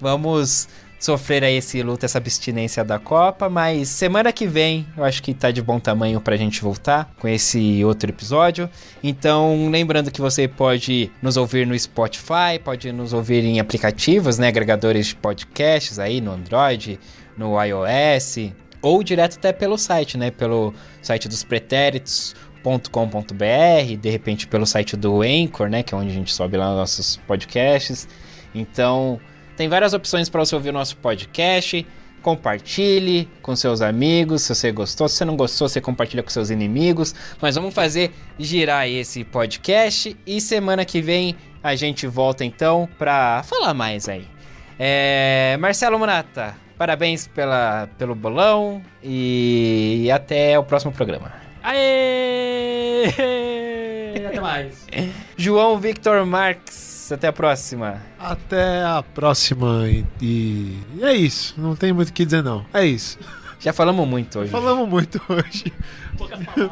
[0.01, 0.67] Vamos
[0.99, 5.33] sofrer aí esse luto, essa abstinência da Copa, mas semana que vem eu acho que
[5.33, 8.69] tá de bom tamanho pra gente voltar com esse outro episódio.
[9.01, 14.49] Então, lembrando que você pode nos ouvir no Spotify, pode nos ouvir em aplicativos, né,
[14.49, 16.99] agregadores de podcasts aí no Android,
[17.37, 18.51] no iOS,
[18.81, 25.21] ou direto até pelo site, né, pelo site dos pretéritos.com.br, de repente pelo site do
[25.21, 28.07] Anchor, né, que é onde a gente sobe lá os nossos podcasts.
[28.53, 29.19] Então,
[29.59, 31.85] tem várias opções para você ouvir o nosso podcast.
[32.21, 35.09] Compartilhe com seus amigos se você gostou.
[35.09, 37.13] Se você não gostou, você compartilha com seus inimigos.
[37.41, 40.15] Mas vamos fazer girar esse podcast.
[40.25, 44.25] E semana que vem a gente volta então para falar mais aí.
[44.79, 51.33] É, Marcelo Monata, parabéns pela, pelo bolão e até o próximo programa.
[51.61, 53.07] Aê!
[54.25, 54.87] Até mais.
[55.37, 58.01] João Victor Marques, até a próxima.
[58.19, 59.87] Até a próxima.
[59.87, 61.53] E, e é isso.
[61.57, 62.65] Não tem muito o que dizer, não.
[62.73, 63.17] É isso.
[63.59, 64.51] Já falamos muito hoje.
[64.51, 65.73] Falamos muito hoje.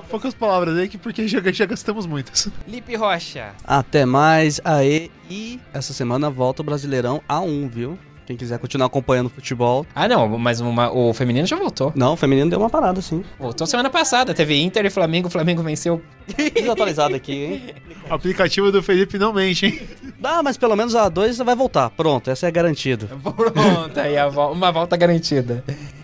[0.09, 2.49] Poucas palavras aí, que porque já, já gastamos muitas.
[2.65, 3.53] Lipe Rocha.
[3.63, 5.09] Até mais, aê.
[5.29, 7.99] E essa semana volta o Brasileirão A1, viu?
[8.27, 9.85] Quem quiser continuar acompanhando o futebol.
[9.95, 11.93] Ah, não, mas uma- o feminino já voltou.
[11.95, 13.23] Não, o feminino deu uma parada, sim.
[13.39, 14.33] Voltou semana passada.
[14.33, 15.29] Teve Inter e Flamengo.
[15.29, 16.01] O Flamengo venceu.
[16.53, 17.61] Desatualizado aqui, hein?
[18.09, 19.79] O aplicativo do Felipe não mente, hein?
[20.19, 21.89] Dá, mas pelo menos a 2 vai voltar.
[21.91, 23.07] Pronto, essa é garantida.
[23.23, 25.63] Pronto, aí vol- uma volta garantida.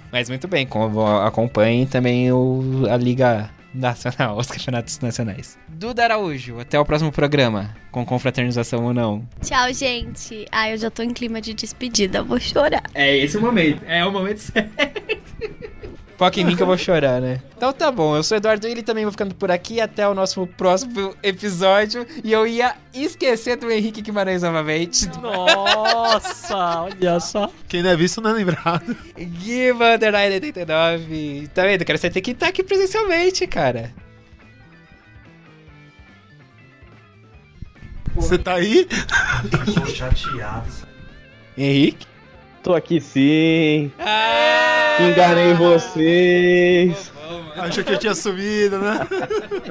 [0.09, 5.57] Mas muito bem, com- acompanhem também o, a Liga Nacional, os campeonatos nacionais.
[5.67, 9.27] Duda Araújo, até o próximo programa, com confraternização ou não.
[9.41, 10.45] Tchau, gente.
[10.51, 12.83] Ah, eu já tô em clima de despedida, vou chorar.
[12.93, 14.71] É esse o momento, é o momento certo.
[16.17, 17.41] Foca em mim que eu vou chorar, né?
[17.57, 19.81] Então tá bom, eu sou o Eduardo Willi, também vou ficando por aqui.
[19.81, 22.05] Até o nosso próximo episódio.
[22.23, 25.09] E eu ia esquecer do Henrique Guimarães novamente.
[25.19, 27.51] Nossa, olha só.
[27.67, 28.95] Quem não é visto não é lembrado.
[29.17, 31.49] Guima Underline 89.
[31.53, 31.83] Tá vendo?
[31.85, 33.93] Você tem que estar aqui presencialmente, cara.
[38.15, 38.87] Você tá aí?
[39.73, 40.71] Tô chateado.
[41.57, 42.12] Henrique?
[42.63, 43.91] Tô aqui sim.
[43.99, 44.97] Ah!
[45.01, 47.11] Enganei vocês.
[47.57, 48.99] Achou que eu tinha sumido, né?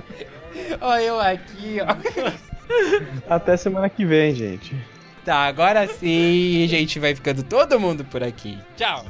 [0.79, 3.35] Olha eu aqui, ó.
[3.35, 4.77] Até semana que vem, gente.
[5.25, 8.59] Tá, agora sim, gente, vai ficando todo mundo por aqui.
[8.77, 9.07] Tchau.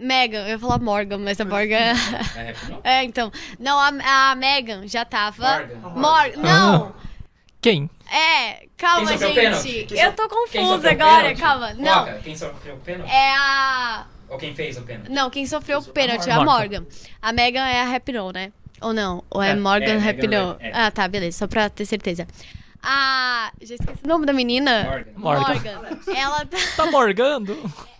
[0.00, 1.76] Megan, eu ia falar Morgan, mas a Morgan.
[2.82, 3.30] é, então.
[3.58, 5.68] Não, a, a Megan já tava.
[5.94, 6.40] Morgan.
[6.40, 6.94] Não!
[7.60, 7.90] Quem?
[8.10, 9.94] É, calma, gente.
[9.94, 11.74] Eu tô confusa agora, calma.
[11.74, 12.06] Não.
[12.22, 13.12] Quem sofreu o pênalti?
[13.12, 14.06] É a.
[14.30, 15.10] Ou quem fez o pênalti?
[15.10, 16.80] Não, quem sofreu o pênalti é a Morgan.
[16.80, 16.86] Morgan.
[17.20, 18.52] A Megan é a Rap No, né?
[18.80, 19.22] Ou não?
[19.30, 20.72] Ou é, É, Morgan é, é.
[20.72, 21.38] Ah, tá, beleza.
[21.38, 22.26] Só pra ter certeza.
[22.82, 25.04] Ah, já esqueci o nome da menina.
[25.14, 25.82] Morgan.
[26.16, 26.56] Ela tá...
[26.76, 27.58] Tá morgando?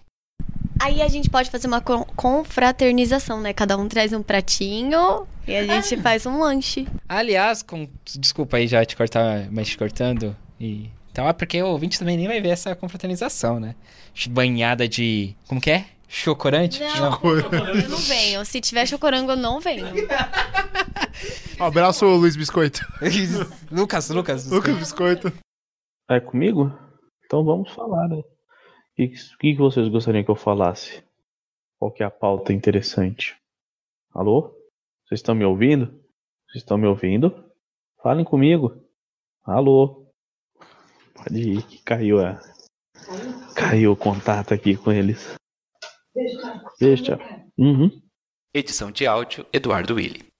[0.80, 3.52] Aí a gente pode fazer uma con- confraternização, né?
[3.52, 6.88] Cada um traz um pratinho e a gente faz um lanche.
[7.08, 7.88] Aliás, com...
[8.18, 12.16] desculpa aí já te cortar, mas te cortando e tal, é porque o ouvinte também
[12.16, 13.74] nem vai ver essa confraternização, né?
[14.30, 15.34] Banhada de.
[15.46, 15.84] Como que é?
[16.08, 16.80] Chocorante?
[16.80, 18.44] Não, eu não venho.
[18.44, 19.86] Se tiver chocorango, eu não venho.
[21.60, 22.80] Um abraço, Luiz Biscoito.
[23.70, 24.46] Lucas, Lucas.
[24.46, 25.32] Lucas Biscoito.
[26.10, 26.72] É comigo?
[27.24, 28.20] Então vamos falar, né?
[29.00, 31.02] O que, que, vocês gostariam que eu falasse?
[31.78, 33.34] Qual que é a pauta interessante?
[34.12, 34.50] Alô?
[35.06, 35.86] Vocês estão me ouvindo?
[36.46, 37.50] Vocês estão me ouvindo?
[38.02, 38.78] Falem comigo.
[39.42, 40.06] Alô?
[41.14, 42.38] Pode ir, que caiu a.
[43.56, 45.34] Caiu o contato aqui com eles.
[46.78, 47.18] Deixa.
[47.56, 48.02] Uhum.
[48.52, 50.28] Edição de áudio, Eduardo Willi.